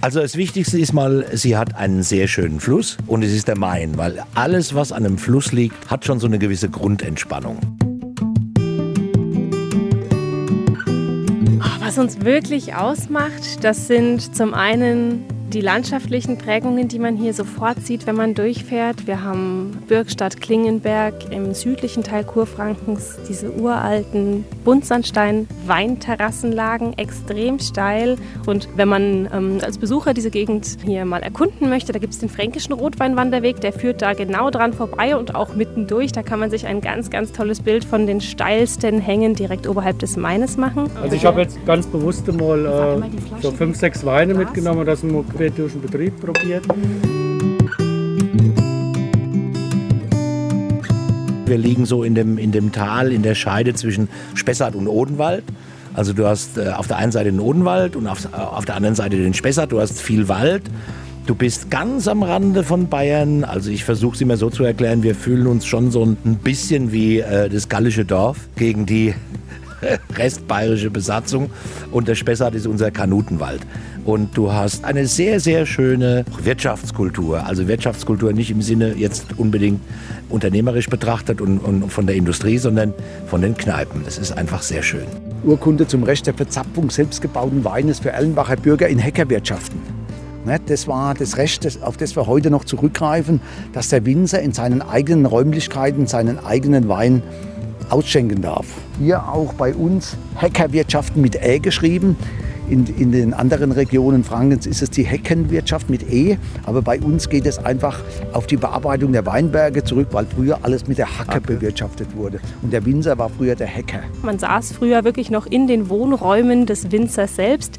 Also 0.00 0.20
das 0.20 0.36
Wichtigste 0.36 0.78
ist 0.78 0.92
mal, 0.92 1.26
sie 1.32 1.56
hat 1.56 1.74
einen 1.74 2.04
sehr 2.04 2.28
schönen 2.28 2.60
Fluss 2.60 2.96
und 3.08 3.24
es 3.24 3.32
ist 3.32 3.48
der 3.48 3.58
Main, 3.58 3.98
weil 3.98 4.22
alles, 4.36 4.72
was 4.74 4.92
an 4.92 5.04
einem 5.04 5.18
Fluss 5.18 5.50
liegt, 5.50 5.90
hat 5.90 6.04
schon 6.04 6.20
so 6.20 6.28
eine 6.28 6.38
gewisse 6.38 6.68
Grundentspannung. 6.68 7.58
Was 11.80 11.98
uns 11.98 12.20
wirklich 12.20 12.76
ausmacht, 12.76 13.64
das 13.64 13.88
sind 13.88 14.36
zum 14.36 14.54
einen 14.54 15.24
die 15.52 15.60
landschaftlichen 15.60 16.38
Prägungen, 16.38 16.86
die 16.86 17.00
man 17.00 17.16
hier 17.16 17.34
sofort 17.34 17.84
sieht, 17.84 18.06
wenn 18.06 18.14
man 18.14 18.34
durchfährt. 18.34 19.08
Wir 19.08 19.24
haben 19.24 19.77
Bürgstadt 19.88 20.40
Klingenberg 20.40 21.32
im 21.32 21.52
südlichen 21.54 22.04
Teil 22.04 22.22
Kurfrankens, 22.22 23.18
diese 23.28 23.50
uralten 23.50 24.44
Buntsandstein-Weinterrassenlagen, 24.64 26.96
extrem 26.98 27.58
steil. 27.58 28.14
Und 28.46 28.68
wenn 28.76 28.86
man 28.88 29.28
ähm, 29.32 29.58
als 29.62 29.78
Besucher 29.78 30.14
diese 30.14 30.30
Gegend 30.30 30.76
hier 30.84 31.04
mal 31.04 31.20
erkunden 31.22 31.68
möchte, 31.68 31.92
da 31.92 31.98
gibt 31.98 32.12
es 32.12 32.20
den 32.20 32.28
fränkischen 32.28 32.74
Rotweinwanderweg, 32.74 33.60
der 33.60 33.72
führt 33.72 34.02
da 34.02 34.12
genau 34.12 34.50
dran 34.50 34.74
vorbei 34.74 35.16
und 35.16 35.34
auch 35.34 35.54
mittendurch. 35.54 36.12
Da 36.12 36.22
kann 36.22 36.38
man 36.38 36.50
sich 36.50 36.66
ein 36.66 36.82
ganz, 36.82 37.10
ganz 37.10 37.32
tolles 37.32 37.62
Bild 37.62 37.84
von 37.84 38.06
den 38.06 38.20
steilsten 38.20 39.00
Hängen 39.00 39.34
direkt 39.34 39.66
oberhalb 39.66 39.98
des 39.98 40.16
Maines 40.16 40.56
machen. 40.58 40.88
Also 41.02 41.16
ich 41.16 41.24
habe 41.24 41.40
jetzt 41.40 41.58
ganz 41.66 41.86
bewusst 41.86 42.30
mal, 42.32 42.66
äh, 42.66 43.00
so 43.40 43.50
fünf, 43.50 43.78
sechs 43.78 44.04
Weine 44.04 44.34
mitgenommen, 44.34 44.84
dass 44.84 45.02
man 45.02 45.26
quer 45.28 45.48
durch 45.50 45.72
den 45.72 45.80
Betrieb 45.80 46.20
probiert. 46.20 46.64
Wir 51.48 51.58
liegen 51.58 51.86
so 51.86 52.04
in 52.04 52.14
dem, 52.14 52.36
in 52.36 52.52
dem 52.52 52.72
Tal, 52.72 53.10
in 53.10 53.22
der 53.22 53.34
Scheide 53.34 53.72
zwischen 53.74 54.08
Spessart 54.34 54.74
und 54.74 54.86
Odenwald. 54.86 55.44
Also 55.94 56.12
du 56.12 56.26
hast 56.26 56.58
äh, 56.58 56.68
auf 56.68 56.86
der 56.86 56.98
einen 56.98 57.10
Seite 57.10 57.30
den 57.30 57.40
Odenwald 57.40 57.96
und 57.96 58.06
auf, 58.06 58.32
auf 58.32 58.66
der 58.66 58.76
anderen 58.76 58.94
Seite 58.94 59.16
den 59.16 59.34
Spessart. 59.34 59.72
Du 59.72 59.80
hast 59.80 60.00
viel 60.00 60.28
Wald. 60.28 60.62
Du 61.26 61.34
bist 61.34 61.70
ganz 61.70 62.06
am 62.06 62.22
Rande 62.22 62.64
von 62.64 62.88
Bayern. 62.88 63.44
Also 63.44 63.70
ich 63.70 63.84
versuche 63.84 64.14
es 64.14 64.20
immer 64.20 64.36
so 64.36 64.50
zu 64.50 64.64
erklären, 64.64 65.02
wir 65.02 65.14
fühlen 65.14 65.46
uns 65.46 65.66
schon 65.66 65.90
so 65.90 66.04
ein 66.04 66.16
bisschen 66.42 66.92
wie 66.92 67.20
äh, 67.20 67.48
das 67.48 67.68
gallische 67.68 68.04
Dorf 68.04 68.38
gegen 68.56 68.86
die 68.86 69.14
restbayerische 70.16 70.90
Besatzung. 70.90 71.50
Und 71.90 72.08
der 72.08 72.14
Spessart 72.14 72.54
ist 72.54 72.66
unser 72.66 72.90
Kanutenwald. 72.90 73.60
Und 74.08 74.38
du 74.38 74.50
hast 74.50 74.86
eine 74.86 75.06
sehr, 75.06 75.38
sehr 75.38 75.66
schöne 75.66 76.24
Wirtschaftskultur. 76.42 77.44
Also 77.44 77.68
Wirtschaftskultur 77.68 78.32
nicht 78.32 78.50
im 78.50 78.62
Sinne 78.62 78.94
jetzt 78.94 79.26
unbedingt 79.36 79.82
unternehmerisch 80.30 80.88
betrachtet 80.88 81.42
und, 81.42 81.58
und 81.58 81.92
von 81.92 82.06
der 82.06 82.16
Industrie, 82.16 82.56
sondern 82.56 82.94
von 83.26 83.42
den 83.42 83.54
Kneipen. 83.54 84.00
Das 84.06 84.16
ist 84.16 84.32
einfach 84.32 84.62
sehr 84.62 84.82
schön. 84.82 85.04
Urkunde 85.44 85.86
zum 85.86 86.04
Recht 86.04 86.26
der 86.26 86.32
Verzapfung 86.32 86.88
selbstgebauten 86.88 87.66
Weines 87.66 87.98
für 87.98 88.08
Erlenbacher 88.08 88.56
Bürger 88.56 88.88
in 88.88 88.98
Heckerwirtschaften. 88.98 89.78
Ne, 90.46 90.58
das 90.64 90.88
war 90.88 91.12
das 91.12 91.36
Recht, 91.36 91.68
auf 91.82 91.98
das 91.98 92.16
wir 92.16 92.26
heute 92.26 92.48
noch 92.48 92.64
zurückgreifen, 92.64 93.42
dass 93.74 93.90
der 93.90 94.06
Winzer 94.06 94.40
in 94.40 94.54
seinen 94.54 94.80
eigenen 94.80 95.26
Räumlichkeiten 95.26 96.06
seinen 96.06 96.38
eigenen 96.38 96.88
Wein 96.88 97.22
ausschenken 97.90 98.40
darf. 98.40 98.64
Hier 98.98 99.28
auch 99.28 99.52
bei 99.52 99.74
uns 99.74 100.16
Heckerwirtschaften 100.36 101.20
mit 101.20 101.36
Ä 101.36 101.58
geschrieben. 101.58 102.16
In, 102.70 102.86
in, 102.98 103.12
den 103.12 103.32
anderen 103.32 103.72
Regionen 103.72 104.24
Frankens 104.24 104.66
ist 104.66 104.82
es 104.82 104.90
die 104.90 105.02
Heckenwirtschaft 105.02 105.88
mit 105.88 106.12
E, 106.12 106.36
aber 106.66 106.82
bei 106.82 107.00
uns 107.00 107.28
geht 107.28 107.46
es 107.46 107.58
einfach 107.58 108.00
auf 108.32 108.46
die 108.46 108.56
Bearbeitung 108.56 109.12
der 109.12 109.24
Weinberge 109.24 109.82
zurück, 109.84 110.08
weil 110.12 110.26
früher 110.26 110.58
alles 110.62 110.86
mit 110.86 110.98
der 110.98 111.18
Hacke 111.18 111.40
bewirtschaftet 111.40 112.14
wurde. 112.14 112.40
Und 112.62 112.72
der 112.72 112.84
Winzer 112.84 113.16
war 113.16 113.30
früher 113.30 113.54
der 113.54 113.66
Hecker. 113.66 114.00
Man 114.22 114.38
saß 114.38 114.72
früher 114.72 115.04
wirklich 115.04 115.30
noch 115.30 115.46
in 115.46 115.66
den 115.66 115.88
Wohnräumen 115.88 116.66
des 116.66 116.92
Winzers 116.92 117.36
selbst 117.36 117.78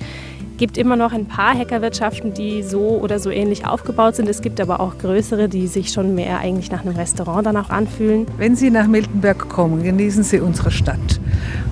gibt 0.59 0.77
immer 0.77 0.97
noch 0.97 1.13
ein 1.13 1.25
paar 1.25 1.57
Hackerwirtschaften, 1.57 2.33
die 2.33 2.63
so 2.63 2.99
oder 3.01 3.17
so 3.19 3.29
ähnlich 3.29 3.65
aufgebaut 3.65 4.17
sind. 4.17 4.27
Es 4.27 4.41
gibt 4.41 4.59
aber 4.59 4.81
auch 4.81 4.97
größere, 4.97 5.47
die 5.47 5.67
sich 5.67 5.89
schon 5.89 6.15
mehr 6.15 6.39
eigentlich 6.39 6.69
nach 6.69 6.81
einem 6.81 6.97
Restaurant 6.97 7.47
dann 7.47 7.55
auch 7.55 7.69
anfühlen. 7.69 8.27
Wenn 8.37 8.57
Sie 8.57 8.69
nach 8.69 8.85
Miltenberg 8.85 9.47
kommen, 9.47 9.83
genießen 9.83 10.23
Sie 10.23 10.41
unsere 10.41 10.69
Stadt. 10.69 11.21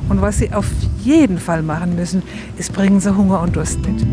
Und 0.09 0.21
was 0.21 0.37
Sie 0.37 0.53
auf 0.53 0.65
jeden 1.03 1.37
Fall 1.37 1.63
machen 1.63 1.95
müssen, 1.95 2.23
ist 2.57 2.73
bringen 2.73 2.99
Sie 2.99 3.15
Hunger 3.15 3.41
und 3.41 3.55
Durst 3.55 3.79
mit. 3.79 4.05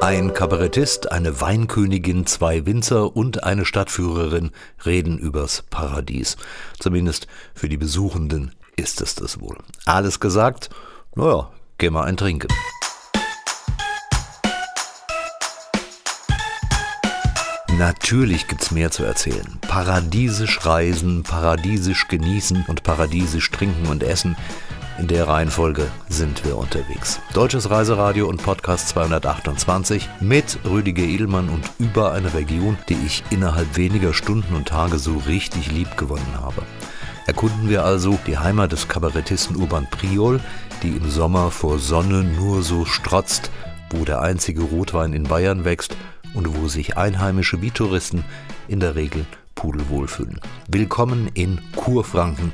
Ein 0.00 0.32
Kabarettist, 0.32 1.12
eine 1.12 1.40
Weinkönigin, 1.40 2.24
zwei 2.26 2.66
Winzer 2.66 3.16
und 3.16 3.44
eine 3.44 3.64
Stadtführerin 3.64 4.52
reden 4.86 5.18
übers 5.18 5.64
Paradies. 5.70 6.36
Zumindest 6.78 7.26
für 7.54 7.68
die 7.68 7.76
Besuchenden 7.76 8.52
ist 8.76 9.00
es 9.02 9.16
das 9.16 9.40
wohl. 9.40 9.58
Alles 9.84 10.20
gesagt 10.20 10.70
naja, 11.18 11.50
geh 11.78 11.90
mal 11.90 12.04
ein 12.04 12.16
Trinken. 12.16 12.46
Natürlich 17.78 18.48
gibt's 18.48 18.72
mehr 18.72 18.90
zu 18.90 19.04
erzählen. 19.04 19.46
Paradiesisch 19.60 20.66
reisen, 20.66 21.22
paradiesisch 21.22 22.08
genießen 22.08 22.64
und 22.66 22.82
paradiesisch 22.82 23.52
trinken 23.52 23.86
und 23.86 24.02
essen. 24.02 24.36
In 24.98 25.06
der 25.06 25.28
Reihenfolge 25.28 25.86
sind 26.08 26.44
wir 26.44 26.56
unterwegs. 26.56 27.20
Deutsches 27.34 27.70
Reiseradio 27.70 28.26
und 28.26 28.42
Podcast 28.42 28.88
228 28.88 30.08
mit 30.18 30.58
Rüdiger 30.64 31.04
Edelmann 31.04 31.48
und 31.48 31.70
über 31.78 32.10
eine 32.14 32.34
Region, 32.34 32.76
die 32.88 32.98
ich 33.06 33.22
innerhalb 33.30 33.76
weniger 33.76 34.12
Stunden 34.12 34.56
und 34.56 34.66
Tage 34.66 34.98
so 34.98 35.16
richtig 35.28 35.70
lieb 35.70 35.96
gewonnen 35.96 36.34
habe. 36.34 36.62
Erkunden 37.28 37.68
wir 37.68 37.84
also 37.84 38.18
die 38.26 38.38
Heimat 38.38 38.72
des 38.72 38.88
Kabarettisten 38.88 39.54
Urban 39.54 39.86
Priol, 39.88 40.40
die 40.82 40.96
im 40.96 41.08
Sommer 41.08 41.52
vor 41.52 41.78
Sonne 41.78 42.24
nur 42.24 42.64
so 42.64 42.84
strotzt, 42.84 43.52
wo 43.90 44.04
der 44.04 44.20
einzige 44.20 44.62
Rotwein 44.62 45.12
in 45.12 45.22
Bayern 45.22 45.64
wächst 45.64 45.96
und 46.34 46.56
wo 46.56 46.68
sich 46.68 46.96
Einheimische 46.96 47.62
wie 47.62 47.70
Touristen 47.70 48.24
in 48.68 48.80
der 48.80 48.94
Regel 48.94 49.24
pudelwohl 49.54 50.08
fühlen. 50.08 50.40
Willkommen 50.68 51.30
in 51.34 51.60
Kurfranken. 51.76 52.52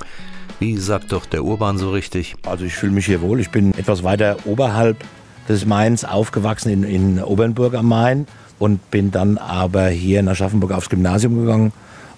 Wie 0.58 0.76
sagt 0.76 1.12
doch 1.12 1.26
der 1.26 1.44
Urban 1.44 1.78
so 1.78 1.90
richtig? 1.90 2.34
Also 2.46 2.64
ich 2.64 2.74
fühle 2.74 2.92
mich 2.92 3.06
hier 3.06 3.20
wohl. 3.20 3.40
Ich 3.40 3.50
bin 3.50 3.74
etwas 3.74 4.02
weiter 4.02 4.36
oberhalb 4.44 5.04
des 5.48 5.66
Mains 5.66 6.04
aufgewachsen 6.04 6.70
in, 6.70 6.84
in 6.84 7.22
Obernburg 7.22 7.74
am 7.74 7.88
Main 7.88 8.26
und 8.58 8.90
bin 8.90 9.10
dann 9.10 9.38
aber 9.38 9.88
hier 9.88 10.22
nach 10.22 10.32
Aschaffenburg 10.32 10.72
aufs 10.72 10.88
Gymnasium 10.88 11.36
gegangen 11.36 11.72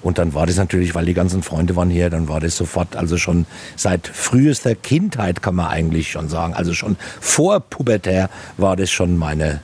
und 0.07 0.19
dann 0.19 0.35
war 0.35 0.47
das 0.47 0.57
natürlich, 0.57 0.95
weil 0.95 1.05
die 1.05 1.15
ganzen 1.15 1.43
Freunde 1.43 1.75
waren 1.75 1.91
hier, 1.91 2.11
dann 2.11 2.29
war 2.29 2.39
das 2.39 2.57
sofort, 2.57 2.95
also 2.95 3.17
schon 3.17 3.45
seit 3.75 4.07
frühester 4.07 4.77
Kindheit 4.77 5.43
kann 5.43 5.57
man 5.57 5.67
eigentlich 5.67 6.13
schon 6.13 6.29
sagen, 6.29 6.55
also 6.55 6.75
schon 6.75 6.97
vor 7.21 7.59
pubertär 7.59 8.31
war 8.57 8.77
das 8.77 8.91
schon 8.91 9.17
meine 9.17 9.61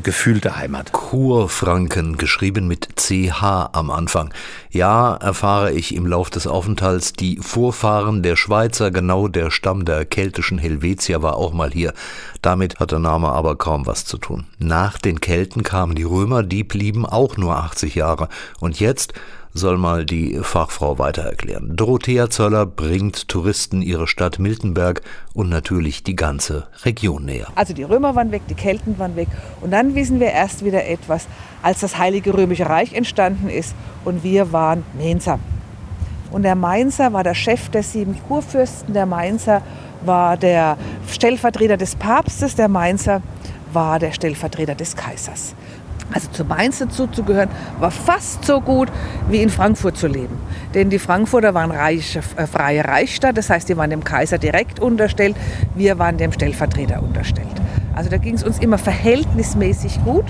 gefühlte 0.00 0.56
Heimat. 0.56 0.92
Kurfranken, 0.92 2.16
geschrieben 2.16 2.66
mit 2.66 2.96
CH 2.96 3.70
am 3.72 3.90
Anfang. 3.90 4.32
Ja, 4.70 5.14
erfahre 5.14 5.72
ich 5.72 5.94
im 5.94 6.06
Lauf 6.06 6.30
des 6.30 6.46
Aufenthalts, 6.46 7.12
die 7.12 7.38
Vorfahren 7.38 8.22
der 8.22 8.36
Schweizer, 8.36 8.90
genau 8.90 9.28
der 9.28 9.50
Stamm 9.50 9.84
der 9.84 10.04
keltischen 10.04 10.58
Helvetier 10.58 11.22
war 11.22 11.36
auch 11.36 11.52
mal 11.52 11.70
hier. 11.70 11.92
Damit 12.42 12.80
hat 12.80 12.92
der 12.92 12.98
Name 12.98 13.30
aber 13.30 13.56
kaum 13.56 13.86
was 13.86 14.04
zu 14.04 14.18
tun. 14.18 14.46
Nach 14.58 14.98
den 14.98 15.20
Kelten 15.20 15.62
kamen 15.62 15.94
die 15.94 16.02
Römer, 16.02 16.42
die 16.42 16.64
blieben 16.64 17.06
auch 17.06 17.36
nur 17.36 17.56
80 17.56 17.94
Jahre. 17.94 18.28
Und 18.60 18.80
jetzt 18.80 19.14
soll 19.54 19.78
mal 19.78 20.04
die 20.04 20.40
Fachfrau 20.42 20.98
weiter 20.98 21.22
erklären. 21.22 21.70
Dorothea 21.74 22.28
Zöller 22.28 22.66
bringt 22.66 23.28
Touristen 23.28 23.82
ihre 23.82 24.08
Stadt 24.08 24.40
Miltenberg 24.40 25.00
und 25.32 25.48
natürlich 25.48 26.02
die 26.02 26.16
ganze 26.16 26.66
Region 26.84 27.24
näher. 27.24 27.46
Also 27.54 27.72
die 27.72 27.84
Römer 27.84 28.16
waren 28.16 28.32
weg, 28.32 28.42
die 28.50 28.54
Kelten 28.54 28.98
waren 28.98 29.14
weg 29.14 29.28
und 29.60 29.70
dann 29.70 29.94
wissen 29.94 30.18
wir 30.18 30.32
erst 30.32 30.64
wieder 30.64 30.84
etwas, 30.86 31.28
als 31.62 31.80
das 31.80 31.96
Heilige 31.96 32.34
Römische 32.34 32.68
Reich 32.68 32.92
entstanden 32.92 33.48
ist 33.48 33.74
und 34.04 34.24
wir 34.24 34.52
waren 34.52 34.84
Mainzer. 34.98 35.38
Und 36.32 36.42
der 36.42 36.56
Mainzer 36.56 37.12
war 37.12 37.22
der 37.22 37.34
Chef 37.34 37.68
der 37.68 37.84
sieben 37.84 38.18
Kurfürsten, 38.26 38.92
der 38.92 39.06
Mainzer 39.06 39.62
war 40.04 40.36
der 40.36 40.76
Stellvertreter 41.08 41.76
des 41.76 41.94
Papstes, 41.94 42.56
der 42.56 42.68
Mainzer 42.68 43.22
war 43.72 44.00
der 44.00 44.12
Stellvertreter 44.12 44.74
des 44.74 44.96
Kaisers. 44.96 45.54
Also 46.14 46.30
zu 46.30 46.44
Mainz 46.44 46.78
dazuzugehören, 46.78 47.48
war 47.80 47.90
fast 47.90 48.44
so 48.44 48.60
gut 48.60 48.88
wie 49.28 49.42
in 49.42 49.50
Frankfurt 49.50 49.96
zu 49.96 50.06
leben. 50.06 50.38
Denn 50.72 50.88
die 50.88 51.00
Frankfurter 51.00 51.54
waren 51.54 51.72
reiche, 51.72 52.20
äh, 52.36 52.46
freie 52.46 52.84
Reichsstadt, 52.84 53.36
das 53.36 53.50
heißt, 53.50 53.68
die 53.68 53.76
waren 53.76 53.90
dem 53.90 54.04
Kaiser 54.04 54.38
direkt 54.38 54.78
unterstellt, 54.78 55.36
wir 55.74 55.98
waren 55.98 56.16
dem 56.16 56.30
Stellvertreter 56.30 57.02
unterstellt. 57.02 57.48
Also 57.96 58.10
da 58.10 58.18
ging 58.18 58.34
es 58.34 58.44
uns 58.44 58.60
immer 58.60 58.78
verhältnismäßig 58.78 60.04
gut 60.04 60.26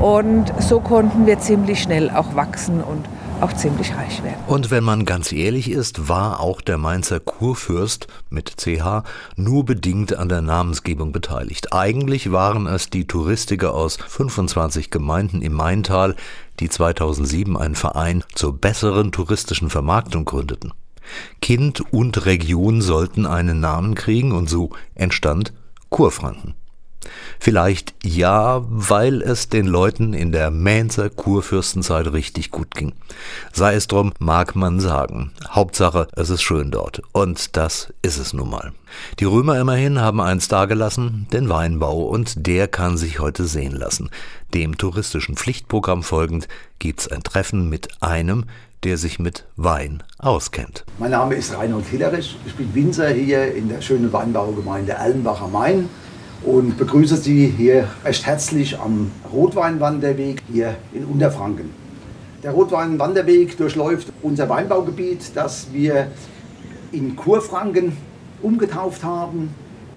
und 0.00 0.52
so 0.60 0.78
konnten 0.78 1.26
wir 1.26 1.40
ziemlich 1.40 1.82
schnell 1.82 2.08
auch 2.10 2.36
wachsen 2.36 2.80
und 2.80 3.04
auch 3.40 3.52
ziemlich 3.52 3.94
reich 3.94 4.22
werden. 4.22 4.40
Und 4.46 4.70
wenn 4.70 4.84
man 4.84 5.04
ganz 5.04 5.32
ehrlich 5.32 5.70
ist, 5.70 6.08
war 6.08 6.40
auch 6.40 6.60
der 6.60 6.78
Mainzer 6.78 7.20
Kurfürst 7.20 8.06
mit 8.30 8.56
CH 8.56 9.04
nur 9.36 9.64
bedingt 9.64 10.16
an 10.16 10.28
der 10.28 10.42
Namensgebung 10.42 11.12
beteiligt. 11.12 11.72
Eigentlich 11.72 12.32
waren 12.32 12.66
es 12.66 12.90
die 12.90 13.06
Touristiker 13.06 13.74
aus 13.74 13.96
25 13.96 14.90
Gemeinden 14.90 15.42
im 15.42 15.52
Maintal, 15.52 16.16
die 16.60 16.68
2007 16.68 17.56
einen 17.56 17.74
Verein 17.74 18.24
zur 18.34 18.56
besseren 18.56 19.12
touristischen 19.12 19.70
Vermarktung 19.70 20.24
gründeten. 20.24 20.72
Kind 21.40 21.82
und 21.92 22.26
Region 22.26 22.80
sollten 22.82 23.26
einen 23.26 23.60
Namen 23.60 23.94
kriegen 23.94 24.32
und 24.32 24.48
so 24.48 24.70
entstand 24.94 25.52
Kurfranken. 25.88 26.54
Vielleicht 27.38 27.94
ja, 28.02 28.64
weil 28.68 29.22
es 29.22 29.48
den 29.48 29.66
Leuten 29.66 30.14
in 30.14 30.32
der 30.32 30.50
Mainzer 30.50 31.10
Kurfürstenzeit 31.10 32.12
richtig 32.12 32.50
gut 32.50 32.74
ging. 32.74 32.92
Sei 33.52 33.74
es 33.74 33.86
drum, 33.86 34.12
mag 34.18 34.56
man 34.56 34.80
sagen. 34.80 35.32
Hauptsache, 35.48 36.08
es 36.16 36.30
ist 36.30 36.42
schön 36.42 36.70
dort. 36.70 37.02
Und 37.12 37.56
das 37.56 37.92
ist 38.02 38.18
es 38.18 38.32
nun 38.32 38.50
mal. 38.50 38.72
Die 39.20 39.24
Römer 39.24 39.58
immerhin 39.60 40.00
haben 40.00 40.20
eins 40.20 40.48
dagelassen, 40.48 41.26
den 41.32 41.48
Weinbau, 41.48 42.02
und 42.02 42.46
der 42.46 42.68
kann 42.68 42.96
sich 42.96 43.20
heute 43.20 43.46
sehen 43.46 43.74
lassen. 43.74 44.10
Dem 44.54 44.78
touristischen 44.78 45.36
Pflichtprogramm 45.36 46.02
folgend 46.02 46.48
gibt's 46.78 47.08
ein 47.08 47.22
Treffen 47.22 47.68
mit 47.68 48.02
einem, 48.02 48.44
der 48.84 48.98
sich 48.98 49.18
mit 49.18 49.44
Wein 49.56 50.02
auskennt. 50.18 50.84
Mein 50.98 51.10
Name 51.10 51.34
ist 51.34 51.56
Reinhold 51.56 51.86
Hillerich. 51.86 52.36
Ich 52.46 52.54
bin 52.54 52.74
Winzer 52.74 53.08
hier 53.08 53.54
in 53.54 53.68
der 53.68 53.80
schönen 53.80 54.12
Weinbaugemeinde 54.12 54.92
Erlenbach 54.92 55.42
am 55.42 55.52
Main 55.52 55.88
und 56.46 56.78
begrüße 56.78 57.16
Sie 57.16 57.52
hier 57.56 57.88
recht 58.04 58.24
herzlich 58.24 58.78
am 58.78 59.10
Rotweinwanderweg 59.32 60.42
hier 60.50 60.76
in 60.94 61.04
Unterfranken. 61.04 61.70
Der 62.44 62.52
Rotweinwanderweg 62.52 63.56
durchläuft 63.56 64.12
unser 64.22 64.48
Weinbaugebiet, 64.48 65.32
das 65.34 65.66
wir 65.72 66.06
in 66.92 67.16
Kurfranken 67.16 67.96
umgetauft 68.42 69.02
haben. 69.02 69.50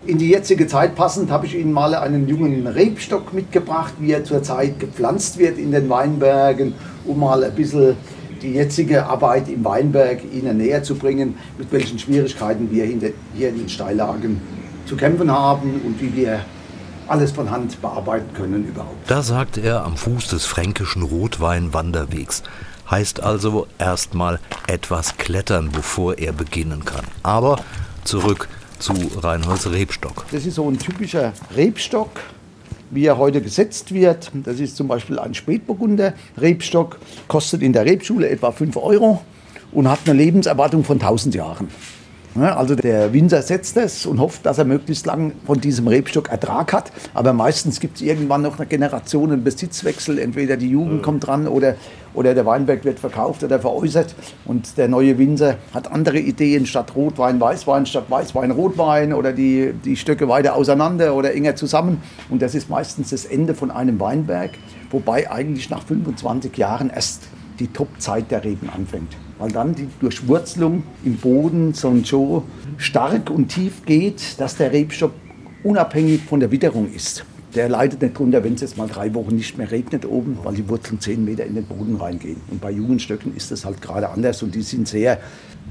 In 0.07 0.18
die 0.18 0.30
jetzige 0.30 0.66
Zeit 0.66 0.96
passend 0.96 1.30
habe 1.30 1.46
ich 1.46 1.56
Ihnen 1.56 1.72
mal 1.72 1.94
einen 1.94 2.28
jungen 2.28 2.66
Rebstock 2.66 3.31
mitgebracht, 3.31 3.94
wie 4.00 4.12
er 4.12 4.24
zurzeit 4.24 4.80
gepflanzt 4.80 5.38
wird 5.38 5.60
in 5.60 5.72
den 5.72 5.88
Weinbergen, 5.88 6.74
um 7.06 7.19
mal 7.19 7.44
ein 7.44 7.54
bisschen 7.54 7.96
die 8.42 8.54
jetzige 8.54 9.06
Arbeit 9.06 9.50
im 9.50 9.63
Weinberg 9.63 10.22
Ihnen 10.34 10.57
näher 10.57 10.81
zu 10.81 10.96
bringen, 10.96 11.36
mit 11.60 11.72
welchen 11.72 12.00
Schwierigkeiten 12.00 12.72
wir 12.72 12.86
hier 12.86 13.50
in 13.50 13.57
den 13.57 13.69
Steillagen 13.69 14.42
zu 14.89 14.95
kämpfen 14.95 15.31
haben 15.31 15.81
und 15.86 16.01
wie 16.01 16.15
wir 16.15 16.41
alles 17.07 17.31
von 17.31 17.51
Hand 17.51 17.80
bearbeiten 17.81 18.33
können 18.33 18.68
überhaupt. 18.68 19.09
Da 19.09 19.21
sagt 19.21 19.57
er 19.57 19.83
am 19.86 19.95
Fuß 19.95 20.30
des 20.30 20.45
fränkischen 20.45 21.03
Rotweinwanderwegs. 21.03 22.44
Heißt 22.89 23.21
also 23.21 23.68
erstmal 23.77 24.39
etwas 24.68 25.18
klettern, 25.18 25.69
bevor 25.71 26.18
er 26.18 26.33
beginnen 26.33 26.86
kann. 26.86 27.06
Aber 27.21 27.59
zurück 28.03 28.50
zu 28.80 28.94
Reinholds 29.18 29.69
Rebstock. 29.71 30.25
Das 30.31 30.45
ist 30.45 30.56
so 30.56 30.68
ein 30.69 30.80
typischer 30.80 31.33
Rebstock, 31.56 32.09
wie 32.89 33.06
er 33.06 33.18
heute 33.18 33.41
gesetzt 33.41 33.94
wird. 33.94 34.31
Das 34.33 34.59
ist 34.59 34.75
zum 34.75 34.88
Beispiel 34.88 35.19
ein 35.19 35.36
Spätburgunder 35.36 36.13
Rebstock, 36.39 36.97
kostet 37.27 37.62
in 37.62 37.74
der 37.74 37.86
Rebschule 37.86 38.27
etwa 38.30 38.51
5 38.51 38.75
Euro 38.77 39.21
und 39.71 39.88
hat 39.88 40.00
eine 40.06 40.18
Lebenserwartung 40.18 40.83
von 40.83 41.00
1000 41.00 41.36
Jahren. 41.36 41.68
Also 42.35 42.75
der 42.75 43.11
Winzer 43.11 43.41
setzt 43.41 43.75
es 43.77 44.05
und 44.05 44.19
hofft, 44.19 44.45
dass 44.45 44.59
er 44.59 44.65
möglichst 44.65 45.05
lang 45.05 45.33
von 45.45 45.59
diesem 45.59 45.87
Rebstock 45.87 46.29
Ertrag 46.29 46.73
hat. 46.73 46.91
Aber 47.13 47.33
meistens 47.33 47.79
gibt 47.79 47.97
es 47.97 48.01
irgendwann 48.03 48.43
noch 48.43 48.59
eine 48.59 48.67
Generation, 48.67 49.31
einen 49.31 49.43
Besitzwechsel. 49.43 50.19
Entweder 50.19 50.55
die 50.55 50.69
Jugend 50.69 51.01
kommt 51.01 51.25
dran 51.25 51.47
oder, 51.47 51.75
oder 52.13 52.35
der 52.35 52.45
Weinberg 52.45 52.85
wird 52.85 52.99
verkauft 52.99 53.43
oder 53.43 53.59
veräußert. 53.59 54.15
Und 54.45 54.77
der 54.77 54.87
neue 54.87 55.17
Winzer 55.17 55.55
hat 55.73 55.91
andere 55.91 56.19
Ideen 56.19 56.67
statt 56.67 56.95
Rotwein, 56.95 57.39
Weißwein, 57.39 57.87
statt 57.87 58.05
Weißwein, 58.09 58.51
Rotwein 58.51 59.13
oder 59.13 59.33
die, 59.33 59.73
die 59.83 59.95
Stöcke 59.95 60.27
weiter 60.29 60.55
auseinander 60.55 61.15
oder 61.15 61.33
enger 61.33 61.55
zusammen. 61.55 62.01
Und 62.29 62.41
das 62.41 62.53
ist 62.53 62.69
meistens 62.69 63.09
das 63.09 63.25
Ende 63.25 63.55
von 63.55 63.71
einem 63.71 63.99
Weinberg, 63.99 64.51
wobei 64.91 65.31
eigentlich 65.31 65.69
nach 65.71 65.83
25 65.83 66.55
Jahren 66.57 66.91
erst 66.91 67.23
die 67.59 67.67
Topzeit 67.67 68.29
der 68.29 68.43
Reben 68.43 68.69
anfängt 68.69 69.17
weil 69.39 69.50
dann 69.50 69.74
die 69.74 69.88
Durchwurzelung 70.00 70.83
im 71.03 71.15
Boden 71.15 71.74
so 71.74 72.44
stark 72.77 73.30
und 73.31 73.47
tief 73.47 73.86
geht, 73.86 74.39
dass 74.39 74.57
der 74.57 74.71
Rebstock 74.71 75.12
unabhängig 75.63 76.21
von 76.21 76.39
der 76.39 76.51
Witterung 76.51 76.94
ist. 76.94 77.25
Der 77.56 77.68
leidet 77.68 78.01
nicht 78.03 78.18
drunter, 78.18 78.44
wenn 78.44 78.53
es 78.53 78.62
jetzt 78.62 78.77
mal 78.77 78.88
drei 78.88 79.12
Wochen 79.15 79.36
nicht 79.36 79.57
mehr 79.57 79.71
regnet 79.71 80.06
oben, 80.06 80.38
weil 80.44 80.53
die 80.53 80.69
Wurzeln 80.69 81.00
zehn 81.00 81.25
Meter 81.25 81.45
in 81.45 81.56
den 81.56 81.65
Boden 81.65 81.95
reingehen. 81.95 82.38
Und 82.51 82.62
bei 82.62 82.69
jungen 82.69 83.00
Stöcken 83.00 83.36
ist 83.36 83.50
das 83.50 83.65
halt 83.65 83.81
gerade 83.81 84.09
anders 84.09 84.44
und 84.44 84.53
die 84.53 84.62
sind 84.62 84.88
sehr 84.88 85.19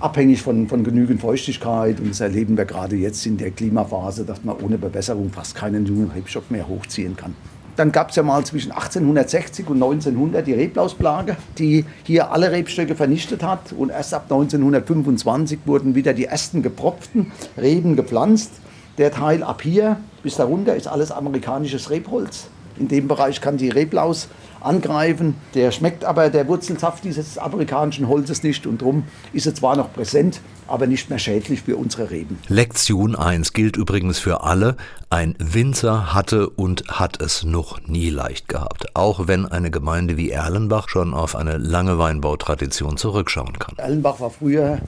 abhängig 0.00 0.42
von, 0.42 0.66
von 0.66 0.82
genügend 0.82 1.20
Feuchtigkeit. 1.20 2.00
Und 2.00 2.10
das 2.10 2.20
erleben 2.20 2.56
wir 2.56 2.64
gerade 2.64 2.96
jetzt 2.96 3.24
in 3.26 3.36
der 3.36 3.52
Klimaphase, 3.52 4.24
dass 4.24 4.42
man 4.42 4.56
ohne 4.56 4.76
Bewässerung 4.76 5.30
fast 5.30 5.54
keinen 5.54 5.86
jungen 5.86 6.10
Rebstock 6.10 6.50
mehr 6.50 6.66
hochziehen 6.66 7.16
kann. 7.16 7.34
Dann 7.78 7.92
gab 7.92 8.10
es 8.10 8.16
ja 8.16 8.24
mal 8.24 8.44
zwischen 8.44 8.72
1860 8.72 9.68
und 9.68 9.76
1900 9.76 10.44
die 10.44 10.52
Reblausplage, 10.52 11.36
die 11.58 11.84
hier 12.02 12.32
alle 12.32 12.50
Rebstöcke 12.50 12.96
vernichtet 12.96 13.44
hat. 13.44 13.72
Und 13.72 13.90
erst 13.90 14.12
ab 14.14 14.24
1925 14.24 15.60
wurden 15.64 15.94
wieder 15.94 16.12
die 16.12 16.24
ersten 16.24 16.60
gepropften 16.60 17.30
Reben 17.56 17.94
gepflanzt. 17.94 18.50
Der 18.98 19.12
Teil 19.12 19.44
ab 19.44 19.62
hier 19.62 20.00
bis 20.24 20.34
darunter 20.34 20.74
ist 20.74 20.88
alles 20.88 21.12
amerikanisches 21.12 21.88
Rebholz. 21.90 22.48
In 22.80 22.88
dem 22.88 23.06
Bereich 23.06 23.40
kann 23.40 23.58
die 23.58 23.68
Reblaus 23.68 24.26
angreifen. 24.60 25.34
Der 25.54 25.70
schmeckt 25.70 26.04
aber 26.04 26.30
der 26.30 26.48
Wurzelsaft 26.48 27.04
dieses 27.04 27.38
amerikanischen 27.38 28.08
Holzes 28.08 28.42
nicht 28.42 28.66
und 28.66 28.82
darum 28.82 29.04
ist 29.32 29.46
er 29.46 29.54
zwar 29.54 29.76
noch 29.76 29.92
präsent, 29.92 30.40
aber 30.66 30.86
nicht 30.86 31.10
mehr 31.10 31.18
schädlich 31.18 31.62
für 31.62 31.76
unsere 31.76 32.10
Reben. 32.10 32.38
Lektion 32.48 33.16
1 33.16 33.52
gilt 33.52 33.76
übrigens 33.76 34.18
für 34.18 34.42
alle. 34.42 34.76
Ein 35.10 35.34
Winzer 35.38 36.14
hatte 36.14 36.50
und 36.50 36.84
hat 36.88 37.20
es 37.22 37.44
noch 37.44 37.80
nie 37.86 38.10
leicht 38.10 38.48
gehabt, 38.48 38.94
auch 38.94 39.26
wenn 39.26 39.46
eine 39.46 39.70
Gemeinde 39.70 40.16
wie 40.16 40.30
Erlenbach 40.30 40.88
schon 40.88 41.14
auf 41.14 41.36
eine 41.36 41.56
lange 41.56 41.98
Weinbautradition 41.98 42.96
zurückschauen 42.96 43.58
kann. 43.58 43.74
Erlenbach 43.78 44.20
war 44.20 44.30
früher, 44.30 44.80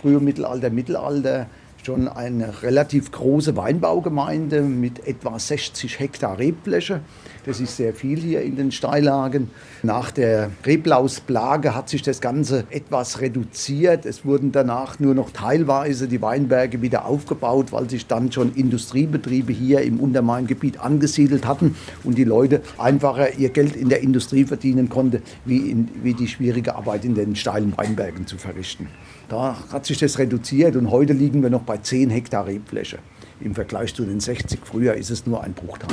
früher 0.00 0.20
Mittelalter, 0.20 0.70
Mittelalter 0.70 1.46
schon 1.84 2.08
eine 2.08 2.62
relativ 2.62 3.10
große 3.10 3.56
Weinbaugemeinde 3.56 4.62
mit 4.62 5.06
etwa 5.06 5.38
60 5.38 5.98
Hektar 5.98 6.38
Rebfläche. 6.38 7.00
Das 7.46 7.58
ist 7.58 7.76
sehr 7.76 7.94
viel 7.94 8.18
hier 8.18 8.42
in 8.42 8.56
den 8.56 8.70
Steillagen. 8.70 9.50
Nach 9.82 10.10
der 10.10 10.50
Reblausplage 10.66 11.74
hat 11.74 11.88
sich 11.88 12.02
das 12.02 12.20
Ganze 12.20 12.64
etwas 12.68 13.20
reduziert. 13.20 14.04
Es 14.04 14.26
wurden 14.26 14.52
danach 14.52 14.98
nur 14.98 15.14
noch 15.14 15.30
teilweise 15.30 16.06
die 16.06 16.20
Weinberge 16.20 16.82
wieder 16.82 17.06
aufgebaut, 17.06 17.72
weil 17.72 17.88
sich 17.88 18.06
dann 18.06 18.30
schon 18.30 18.54
Industriebetriebe 18.54 19.52
hier 19.52 19.80
im 19.80 20.00
Untermaingebiet 20.00 20.80
angesiedelt 20.80 21.46
hatten 21.46 21.76
und 22.04 22.18
die 22.18 22.24
Leute 22.24 22.60
einfacher 22.76 23.38
ihr 23.38 23.48
Geld 23.48 23.74
in 23.74 23.88
der 23.88 24.02
Industrie 24.02 24.44
verdienen 24.44 24.90
konnten, 24.90 25.22
wie, 25.46 25.70
in, 25.70 25.88
wie 26.02 26.12
die 26.12 26.28
schwierige 26.28 26.74
Arbeit 26.74 27.06
in 27.06 27.14
den 27.14 27.36
steilen 27.36 27.76
Weinbergen 27.76 28.26
zu 28.26 28.36
verrichten. 28.36 28.88
Da 29.30 29.56
hat 29.72 29.86
sich 29.86 29.96
das 29.98 30.18
reduziert 30.18 30.76
und 30.76 30.90
heute 30.90 31.14
liegen 31.14 31.42
wir 31.42 31.50
noch 31.50 31.62
bei 31.62 31.78
10 31.78 32.10
Hektar 32.10 32.46
Rebfläche. 32.46 32.98
Im 33.40 33.54
Vergleich 33.54 33.94
zu 33.94 34.04
den 34.04 34.20
60 34.20 34.60
früher 34.64 34.94
ist 34.94 35.10
es 35.10 35.26
nur 35.26 35.42
ein 35.42 35.54
Bruchteil. 35.54 35.88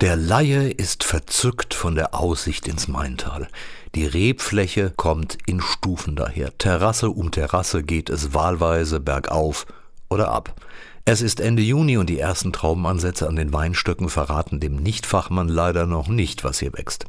Der 0.00 0.16
Laie 0.16 0.70
ist 0.70 1.04
verzückt 1.04 1.74
von 1.74 1.94
der 1.94 2.14
Aussicht 2.14 2.66
ins 2.66 2.88
Maintal. 2.88 3.48
Die 3.94 4.06
Rebfläche 4.06 4.92
kommt 4.96 5.36
in 5.46 5.60
Stufen 5.60 6.16
daher. 6.16 6.56
Terrasse 6.56 7.10
um 7.10 7.30
Terrasse 7.30 7.82
geht 7.82 8.08
es 8.08 8.32
wahlweise 8.32 9.00
bergauf 9.00 9.66
oder 10.08 10.30
ab. 10.30 10.54
Es 11.04 11.20
ist 11.20 11.38
Ende 11.38 11.62
Juni 11.62 11.98
und 11.98 12.08
die 12.08 12.18
ersten 12.18 12.52
Traubenansätze 12.52 13.28
an 13.28 13.36
den 13.36 13.52
Weinstöcken 13.52 14.08
verraten 14.08 14.58
dem 14.58 14.76
Nichtfachmann 14.76 15.48
leider 15.48 15.86
noch 15.86 16.08
nicht, 16.08 16.44
was 16.44 16.60
hier 16.60 16.72
wächst. 16.72 17.06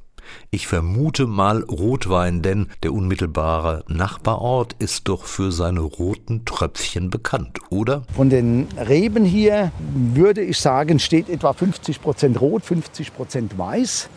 Ich 0.50 0.68
vermute 0.68 1.28
mal 1.28 1.64
Rotwein, 1.64 2.42
denn 2.42 2.68
der 2.84 2.94
unmittelbare 2.94 3.84
Nachbarort 3.88 4.76
ist 4.80 5.08
doch 5.08 5.26
für 5.26 5.52
seine 5.52 5.82
roten 5.82 6.46
Tröpfchen 6.46 7.10
bekannt, 7.10 7.60
oder? 7.70 8.04
Von 8.16 8.30
den 8.30 8.68
Reben 8.78 9.26
hier 9.26 9.72
würde 9.94 10.42
ich 10.42 10.58
sagen, 10.60 11.00
steht 11.00 11.30
etwa 11.30 11.54
50 11.54 12.02
Prozent 12.02 12.42
rot, 12.42 12.64
50 12.64 13.16
Prozent 13.16 13.58
weiß. 13.58 14.10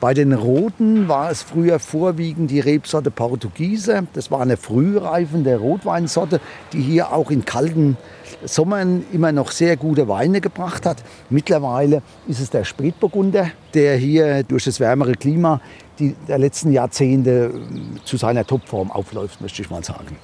Bei 0.00 0.12
den 0.12 0.32
Roten 0.34 1.08
war 1.08 1.30
es 1.30 1.42
früher 1.42 1.78
vorwiegend 1.78 2.50
die 2.50 2.60
Rebsorte 2.60 3.10
Portugiese. 3.10 4.06
Das 4.12 4.30
war 4.30 4.40
eine 4.40 4.56
frühreifende 4.56 5.56
Rotweinsorte, 5.56 6.40
die 6.72 6.82
hier 6.82 7.12
auch 7.12 7.30
in 7.30 7.44
kalten 7.44 7.96
Sommern 8.46 9.04
immer 9.12 9.32
noch 9.32 9.50
sehr 9.50 9.76
gute 9.76 10.08
Weine 10.08 10.40
gebracht 10.40 10.86
hat. 10.86 11.02
Mittlerweile 11.30 12.02
ist 12.26 12.40
es 12.40 12.50
der 12.50 12.64
Spätburgunder, 12.64 13.50
der 13.74 13.96
hier 13.96 14.42
durch 14.42 14.64
das 14.64 14.80
wärmere 14.80 15.12
Klima 15.12 15.60
die, 15.98 16.14
der 16.28 16.38
letzten 16.38 16.72
Jahrzehnte 16.72 17.52
äh, 17.54 18.04
zu 18.04 18.16
seiner 18.16 18.44
Topform 18.46 18.90
aufläuft, 18.90 19.40
möchte 19.40 19.62
ich 19.62 19.70
mal 19.70 19.84
sagen. 19.84 20.16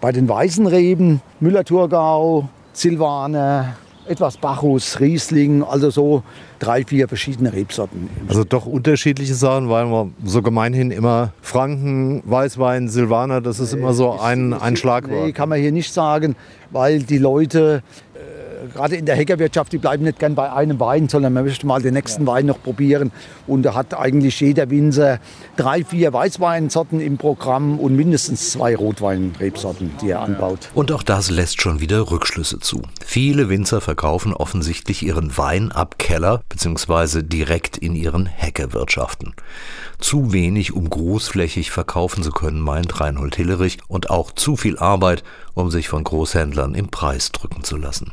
Bei 0.00 0.12
den 0.12 0.28
weißen 0.28 0.66
Reben 0.66 1.20
Müller-Thurgau, 1.40 2.48
Silvaner, 2.72 3.76
etwas 4.08 4.36
Bacchus, 4.36 5.00
Riesling, 5.00 5.62
also 5.62 5.90
so 5.90 6.22
drei, 6.58 6.84
vier 6.84 7.08
verschiedene 7.08 7.52
Rebsorten. 7.52 8.08
Also 8.28 8.44
doch 8.44 8.66
unterschiedliche 8.66 9.34
Sachen, 9.34 9.68
weil 9.68 9.86
man 9.86 10.14
so 10.24 10.42
gemeinhin 10.42 10.90
immer 10.90 11.32
Franken, 11.42 12.22
Weißwein, 12.24 12.88
Silvaner, 12.88 13.40
das 13.40 13.60
ist 13.60 13.72
immer 13.72 13.92
so 13.92 14.18
ein, 14.18 14.52
ein 14.52 14.76
Schlagwort. 14.76 15.26
Nee, 15.26 15.32
kann 15.32 15.48
man 15.48 15.60
hier 15.60 15.72
nicht 15.72 15.92
sagen, 15.92 16.36
weil 16.70 17.02
die 17.02 17.18
Leute 17.18 17.82
gerade 18.72 18.96
in 18.96 19.06
der 19.06 19.16
Heckerwirtschaft, 19.16 19.72
die 19.72 19.78
bleiben 19.78 20.04
nicht 20.04 20.18
gern 20.18 20.34
bei 20.34 20.52
einem 20.52 20.80
Wein, 20.80 21.08
sondern 21.08 21.32
man 21.32 21.44
möchte 21.44 21.66
mal 21.66 21.82
den 21.82 21.94
nächsten 21.94 22.26
ja. 22.26 22.32
Wein 22.32 22.46
noch 22.46 22.62
probieren. 22.62 23.12
Und 23.46 23.62
da 23.62 23.74
hat 23.74 23.94
eigentlich 23.94 24.40
jeder 24.40 24.70
Winzer 24.70 25.20
drei, 25.56 25.84
vier 25.84 26.12
Weißweinsorten 26.12 27.00
im 27.00 27.18
Programm 27.18 27.78
und 27.78 27.96
mindestens 27.96 28.52
zwei 28.52 28.76
Rotweinrebsorten, 28.76 29.92
die 30.00 30.10
er 30.10 30.20
anbaut. 30.20 30.70
Und 30.74 30.92
auch 30.92 31.02
das 31.02 31.30
lässt 31.30 31.60
schon 31.60 31.80
wieder 31.80 32.10
Rückschlüsse 32.10 32.60
zu. 32.60 32.82
Viele 33.04 33.48
Winzer 33.48 33.80
verkaufen 33.80 34.32
offensichtlich 34.34 35.02
ihren 35.02 35.36
Wein 35.36 35.72
ab 35.72 35.98
Keller 35.98 36.42
bzw. 36.48 37.22
direkt 37.22 37.76
in 37.78 37.94
ihren 37.94 38.26
Heckerwirtschaften. 38.26 39.34
Zu 39.98 40.32
wenig, 40.32 40.72
um 40.72 40.88
großflächig 40.88 41.70
verkaufen 41.70 42.22
zu 42.22 42.30
können, 42.30 42.60
meint 42.60 43.00
Reinhold 43.00 43.36
Hillerich, 43.36 43.78
und 43.88 44.10
auch 44.10 44.32
zu 44.32 44.56
viel 44.56 44.78
Arbeit, 44.78 45.24
um 45.54 45.70
sich 45.70 45.88
von 45.88 46.04
Großhändlern 46.04 46.74
im 46.74 46.88
Preis 46.88 47.32
drücken 47.32 47.64
zu 47.64 47.76
lassen. 47.76 48.12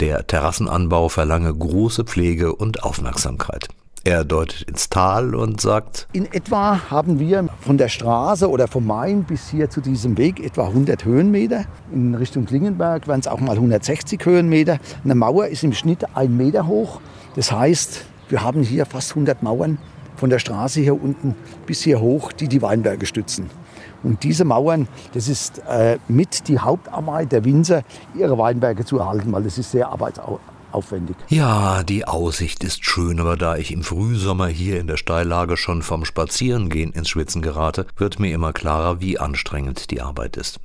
Der 0.00 0.26
Terrassenanbau 0.26 1.08
verlange 1.08 1.54
große 1.54 2.04
Pflege 2.04 2.54
und 2.54 2.82
Aufmerksamkeit. 2.82 3.68
Er 4.04 4.24
deutet 4.24 4.62
ins 4.62 4.88
Tal 4.88 5.36
und 5.36 5.60
sagt, 5.60 6.08
in 6.12 6.26
etwa 6.32 6.90
haben 6.90 7.20
wir 7.20 7.48
von 7.60 7.78
der 7.78 7.88
Straße 7.88 8.50
oder 8.50 8.66
vom 8.66 8.84
Main 8.84 9.22
bis 9.22 9.48
hier 9.48 9.70
zu 9.70 9.80
diesem 9.80 10.18
Weg 10.18 10.44
etwa 10.44 10.66
100 10.66 11.04
Höhenmeter. 11.04 11.66
In 11.92 12.16
Richtung 12.16 12.44
Klingenberg 12.44 13.06
werden 13.06 13.20
es 13.20 13.28
auch 13.28 13.38
mal 13.38 13.52
160 13.52 14.24
Höhenmeter. 14.24 14.78
Eine 15.04 15.14
Mauer 15.14 15.46
ist 15.46 15.62
im 15.62 15.72
Schnitt 15.72 16.04
ein 16.16 16.36
Meter 16.36 16.66
hoch. 16.66 17.00
Das 17.36 17.52
heißt, 17.52 18.04
wir 18.28 18.42
haben 18.42 18.64
hier 18.64 18.86
fast 18.86 19.10
100 19.10 19.40
Mauern 19.44 19.78
von 20.16 20.30
der 20.30 20.40
Straße 20.40 20.80
hier 20.80 21.00
unten 21.00 21.36
bis 21.66 21.82
hier 21.82 22.00
hoch, 22.00 22.32
die 22.32 22.48
die 22.48 22.60
Weinberge 22.60 23.06
stützen. 23.06 23.50
Und 24.02 24.22
diese 24.22 24.44
Mauern, 24.44 24.88
das 25.14 25.28
ist 25.28 25.60
äh, 25.68 25.98
mit 26.08 26.48
die 26.48 26.58
Hauptarbeit 26.58 27.32
der 27.32 27.44
Winzer, 27.44 27.82
ihre 28.14 28.36
Weinberge 28.38 28.84
zu 28.84 28.98
erhalten, 28.98 29.32
weil 29.32 29.44
das 29.44 29.58
ist 29.58 29.70
sehr 29.70 29.88
arbeitsaufwendig. 29.88 31.16
Ja, 31.28 31.82
die 31.82 32.06
Aussicht 32.06 32.64
ist 32.64 32.84
schön, 32.84 33.20
aber 33.20 33.36
da 33.36 33.56
ich 33.56 33.72
im 33.72 33.82
Frühsommer 33.82 34.48
hier 34.48 34.80
in 34.80 34.86
der 34.86 34.96
Steillage 34.96 35.56
schon 35.56 35.82
vom 35.82 36.04
Spazierengehen 36.04 36.92
ins 36.92 37.08
Schwitzen 37.08 37.42
gerate, 37.42 37.86
wird 37.96 38.18
mir 38.18 38.34
immer 38.34 38.52
klarer, 38.52 39.00
wie 39.00 39.18
anstrengend 39.18 39.90
die 39.90 40.00
Arbeit 40.00 40.36
ist. 40.36 40.60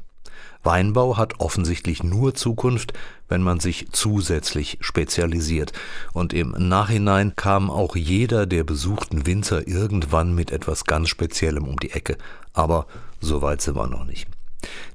Weinbau 0.64 1.18
hat 1.18 1.40
offensichtlich 1.40 2.04
nur 2.04 2.34
Zukunft, 2.34 2.94
wenn 3.30 3.42
man 3.42 3.60
sich 3.60 3.88
zusätzlich 3.92 4.78
spezialisiert. 4.82 5.72
Und 6.14 6.34
im 6.34 6.56
Nachhinein 6.58 7.34
kam 7.36 7.70
auch 7.70 7.96
jeder 7.96 8.46
der 8.46 8.64
besuchten 8.64 9.26
Winzer 9.26 9.68
irgendwann 9.68 10.36
mit 10.36 10.52
etwas 10.52 10.84
ganz 10.86 11.10
Speziellem 11.10 11.68
um 11.68 11.78
die 11.78 11.92
Ecke. 11.92 12.18
Aber 12.54 12.88
so 13.20 13.42
weit 13.42 13.62
sind 13.62 13.76
wir 13.76 13.88
noch 13.88 14.06
nicht. 14.06 14.28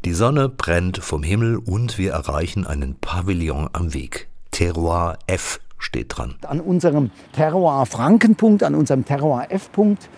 Die 0.05 0.13
Sonne 0.13 0.49
brennt 0.49 0.99
vom 0.99 1.23
Himmel 1.23 1.57
und 1.57 1.99
wir 1.99 2.13
erreichen 2.13 2.67
einen 2.67 2.97
Pavillon 2.97 3.69
am 3.73 3.95
Weg. 3.95 4.29
Terroir 4.51 5.19
F 5.27 5.61
steht 5.79 6.17
dran. 6.17 6.35
An 6.47 6.61
unserem 6.61 7.11
Terroir 7.33 7.87
Frankenpunkt, 7.87 8.63
an 8.63 8.75
unserem 8.75 9.05
Terroir 9.05 9.47
F-Punkt, 9.51 10.09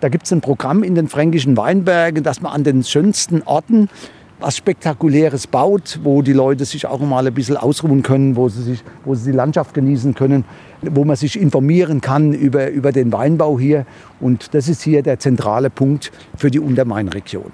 da 0.00 0.08
gibt 0.08 0.26
es 0.26 0.32
ein 0.32 0.40
Programm 0.40 0.82
in 0.82 0.94
den 0.94 1.08
fränkischen 1.08 1.56
Weinbergen, 1.56 2.22
dass 2.22 2.42
man 2.42 2.52
an 2.52 2.64
den 2.64 2.84
schönsten 2.84 3.42
Orten 3.42 3.88
was 4.40 4.56
Spektakuläres 4.56 5.46
baut, 5.46 6.00
wo 6.02 6.20
die 6.20 6.32
Leute 6.32 6.64
sich 6.64 6.86
auch 6.86 7.00
mal 7.00 7.26
ein 7.26 7.32
bisschen 7.32 7.56
ausruhen 7.56 8.02
können, 8.02 8.36
wo 8.36 8.48
sie, 8.48 8.62
sich, 8.62 8.84
wo 9.04 9.14
sie 9.14 9.30
die 9.30 9.36
Landschaft 9.36 9.72
genießen 9.72 10.14
können, 10.14 10.44
wo 10.92 11.04
man 11.04 11.16
sich 11.16 11.40
informieren 11.40 12.00
kann 12.00 12.32
über, 12.32 12.70
über 12.70 12.92
den 12.92 13.12
Weinbau 13.12 13.58
hier. 13.58 13.86
Und 14.20 14.54
das 14.54 14.68
ist 14.68 14.82
hier 14.82 15.02
der 15.02 15.18
zentrale 15.18 15.70
Punkt 15.70 16.12
für 16.36 16.50
die 16.50 16.60
Untermain-Region. 16.60 17.52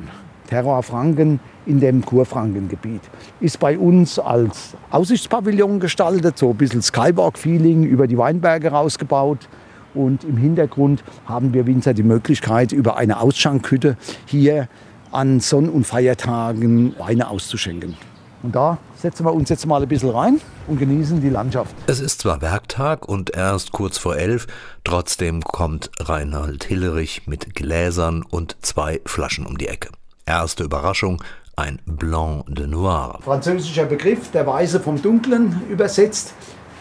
Terror 0.48 0.82
Franken 0.82 1.38
in 1.66 1.78
dem 1.80 2.04
Kurfrankengebiet. 2.04 3.02
Ist 3.40 3.60
bei 3.60 3.78
uns 3.78 4.18
als 4.18 4.74
Aussichtspavillon 4.90 5.78
gestaltet, 5.78 6.38
so 6.38 6.50
ein 6.50 6.56
bisschen 6.56 6.82
Skywalk-Feeling 6.82 7.84
über 7.84 8.06
die 8.06 8.18
Weinberge 8.18 8.70
rausgebaut. 8.72 9.48
Und 9.94 10.24
im 10.24 10.36
Hintergrund 10.36 11.04
haben 11.26 11.54
wir 11.54 11.66
Winzer 11.66 11.94
die 11.94 12.02
Möglichkeit, 12.02 12.72
über 12.72 12.96
eine 12.96 13.20
Ausschankhütte 13.20 13.96
hier 14.26 14.68
an 15.12 15.40
Sonn- 15.40 15.68
und 15.68 15.86
Feiertagen 15.86 16.94
Weine 16.98 17.28
auszuschenken. 17.28 17.96
Und 18.42 18.54
da 18.54 18.78
setzen 19.00 19.24
wir 19.24 19.32
uns 19.32 19.48
jetzt 19.48 19.66
mal 19.66 19.82
ein 19.82 19.88
bisschen 19.88 20.10
rein 20.10 20.40
und 20.66 20.78
genießen 20.78 21.20
die 21.20 21.30
Landschaft. 21.30 21.74
Es 21.86 22.00
ist 22.00 22.20
zwar 22.20 22.42
Werktag 22.42 23.08
und 23.08 23.34
erst 23.34 23.72
kurz 23.72 23.98
vor 23.98 24.16
elf, 24.16 24.46
trotzdem 24.84 25.42
kommt 25.42 25.90
Reinhard 25.98 26.64
Hillerich 26.64 27.26
mit 27.26 27.54
Gläsern 27.54 28.22
und 28.28 28.56
zwei 28.60 29.00
Flaschen 29.06 29.46
um 29.46 29.56
die 29.56 29.68
Ecke. 29.68 29.88
Erste 30.26 30.64
Überraschung, 30.64 31.22
ein 31.56 31.80
Blanc 31.86 32.44
de 32.48 32.66
Noir. 32.66 33.18
Französischer 33.24 33.86
Begriff, 33.86 34.30
der 34.30 34.46
Weiße 34.46 34.80
vom 34.80 35.00
Dunklen 35.00 35.62
übersetzt, 35.70 36.34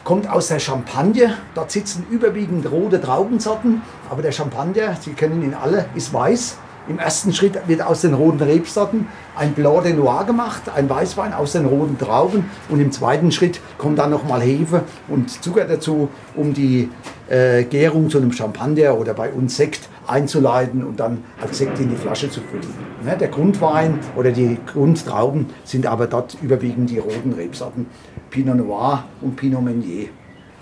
kommt 0.04 0.30
aus 0.30 0.48
der 0.50 0.60
Champagne. 0.60 1.36
Dort 1.56 1.72
sitzen 1.72 2.06
überwiegend 2.10 2.70
rote 2.70 3.02
Traubensorten, 3.02 3.82
aber 4.10 4.22
der 4.22 4.32
Champagner, 4.32 4.98
Sie 5.00 5.14
kennen 5.14 5.42
ihn 5.42 5.54
alle, 5.54 5.86
ist 5.96 6.14
weiß. 6.14 6.58
Im 6.90 6.98
ersten 6.98 7.34
Schritt 7.34 7.68
wird 7.68 7.84
aus 7.84 8.02
den 8.02 8.16
roten 8.16 8.42
Rebsorten 8.42 9.08
ein 9.36 9.54
Blanc 9.54 9.84
de 9.84 9.94
Noir 9.94 10.24
gemacht, 10.26 10.64
ein 10.76 10.90
Weißwein 10.90 11.34
aus 11.34 11.52
den 11.52 11.66
roten 11.66 12.00
Trauben. 12.00 12.50
Und 12.68 12.80
im 12.80 12.92
zweiten 12.92 13.32
Schritt 13.32 13.62
kommt 13.78 14.00
dann 14.00 14.10
nochmal 14.10 14.42
Hefe 14.42 14.82
und 15.08 15.30
Zucker 15.30 15.66
dazu, 15.66 16.10
um 16.36 16.52
die 16.52 16.90
äh, 17.30 17.64
Gärung 17.66 18.10
zu 18.10 18.18
einem 18.18 18.32
Champagner 18.32 18.98
oder 18.98 19.14
bei 19.14 19.32
uns 19.32 19.56
Sekt 19.56 19.88
einzuleiten 20.08 20.84
und 20.84 21.00
dann 21.00 21.24
als 21.40 21.60
Sekt 21.60 21.80
in 21.80 21.90
die 21.90 21.96
Flasche 21.96 22.32
zu 22.32 22.42
füllen. 22.42 22.74
Ne, 23.06 23.16
der 23.16 23.28
Grundwein 23.28 24.00
oder 24.16 24.32
die 24.32 24.58
Grundtrauben 24.66 25.46
sind 25.64 25.86
aber 25.86 26.08
dort 26.08 26.38
überwiegend 26.42 26.90
die 26.90 26.98
roten 26.98 27.34
Rebsorten 27.34 27.86
Pinot 28.32 28.58
Noir 28.58 29.04
und 29.22 29.36
Pinot 29.36 29.62
Meunier. 29.62 30.08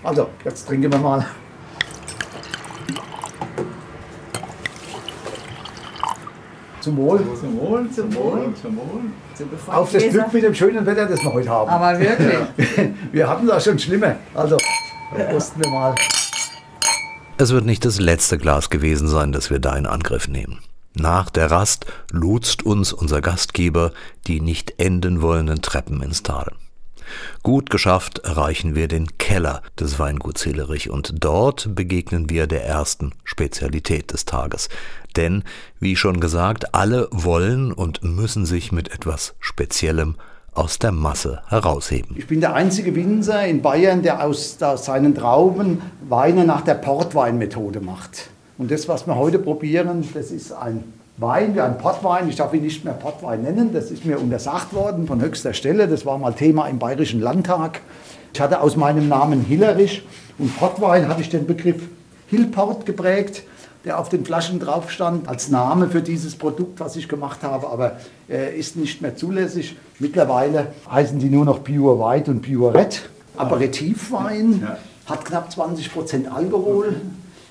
Also, 0.03 0.27
jetzt 0.43 0.67
trinken 0.67 0.91
wir 0.91 0.99
mal. 0.99 1.25
Zum 6.87 6.95
Wohl. 6.95 7.19
Zum 7.37 7.59
Wohl, 7.59 7.89
zum 7.91 8.15
Wohl, 8.15 8.53
zum 8.61 8.77
Wohl. 8.77 9.01
Auf 9.67 9.91
das 9.91 10.03
Glück 10.07 10.31
mit 10.31 10.41
dem 10.41 10.55
schönen 10.55 10.85
Wetter, 10.85 11.05
das 11.05 11.21
wir 11.21 11.33
heute 11.33 11.49
haben. 11.49 11.69
Aber 11.69 11.99
wirklich. 11.99 12.91
Wir 13.11 13.27
hatten 13.27 13.45
da 13.45 13.59
schon 13.59 13.77
schlimme. 13.77 14.15
Also, 14.33 14.55
prosten 15.29 15.61
wir 15.65 15.69
mal. 15.69 15.95
Es 17.37 17.51
wird 17.51 17.65
nicht 17.65 17.83
das 17.83 17.99
letzte 17.99 18.37
Glas 18.37 18.69
gewesen 18.69 19.09
sein, 19.09 19.33
das 19.33 19.49
wir 19.49 19.59
da 19.59 19.75
in 19.75 19.85
Angriff 19.85 20.29
nehmen. 20.29 20.59
Nach 20.93 21.29
der 21.29 21.51
Rast 21.51 21.87
lotst 22.13 22.65
uns 22.65 22.93
unser 22.93 23.19
Gastgeber 23.19 23.91
die 24.27 24.39
nicht 24.39 24.75
enden 24.79 25.21
wollenden 25.21 25.61
Treppen 25.61 26.01
ins 26.01 26.23
Tal. 26.23 26.53
Gut 27.43 27.69
geschafft 27.69 28.19
erreichen 28.19 28.75
wir 28.75 28.87
den 28.87 29.17
Keller 29.17 29.61
des 29.79 29.99
Weinguts 29.99 30.43
Hillerich 30.43 30.89
und 30.89 31.13
dort 31.23 31.75
begegnen 31.75 32.29
wir 32.29 32.47
der 32.47 32.65
ersten 32.65 33.11
Spezialität 33.23 34.11
des 34.11 34.25
Tages. 34.25 34.69
Denn, 35.17 35.43
wie 35.79 35.95
schon 35.95 36.19
gesagt, 36.19 36.73
alle 36.73 37.07
wollen 37.11 37.73
und 37.73 38.03
müssen 38.03 38.45
sich 38.45 38.71
mit 38.71 38.93
etwas 38.93 39.35
Speziellem 39.39 40.15
aus 40.53 40.79
der 40.79 40.91
Masse 40.91 41.41
herausheben. 41.47 42.15
Ich 42.17 42.27
bin 42.27 42.39
der 42.39 42.53
einzige 42.53 42.95
Winzer 42.95 43.45
in 43.45 43.61
Bayern, 43.61 44.01
der 44.01 44.23
aus, 44.23 44.57
seinen 44.57 45.13
Trauben 45.13 45.81
Weine 46.07 46.45
nach 46.45 46.61
der 46.61 46.75
Portweinmethode 46.75 47.79
macht. 47.79 48.29
Und 48.57 48.71
das, 48.71 48.87
was 48.87 49.05
wir 49.05 49.15
heute 49.15 49.37
probieren, 49.37 50.07
das 50.13 50.31
ist 50.31 50.51
ein 50.51 50.83
Wein 51.17 51.59
ein 51.59 51.79
Portwein. 51.79 52.29
Ich 52.29 52.35
darf 52.35 52.53
ihn 52.53 52.61
nicht 52.61 52.85
mehr 52.85 52.93
Portwein 52.93 53.41
nennen. 53.41 53.73
Das 53.73 53.89
ist 53.89 54.05
mir 54.05 54.19
untersagt 54.19 54.73
worden 54.73 55.07
von 55.07 55.19
höchster 55.19 55.53
Stelle. 55.53 55.87
Das 55.87 56.05
war 56.05 56.19
mal 56.19 56.33
Thema 56.33 56.67
im 56.67 56.77
Bayerischen 56.77 57.21
Landtag. 57.21 57.81
Ich 58.33 58.39
hatte 58.39 58.61
aus 58.61 58.75
meinem 58.75 59.07
Namen 59.07 59.41
Hillerich 59.41 60.03
und 60.37 60.55
Portwein 60.59 61.07
hatte 61.07 61.21
ich 61.21 61.29
den 61.29 61.47
Begriff 61.47 61.81
Hillport 62.27 62.85
geprägt, 62.85 63.41
der 63.87 63.99
auf 63.99 64.09
den 64.09 64.25
Flaschen 64.25 64.59
drauf 64.59 64.91
stand 64.91 65.27
als 65.27 65.47
Name 65.49 65.89
für 65.89 66.01
dieses 66.01 66.35
Produkt, 66.35 66.79
was 66.79 66.95
ich 66.97 67.07
gemacht 67.07 67.41
habe, 67.41 67.67
aber 67.67 67.97
äh, 68.29 68.55
ist 68.55 68.75
nicht 68.75 69.01
mehr 69.01 69.15
zulässig. 69.15 69.77
Mittlerweile 69.97 70.73
heißen 70.91 71.17
die 71.17 71.29
nur 71.29 71.45
noch 71.45 71.63
Pure 71.63 71.97
White 71.97 72.29
und 72.29 72.41
Pure 72.41 72.73
Red. 72.73 73.09
Aperitivwein, 73.37 74.61
ja. 74.61 74.77
hat 75.05 75.25
knapp 75.25 75.51
20 75.51 75.91
Prozent 75.93 76.31
Alkohol. 76.31 76.87
Okay 76.87 76.97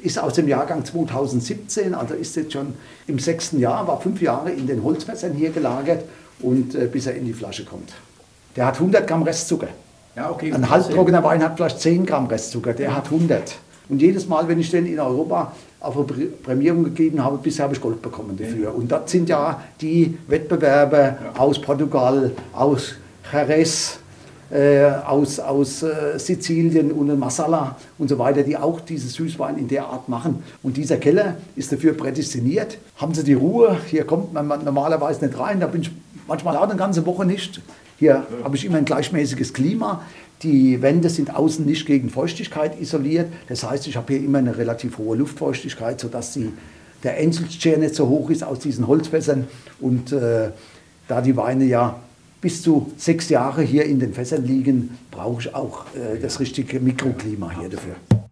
ist 0.02 0.19
aus 0.19 0.35
dem 0.35 0.47
Jahrgang 0.47 0.85
2017, 0.85 1.95
also 1.95 2.14
ist 2.14 2.37
jetzt 2.37 2.52
schon 2.52 2.75
im 3.09 3.19
sechsten 3.19 3.59
Jahr, 3.59 3.88
war 3.88 4.00
fünf 4.00 4.23
Jahre 4.23 4.52
in 4.52 4.66
den 4.66 4.85
Holzfässern 4.85 5.33
hier 5.33 5.50
gelagert 5.50 6.05
und 6.40 6.76
äh, 6.76 6.87
bis 6.87 7.07
er 7.07 7.16
in 7.16 7.25
die 7.25 7.33
Flasche 7.33 7.64
kommt. 7.64 7.93
Der 8.55 8.66
hat 8.66 8.75
100 8.75 9.07
Gramm 9.07 9.23
Restzucker. 9.25 9.69
Ja, 10.14 10.31
okay, 10.31 10.52
Ein 10.52 10.71
halbtrockener 10.71 11.25
Wein 11.25 11.43
hat 11.43 11.57
vielleicht 11.57 11.81
10 11.81 12.07
Gramm 12.07 12.26
Restzucker, 12.26 12.73
der 12.73 12.95
hat 12.95 13.07
100. 13.07 13.57
Und 13.88 14.02
jedes 14.02 14.26
Mal, 14.26 14.49
wenn 14.49 14.59
ich 14.59 14.71
den 14.71 14.87
in 14.87 14.99
Europa 14.99 15.52
auf 15.81 15.97
eine 15.97 16.26
Prämierung 16.26 16.85
gegeben 16.85 17.23
habe, 17.23 17.38
bisher 17.38 17.64
habe 17.64 17.75
ich 17.75 17.81
Gold 17.81 18.02
bekommen 18.02 18.37
dafür. 18.37 18.75
Und 18.75 18.90
das 18.90 19.11
sind 19.11 19.28
ja 19.28 19.62
die 19.81 20.19
Wettbewerber 20.26 21.02
ja. 21.02 21.16
aus 21.38 21.61
Portugal, 21.61 22.33
aus 22.52 22.95
Jerez, 23.33 23.99
äh, 24.50 24.85
aus, 24.85 25.40
aus 25.40 25.83
äh, 25.83 26.19
Sizilien 26.19 26.93
und 26.93 27.19
Masala 27.19 27.76
und 27.99 28.09
so 28.09 28.19
weiter, 28.19 28.43
die 28.43 28.57
auch 28.57 28.81
diese 28.81 29.09
Süßwein 29.09 29.59
in 29.59 29.69
der 29.69 29.87
Art 29.87 30.09
machen. 30.09 30.43
Und 30.62 30.76
dieser 30.76 30.99
Keller 30.99 31.37
ist 31.57 31.73
dafür 31.73 31.95
prädestiniert. 31.95 32.78
Haben 32.97 33.12
Sie 33.14 33.25
die 33.25 33.35
Ruhe, 33.35 33.78
hier 33.87 34.05
kommt 34.05 34.33
man 34.33 34.47
normalerweise 34.64 35.26
nicht 35.26 35.38
rein, 35.38 35.59
da 35.61 35.66
bin 35.66 35.83
ich 35.83 35.90
manchmal 36.28 36.57
auch 36.57 36.62
eine 36.62 36.76
ganze 36.76 37.05
Woche 37.07 37.25
nicht. 37.25 37.61
Hier 37.99 38.26
habe 38.45 38.57
ich 38.57 38.64
immer 38.64 38.78
ein 38.78 38.85
gleichmäßiges 38.85 39.52
Klima. 39.52 40.02
Die 40.43 40.83
Wände 40.83 41.09
sind 41.09 41.35
außen 41.35 41.64
nicht 41.64 41.87
gegen 41.87 42.11
Feuchtigkeit 42.11 42.81
isoliert. 42.81 43.28
Das 43.49 43.62
heißt, 43.62 43.87
ich 43.87 43.97
habe 43.97 44.12
hier 44.12 44.23
immer 44.23 44.38
eine 44.38 44.57
relativ 44.57 44.99
hohe 44.99 45.16
Luftfeuchtigkeit, 45.16 45.99
sodass 45.99 46.35
die, 46.35 46.52
der 47.02 47.19
Enzelschere 47.19 47.78
nicht 47.78 47.95
so 47.95 48.09
hoch 48.09 48.28
ist 48.31 48.45
aus 48.45 48.59
diesen 48.59 48.87
Holzfässern. 48.87 49.47
Und 49.81 50.12
äh, 50.12 50.50
da 51.09 51.21
die 51.21 51.37
Weine 51.37 51.64
ja 51.64 52.00
bis 52.40 52.62
zu 52.62 52.93
sechs 52.97 53.28
Jahre 53.31 53.62
hier 53.62 53.87
in 53.87 53.99
den 53.99 54.12
Fässern 54.12 54.45
liegen, 54.45 54.99
brauche 55.11 55.40
ich 55.40 55.55
auch 55.55 55.87
äh, 55.95 56.19
das 56.21 56.38
richtige 56.38 56.81
Mikroklima 56.81 57.50
hier 57.59 57.71
dafür. 57.71 58.25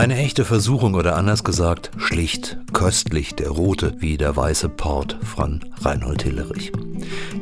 Eine 0.00 0.16
echte 0.16 0.46
Versuchung 0.46 0.94
oder 0.94 1.14
anders 1.14 1.44
gesagt, 1.44 1.90
schlicht, 1.98 2.56
köstlich 2.72 3.34
der 3.34 3.50
rote 3.50 3.96
wie 3.98 4.16
der 4.16 4.34
weiße 4.34 4.70
Port 4.70 5.18
von 5.22 5.60
Reinhold 5.82 6.22
Hillerich. 6.22 6.72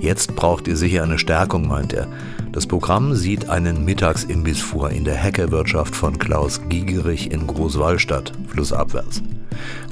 Jetzt 0.00 0.34
braucht 0.34 0.66
ihr 0.66 0.76
sicher 0.76 1.04
eine 1.04 1.20
Stärkung, 1.20 1.68
meint 1.68 1.92
er. 1.92 2.08
Das 2.50 2.66
Programm 2.66 3.14
sieht 3.14 3.48
einen 3.48 3.84
Mittagsimbiss 3.84 4.60
vor 4.60 4.90
in 4.90 5.04
der 5.04 5.22
Hackerwirtschaft 5.22 5.94
von 5.94 6.18
Klaus 6.18 6.60
Giegerich 6.68 7.30
in 7.30 7.46
Großwallstadt, 7.46 8.32
flussabwärts. 8.48 9.22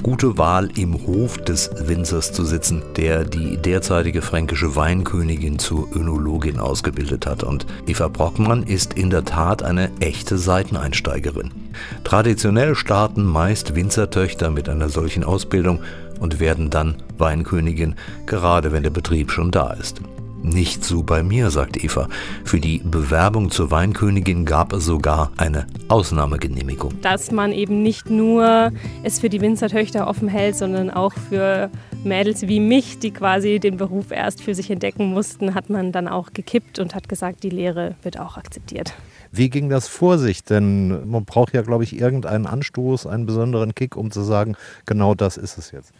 Gute 0.03 0.37
Wahl 0.37 0.69
im 0.77 1.07
Hof 1.07 1.37
des 1.37 1.69
Winzers 1.87 2.33
zu 2.33 2.43
sitzen, 2.43 2.83
der 2.97 3.23
die 3.23 3.55
derzeitige 3.55 4.21
fränkische 4.21 4.75
Weinkönigin 4.75 5.57
zur 5.57 5.87
Önologin 5.95 6.59
ausgebildet 6.59 7.27
hat. 7.27 7.43
Und 7.43 7.65
Eva 7.87 8.09
Brockmann 8.09 8.63
ist 8.63 8.95
in 8.95 9.09
der 9.09 9.23
Tat 9.23 9.63
eine 9.63 9.89
echte 10.01 10.37
Seiteneinsteigerin. 10.37 11.66
Traditionell 12.03 12.75
starten 12.75 13.23
meist 13.23 13.75
Winzertöchter 13.75 14.49
mit 14.49 14.69
einer 14.69 14.89
solchen 14.89 15.23
Ausbildung 15.23 15.79
und 16.19 16.39
werden 16.39 16.69
dann 16.69 16.95
Weinkönigin, 17.17 17.95
gerade 18.25 18.71
wenn 18.71 18.83
der 18.83 18.89
Betrieb 18.89 19.31
schon 19.31 19.51
da 19.51 19.71
ist. 19.73 20.01
Nicht 20.43 20.85
so 20.85 21.01
bei 21.01 21.23
mir, 21.23 21.49
sagt 21.49 21.83
Eva. 21.83 22.07
Für 22.45 22.59
die 22.59 22.77
Bewerbung 22.77 23.49
zur 23.49 23.71
Weinkönigin 23.71 24.45
gab 24.45 24.71
es 24.71 24.85
sogar 24.85 25.31
eine 25.37 25.65
Ausnahmegenehmigung. 25.87 27.01
Dass 27.01 27.31
man 27.31 27.51
eben 27.51 27.81
nicht 27.81 28.09
nur 28.09 28.71
es 29.03 29.19
für 29.19 29.29
die 29.29 29.41
Winzertöchter 29.41 30.07
offen 30.07 30.27
hält, 30.27 30.55
sondern 30.55 30.91
auch 30.91 31.13
für 31.29 31.71
Mädels 32.03 32.47
wie 32.47 32.59
mich, 32.59 32.99
die 32.99 33.11
quasi 33.11 33.59
den 33.59 33.77
Beruf 33.77 34.11
erst 34.11 34.43
für 34.43 34.53
sich 34.53 34.69
entdecken 34.69 35.11
mussten, 35.11 35.55
hat 35.55 35.69
man 35.69 35.91
dann 35.91 36.07
auch 36.07 36.31
gekippt 36.33 36.79
und 36.79 36.93
hat 36.93 37.09
gesagt, 37.09 37.43
die 37.43 37.49
Lehre 37.49 37.95
wird 38.03 38.19
auch 38.19 38.37
akzeptiert. 38.37 38.93
Wie 39.37 39.49
ging 39.49 39.69
das 39.69 39.87
vor 39.87 40.17
sich? 40.17 40.43
Denn 40.43 41.09
man 41.09 41.25
braucht 41.25 41.53
ja, 41.53 41.61
glaube 41.61 41.83
ich, 41.83 41.99
irgendeinen 41.99 42.47
Anstoß, 42.47 43.05
einen 43.05 43.25
besonderen 43.25 43.75
Kick, 43.75 43.95
um 43.95 44.11
zu 44.11 44.21
sagen, 44.21 44.55
genau 44.85 45.13
das 45.13 45.37
ist 45.37 45.57
es 45.57 45.71
jetzt. 45.71 45.93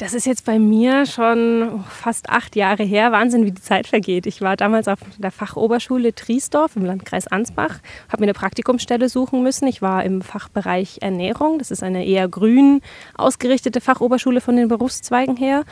Das 0.00 0.14
ist 0.14 0.24
jetzt 0.24 0.46
bei 0.46 0.58
mir 0.58 1.04
schon 1.04 1.84
fast 1.90 2.30
acht 2.30 2.56
Jahre 2.56 2.84
her. 2.84 3.12
Wahnsinn, 3.12 3.44
wie 3.44 3.52
die 3.52 3.60
Zeit 3.60 3.86
vergeht. 3.86 4.26
Ich 4.26 4.40
war 4.40 4.56
damals 4.56 4.88
auf 4.88 4.98
der 5.18 5.30
Fachoberschule 5.30 6.14
Triesdorf 6.14 6.74
im 6.76 6.86
Landkreis 6.86 7.26
Ansbach, 7.26 7.80
habe 8.08 8.22
mir 8.22 8.28
eine 8.28 8.32
Praktikumsstelle 8.32 9.10
suchen 9.10 9.42
müssen. 9.42 9.68
Ich 9.68 9.82
war 9.82 10.02
im 10.04 10.22
Fachbereich 10.22 11.00
Ernährung. 11.02 11.58
Das 11.58 11.70
ist 11.70 11.82
eine 11.82 12.06
eher 12.06 12.28
grün 12.28 12.80
ausgerichtete 13.14 13.82
Fachoberschule 13.82 14.40
von 14.40 14.56
den 14.56 14.68
Berufszweigen 14.68 15.36
her. 15.36 15.64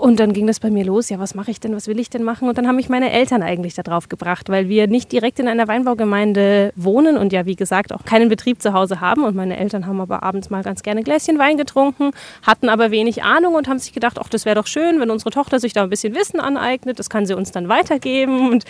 Und 0.00 0.18
dann 0.20 0.32
ging 0.32 0.46
das 0.46 0.60
bei 0.60 0.70
mir 0.70 0.84
los, 0.84 1.08
ja, 1.08 1.18
was 1.18 1.34
mache 1.34 1.50
ich 1.50 1.60
denn, 1.60 1.74
was 1.74 1.86
will 1.86 1.98
ich 1.98 2.10
denn 2.10 2.22
machen? 2.22 2.48
Und 2.48 2.58
dann 2.58 2.66
haben 2.66 2.76
mich 2.76 2.88
meine 2.88 3.10
Eltern 3.10 3.42
eigentlich 3.42 3.74
darauf 3.74 4.08
gebracht, 4.08 4.48
weil 4.48 4.68
wir 4.68 4.86
nicht 4.86 5.12
direkt 5.12 5.38
in 5.38 5.48
einer 5.48 5.68
Weinbaugemeinde 5.68 6.72
wohnen 6.76 7.16
und 7.16 7.32
ja, 7.32 7.46
wie 7.46 7.56
gesagt, 7.56 7.92
auch 7.92 8.04
keinen 8.04 8.28
Betrieb 8.28 8.60
zu 8.60 8.72
Hause 8.72 9.00
haben. 9.00 9.24
Und 9.24 9.36
meine 9.36 9.56
Eltern 9.56 9.86
haben 9.86 10.00
aber 10.00 10.22
abends 10.22 10.50
mal 10.50 10.62
ganz 10.62 10.82
gerne 10.82 11.00
ein 11.00 11.04
Gläschen 11.04 11.38
Wein 11.38 11.56
getrunken, 11.56 12.10
hatten 12.42 12.68
aber 12.68 12.90
wenig 12.90 13.22
Ahnung 13.22 13.54
und 13.54 13.68
haben 13.68 13.78
sich 13.78 13.92
gedacht, 13.92 14.18
ach, 14.20 14.28
das 14.28 14.44
wäre 14.44 14.56
doch 14.56 14.66
schön, 14.66 15.00
wenn 15.00 15.10
unsere 15.10 15.30
Tochter 15.30 15.60
sich 15.60 15.72
da 15.72 15.82
ein 15.82 15.90
bisschen 15.90 16.14
Wissen 16.14 16.40
aneignet, 16.40 16.98
das 16.98 17.08
kann 17.08 17.26
sie 17.26 17.34
uns 17.34 17.52
dann 17.52 17.68
weitergeben. 17.68 18.50
Und 18.50 18.64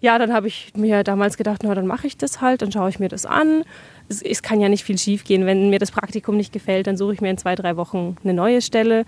ja, 0.00 0.18
dann 0.18 0.32
habe 0.32 0.48
ich 0.48 0.72
mir 0.76 1.04
damals 1.04 1.36
gedacht, 1.36 1.62
na, 1.64 1.74
dann 1.74 1.86
mache 1.86 2.06
ich 2.06 2.16
das 2.16 2.40
halt, 2.40 2.62
dann 2.62 2.72
schaue 2.72 2.90
ich 2.90 2.98
mir 2.98 3.08
das 3.08 3.24
an. 3.24 3.62
Es, 4.08 4.20
es 4.20 4.42
kann 4.42 4.60
ja 4.60 4.68
nicht 4.68 4.84
viel 4.84 4.98
schief 4.98 5.24
gehen. 5.24 5.46
Wenn 5.46 5.70
mir 5.70 5.78
das 5.78 5.90
Praktikum 5.90 6.36
nicht 6.36 6.52
gefällt, 6.52 6.86
dann 6.86 6.96
suche 6.96 7.14
ich 7.14 7.20
mir 7.20 7.30
in 7.30 7.38
zwei, 7.38 7.54
drei 7.54 7.76
Wochen 7.76 8.16
eine 8.22 8.34
neue 8.34 8.60
Stelle. 8.62 9.04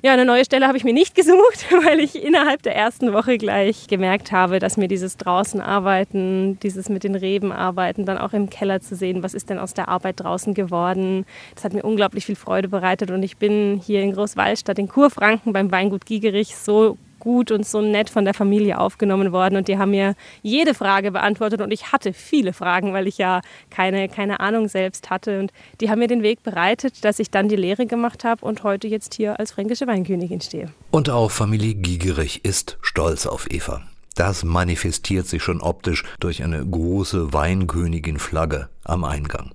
Ja, 0.00 0.12
eine 0.12 0.24
neue 0.24 0.44
Stelle 0.44 0.68
habe 0.68 0.78
ich 0.78 0.84
mir 0.84 0.92
nicht 0.92 1.14
gesucht, 1.16 1.66
weil 1.84 1.98
ich 1.98 2.22
innerhalb 2.22 2.62
der 2.62 2.76
ersten 2.76 3.12
Woche 3.12 3.36
gleich 3.36 3.88
gemerkt 3.88 4.30
habe, 4.30 4.60
dass 4.60 4.76
mir 4.76 4.86
dieses 4.86 5.16
draußen 5.16 5.60
arbeiten, 5.60 6.58
dieses 6.60 6.88
mit 6.88 7.02
den 7.02 7.16
Reben 7.16 7.50
arbeiten, 7.50 8.04
dann 8.04 8.16
auch 8.16 8.32
im 8.32 8.48
Keller 8.48 8.80
zu 8.80 8.94
sehen, 8.94 9.24
was 9.24 9.34
ist 9.34 9.50
denn 9.50 9.58
aus 9.58 9.74
der 9.74 9.88
Arbeit 9.88 10.20
draußen 10.20 10.54
geworden, 10.54 11.26
das 11.54 11.64
hat 11.64 11.72
mir 11.72 11.82
unglaublich 11.82 12.26
viel 12.26 12.36
Freude 12.36 12.68
bereitet 12.68 13.10
und 13.10 13.24
ich 13.24 13.38
bin 13.38 13.80
hier 13.84 14.02
in 14.02 14.12
Großwallstadt 14.12 14.78
in 14.78 14.86
Kurfranken 14.86 15.52
beim 15.52 15.72
Weingut 15.72 16.06
Giegerich 16.06 16.54
so 16.54 16.96
gut 17.18 17.50
und 17.50 17.66
so 17.66 17.80
nett 17.80 18.10
von 18.10 18.24
der 18.24 18.34
Familie 18.34 18.78
aufgenommen 18.78 19.32
worden 19.32 19.56
und 19.56 19.68
die 19.68 19.78
haben 19.78 19.90
mir 19.90 20.14
jede 20.42 20.74
Frage 20.74 21.10
beantwortet 21.12 21.60
und 21.60 21.70
ich 21.70 21.92
hatte 21.92 22.12
viele 22.12 22.52
Fragen, 22.52 22.92
weil 22.92 23.06
ich 23.06 23.18
ja 23.18 23.40
keine, 23.70 24.08
keine 24.08 24.40
Ahnung 24.40 24.68
selbst 24.68 25.10
hatte 25.10 25.40
und 25.40 25.52
die 25.80 25.90
haben 25.90 25.98
mir 25.98 26.08
den 26.08 26.22
Weg 26.22 26.42
bereitet, 26.42 27.04
dass 27.04 27.18
ich 27.18 27.30
dann 27.30 27.48
die 27.48 27.56
Lehre 27.56 27.86
gemacht 27.86 28.24
habe 28.24 28.44
und 28.44 28.62
heute 28.62 28.88
jetzt 28.88 29.14
hier 29.14 29.38
als 29.38 29.52
fränkische 29.52 29.86
Weinkönigin 29.86 30.40
stehe. 30.40 30.70
Und 30.90 31.10
auch 31.10 31.30
Familie 31.30 31.74
Giegerich 31.74 32.44
ist 32.44 32.78
stolz 32.82 33.26
auf 33.26 33.50
Eva. 33.50 33.82
Das 34.14 34.42
manifestiert 34.42 35.28
sich 35.28 35.42
schon 35.44 35.60
optisch 35.60 36.04
durch 36.18 36.42
eine 36.42 36.66
große 36.66 37.32
Weinkönigin-Flagge 37.32 38.68
am 38.82 39.04
Eingang. 39.04 39.52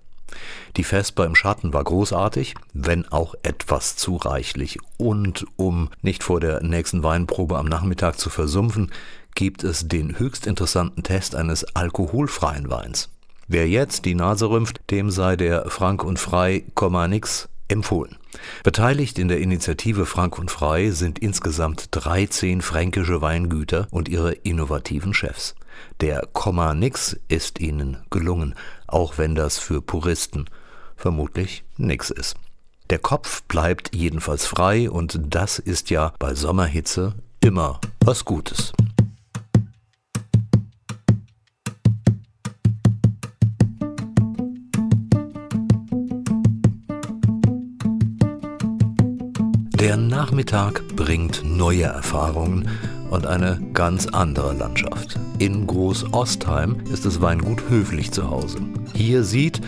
Die 0.78 0.84
Vesper 0.84 1.26
im 1.26 1.36
Schatten 1.36 1.74
war 1.74 1.84
großartig, 1.84 2.56
wenn 2.74 3.08
auch 3.08 3.36
etwas 3.43 3.96
zu 3.96 4.15
reichlich. 4.15 4.80
Und 4.98 5.46
um 5.56 5.89
nicht 6.02 6.24
vor 6.24 6.39
der 6.39 6.63
nächsten 6.63 7.04
Weinprobe 7.04 7.58
am 7.58 7.67
Nachmittag 7.67 8.19
zu 8.19 8.30
versumpfen, 8.30 8.91
gibt 9.36 9.63
es 9.63 9.88
den 9.88 10.19
höchst 10.19 10.48
interessanten 10.48 11.04
Test 11.04 11.36
eines 11.36 11.63
alkoholfreien 11.76 12.69
Weins. 12.69 13.10
Wer 13.48 13.67
jetzt 13.67 14.06
die 14.06 14.15
Nase 14.15 14.50
rümpft, 14.50 14.80
dem 14.89 15.12
sei 15.12 15.36
der 15.36 15.69
Frank 15.69 16.04
und 16.04 16.17
Frei, 16.17 16.63
nix 17.08 17.50
empfohlen. 17.67 18.17
Beteiligt 18.63 19.19
in 19.19 19.28
der 19.28 19.39
Initiative 19.39 20.06
Frank 20.06 20.38
und 20.39 20.52
Frei 20.52 20.91
sind 20.91 21.19
insgesamt 21.19 21.88
13 21.91 22.62
fränkische 22.62 23.22
Weingüter 23.22 23.88
und 23.91 24.10
ihre 24.10 24.34
innovativen 24.34 25.13
Chefs. 25.13 25.56
Der 26.01 26.27
Komma 26.33 26.73
nix 26.73 27.17
ist 27.27 27.59
ihnen 27.59 27.97
gelungen, 28.09 28.55
auch 28.88 29.17
wenn 29.17 29.36
das 29.36 29.59
für 29.59 29.81
Puristen 29.81 30.49
vermutlich 30.95 31.63
nix 31.77 32.09
ist. 32.09 32.36
Der 32.89 32.99
Kopf 32.99 33.43
bleibt 33.43 33.95
jedenfalls 33.95 34.45
frei 34.45 34.89
und 34.89 35.19
das 35.29 35.59
ist 35.59 35.89
ja 35.89 36.13
bei 36.19 36.36
Sommerhitze 36.36 37.15
immer 37.41 37.79
was 38.01 38.25
Gutes. 38.25 38.73
Der 49.79 49.97
Nachmittag 49.97 50.81
bringt 50.95 51.43
neue 51.43 51.83
Erfahrungen 51.83 52.69
und 53.13 53.28
eine 53.28 53.62
ganz 53.73 54.08
andere 54.08 54.54
Landschaft. 54.54 55.19
In 55.38 55.67
Groß-Ostheim 55.67 56.78
ist 56.91 57.06
das 57.06 57.21
Weingut 57.21 57.69
Höflich 57.69 58.12
zu 58.12 58.30
Hause. 58.30 58.58
Hier 58.95 59.23
sieht, 59.23 59.62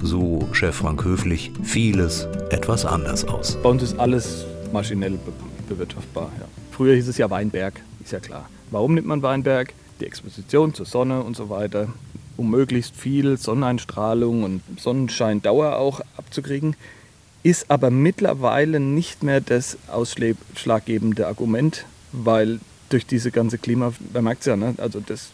so 0.00 0.48
Chef 0.52 0.76
Frank 0.76 1.04
Höflich, 1.04 1.50
vieles 1.64 2.28
etwas 2.50 2.86
anders 2.86 3.26
aus. 3.26 3.58
Bei 3.60 3.70
uns 3.70 3.82
ist 3.82 3.98
alles 3.98 4.44
maschinell 4.72 5.12
be 5.12 5.32
bewirtschaftbar. 5.68 6.30
Ja. 6.38 6.46
Früher 6.70 6.94
hieß 6.94 7.08
es 7.08 7.18
ja 7.18 7.28
Weinberg, 7.28 7.80
ist 8.02 8.12
ja 8.12 8.20
klar. 8.20 8.48
Warum 8.70 8.94
nimmt 8.94 9.06
man 9.08 9.22
Weinberg? 9.22 9.72
Die 10.00 10.06
Exposition 10.06 10.72
zur 10.72 10.86
Sonne 10.86 11.22
und 11.22 11.36
so 11.36 11.50
weiter, 11.50 11.88
um 12.36 12.50
möglichst 12.50 12.94
viel 12.94 13.36
Sonneneinstrahlung 13.36 14.44
und 14.44 14.62
Sonnenscheindauer 14.78 15.76
auch 15.76 16.00
abzukriegen 16.16 16.76
ist 17.42 17.70
aber 17.72 17.90
mittlerweile 17.90 18.78
nicht 18.78 19.24
mehr 19.24 19.40
das 19.40 19.76
ausschlaggebende 19.88 21.26
Argument, 21.26 21.86
weil 22.12 22.60
durch 22.92 23.06
diese 23.06 23.30
ganze 23.30 23.58
Klima, 23.58 23.92
man 24.12 24.24
merkt 24.24 24.40
es 24.40 24.46
ja, 24.46 24.56
ne? 24.56 24.74
also 24.78 25.00
das, 25.00 25.30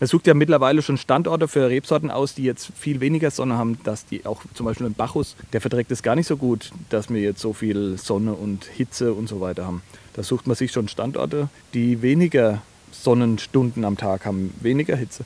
man 0.00 0.08
sucht 0.08 0.26
ja 0.26 0.34
mittlerweile 0.34 0.82
schon 0.82 0.96
Standorte 0.96 1.48
für 1.48 1.68
Rebsorten 1.68 2.10
aus, 2.10 2.34
die 2.34 2.42
jetzt 2.42 2.70
viel 2.76 3.00
weniger 3.00 3.30
Sonne 3.30 3.56
haben, 3.56 3.78
dass 3.84 4.06
die 4.06 4.26
auch 4.26 4.42
zum 4.54 4.66
Beispiel 4.66 4.86
ein 4.86 4.94
Bacchus, 4.94 5.36
der 5.52 5.60
verträgt 5.60 5.90
es 5.92 6.02
gar 6.02 6.16
nicht 6.16 6.26
so 6.26 6.36
gut, 6.36 6.70
dass 6.90 7.10
wir 7.10 7.20
jetzt 7.20 7.40
so 7.40 7.52
viel 7.52 7.98
Sonne 7.98 8.34
und 8.34 8.64
Hitze 8.64 9.12
und 9.12 9.28
so 9.28 9.40
weiter 9.40 9.66
haben. 9.66 9.82
Da 10.14 10.22
sucht 10.22 10.46
man 10.46 10.56
sich 10.56 10.72
schon 10.72 10.88
Standorte, 10.88 11.48
die 11.74 12.02
weniger 12.02 12.62
Sonnenstunden 12.92 13.84
am 13.84 13.96
Tag 13.96 14.24
haben, 14.24 14.54
weniger 14.60 14.96
Hitze. 14.96 15.24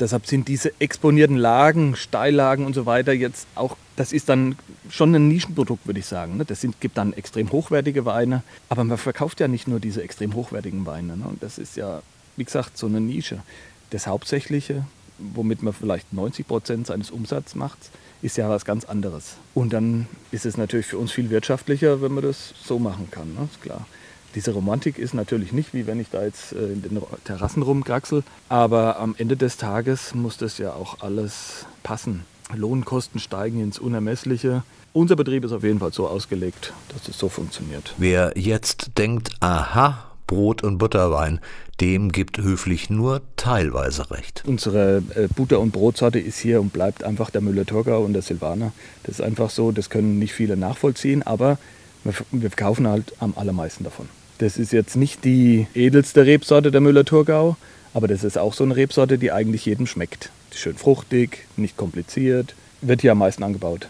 Deshalb 0.00 0.26
sind 0.26 0.48
diese 0.48 0.72
exponierten 0.80 1.36
Lagen, 1.36 1.96
Steillagen 1.96 2.66
und 2.66 2.74
so 2.74 2.86
weiter 2.86 3.12
jetzt 3.12 3.46
auch, 3.54 3.76
das 3.96 4.12
ist 4.12 4.28
dann 4.28 4.56
schon 4.90 5.14
ein 5.14 5.28
Nischenprodukt, 5.28 5.86
würde 5.86 6.00
ich 6.00 6.06
sagen. 6.06 6.36
Ne? 6.36 6.44
Das 6.44 6.60
sind, 6.60 6.80
gibt 6.80 6.98
dann 6.98 7.12
extrem 7.12 7.50
hochwertige 7.52 8.04
Weine, 8.04 8.42
aber 8.68 8.84
man 8.84 8.98
verkauft 8.98 9.40
ja 9.40 9.48
nicht 9.48 9.68
nur 9.68 9.80
diese 9.80 10.02
extrem 10.02 10.34
hochwertigen 10.34 10.86
Weine. 10.86 11.16
Ne? 11.16 11.26
Und 11.26 11.42
das 11.42 11.58
ist 11.58 11.76
ja, 11.76 12.02
wie 12.36 12.44
gesagt, 12.44 12.76
so 12.78 12.86
eine 12.86 13.00
Nische. 13.00 13.42
Das 13.90 14.06
Hauptsächliche, 14.06 14.84
womit 15.18 15.62
man 15.62 15.72
vielleicht 15.72 16.12
90 16.12 16.46
Prozent 16.46 16.86
seines 16.86 17.10
Umsatzes 17.10 17.54
macht, 17.54 17.78
ist 18.22 18.36
ja 18.36 18.48
was 18.48 18.64
ganz 18.64 18.84
anderes. 18.84 19.36
Und 19.54 19.72
dann 19.72 20.06
ist 20.32 20.46
es 20.46 20.56
natürlich 20.56 20.86
für 20.86 20.98
uns 20.98 21.12
viel 21.12 21.30
wirtschaftlicher, 21.30 22.02
wenn 22.02 22.12
man 22.12 22.24
das 22.24 22.54
so 22.64 22.78
machen 22.78 23.08
kann, 23.10 23.34
ne? 23.34 23.48
ist 23.50 23.62
klar. 23.62 23.86
Diese 24.34 24.52
Romantik 24.52 24.98
ist 24.98 25.14
natürlich 25.14 25.52
nicht, 25.52 25.72
wie 25.72 25.86
wenn 25.86 25.98
ich 25.98 26.10
da 26.10 26.22
jetzt 26.22 26.52
äh, 26.52 26.72
in 26.72 26.82
den 26.82 27.00
Terrassen 27.24 27.62
rumkraxel, 27.62 28.22
aber 28.50 28.98
am 28.98 29.14
Ende 29.16 29.36
des 29.36 29.56
Tages 29.56 30.14
muss 30.14 30.36
das 30.36 30.58
ja 30.58 30.74
auch 30.74 31.00
alles 31.00 31.64
passen. 31.82 32.24
Lohnkosten 32.54 33.20
steigen 33.20 33.60
ins 33.60 33.78
Unermessliche. 33.78 34.62
Unser 34.92 35.16
Betrieb 35.16 35.44
ist 35.44 35.52
auf 35.52 35.62
jeden 35.62 35.78
Fall 35.78 35.92
so 35.92 36.06
ausgelegt, 36.06 36.72
dass 36.88 37.08
es 37.08 37.18
so 37.18 37.28
funktioniert. 37.28 37.94
Wer 37.98 38.32
jetzt 38.36 38.92
denkt, 38.98 39.30
aha, 39.40 40.06
Brot 40.26 40.62
und 40.62 40.78
Butterwein, 40.78 41.40
dem 41.80 42.10
gibt 42.10 42.38
höflich 42.38 42.90
nur 42.90 43.20
teilweise 43.36 44.10
recht. 44.10 44.42
Unsere 44.46 45.02
äh, 45.14 45.28
Butter- 45.34 45.60
und 45.60 45.72
Brotsorte 45.72 46.18
ist 46.18 46.38
hier 46.38 46.60
und 46.60 46.72
bleibt 46.72 47.04
einfach 47.04 47.30
der 47.30 47.42
Müller-Thurgau 47.42 48.02
und 48.02 48.12
der 48.12 48.22
Silvaner. 48.22 48.72
Das 49.04 49.16
ist 49.16 49.20
einfach 49.20 49.50
so, 49.50 49.72
das 49.72 49.90
können 49.90 50.18
nicht 50.18 50.32
viele 50.32 50.56
nachvollziehen, 50.56 51.22
aber 51.22 51.58
wir 52.04 52.50
verkaufen 52.50 52.86
halt 52.86 53.12
am 53.20 53.34
allermeisten 53.36 53.84
davon. 53.84 54.08
Das 54.38 54.58
ist 54.58 54.72
jetzt 54.72 54.96
nicht 54.96 55.24
die 55.24 55.66
edelste 55.74 56.26
Rebsorte 56.26 56.70
der 56.70 56.80
Müller-Thurgau, 56.80 57.56
aber 57.94 58.08
das 58.08 58.24
ist 58.24 58.38
auch 58.38 58.54
so 58.54 58.64
eine 58.64 58.76
Rebsorte, 58.76 59.18
die 59.18 59.32
eigentlich 59.32 59.64
jedem 59.64 59.86
schmeckt. 59.86 60.30
Schön 60.56 60.78
fruchtig, 60.78 61.46
nicht 61.58 61.76
kompliziert, 61.76 62.54
wird 62.80 63.02
hier 63.02 63.12
am 63.12 63.18
meisten 63.18 63.42
angebaut. 63.42 63.88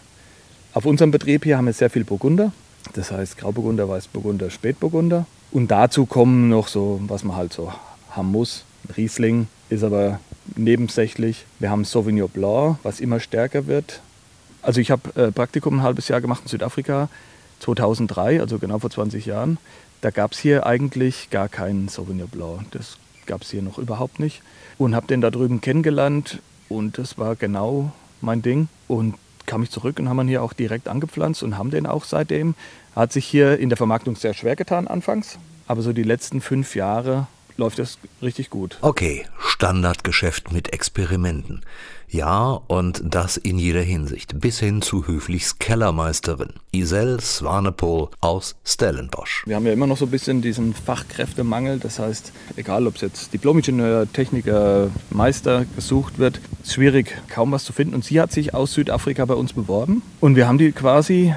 Auf 0.74 0.84
unserem 0.84 1.12
Betrieb 1.12 1.44
hier 1.44 1.56
haben 1.56 1.66
wir 1.66 1.72
sehr 1.72 1.90
viel 1.90 2.04
Burgunder, 2.04 2.50
das 2.92 3.12
heißt 3.12 3.38
Grauburgunder, 3.38 3.88
Weißburgunder, 3.88 4.50
Spätburgunder. 4.50 5.26
Und 5.52 5.70
dazu 5.70 6.06
kommen 6.06 6.48
noch 6.48 6.66
so, 6.66 7.00
was 7.06 7.22
man 7.22 7.36
halt 7.36 7.52
so 7.52 7.72
haben 8.10 8.32
muss. 8.32 8.64
Riesling 8.96 9.46
ist 9.70 9.84
aber 9.84 10.18
nebensächlich. 10.56 11.46
Wir 11.60 11.70
haben 11.70 11.84
Sauvignon 11.84 12.28
Blanc, 12.28 12.78
was 12.82 12.98
immer 12.98 13.20
stärker 13.20 13.68
wird. 13.68 14.00
Also 14.60 14.80
ich 14.80 14.90
habe 14.90 15.14
äh, 15.14 15.30
Praktikum 15.30 15.78
ein 15.78 15.82
halbes 15.84 16.08
Jahr 16.08 16.20
gemacht 16.20 16.42
in 16.42 16.48
Südafrika, 16.48 17.08
2003, 17.60 18.40
also 18.40 18.58
genau 18.58 18.80
vor 18.80 18.90
20 18.90 19.24
Jahren. 19.24 19.58
Da 20.00 20.10
gab 20.10 20.32
es 20.32 20.40
hier 20.40 20.66
eigentlich 20.66 21.30
gar 21.30 21.48
keinen 21.48 21.86
Sauvignon 21.86 22.28
Blanc. 22.28 22.72
Das 22.72 22.98
gab 23.26 23.42
es 23.42 23.50
hier 23.50 23.62
noch 23.62 23.78
überhaupt 23.78 24.18
nicht. 24.18 24.42
Und 24.78 24.96
habe 24.96 25.06
den 25.06 25.20
da 25.20 25.30
drüben 25.30 25.60
kennengelernt 25.60 26.40
und 26.68 26.98
das 26.98 27.18
war 27.18 27.36
genau 27.36 27.92
mein 28.20 28.42
Ding. 28.42 28.68
Und 28.88 29.14
kam 29.46 29.62
ich 29.62 29.70
zurück 29.70 29.98
und 29.98 30.08
haben 30.08 30.20
ihn 30.20 30.28
hier 30.28 30.42
auch 30.42 30.52
direkt 30.52 30.88
angepflanzt 30.88 31.42
und 31.42 31.56
haben 31.56 31.70
den 31.70 31.86
auch 31.86 32.04
seitdem. 32.04 32.54
Hat 32.94 33.12
sich 33.12 33.26
hier 33.26 33.58
in 33.58 33.68
der 33.68 33.76
Vermarktung 33.76 34.16
sehr 34.16 34.34
schwer 34.34 34.56
getan 34.56 34.88
anfangs, 34.88 35.38
aber 35.66 35.82
so 35.82 35.92
die 35.92 36.02
letzten 36.02 36.40
fünf 36.40 36.74
Jahre 36.74 37.26
läuft 37.56 37.78
das 37.78 37.98
richtig 38.22 38.50
gut. 38.50 38.78
Okay, 38.80 39.26
Standardgeschäft 39.38 40.52
mit 40.52 40.72
Experimenten. 40.72 41.62
Ja, 42.08 42.60
und 42.68 43.02
das 43.04 43.36
in 43.36 43.58
jeder 43.58 43.80
Hinsicht, 43.80 44.38
bis 44.40 44.60
hin 44.60 44.80
zu 44.80 45.08
Höflichs 45.08 45.58
Kellermeisterin, 45.58 46.50
Isel 46.72 47.20
Swanepoel 47.20 48.08
aus 48.20 48.54
Stellenbosch. 48.64 49.42
Wir 49.46 49.56
haben 49.56 49.66
ja 49.66 49.72
immer 49.72 49.88
noch 49.88 49.96
so 49.96 50.04
ein 50.04 50.10
bisschen 50.10 50.40
diesen 50.40 50.72
Fachkräftemangel, 50.72 51.80
das 51.80 51.98
heißt, 51.98 52.32
egal 52.54 52.86
ob 52.86 52.94
es 52.94 53.00
jetzt 53.00 53.32
Diplomingenieur, 53.32 54.10
Techniker, 54.12 54.88
Meister 55.10 55.64
gesucht 55.74 56.18
wird, 56.18 56.40
ist 56.62 56.74
schwierig, 56.74 57.16
kaum 57.28 57.50
was 57.50 57.64
zu 57.64 57.72
finden. 57.72 57.94
Und 57.94 58.04
sie 58.04 58.20
hat 58.20 58.30
sich 58.30 58.54
aus 58.54 58.72
Südafrika 58.72 59.24
bei 59.24 59.34
uns 59.34 59.52
beworben 59.52 60.02
und 60.20 60.36
wir 60.36 60.46
haben 60.46 60.58
die 60.58 60.70
quasi 60.70 61.34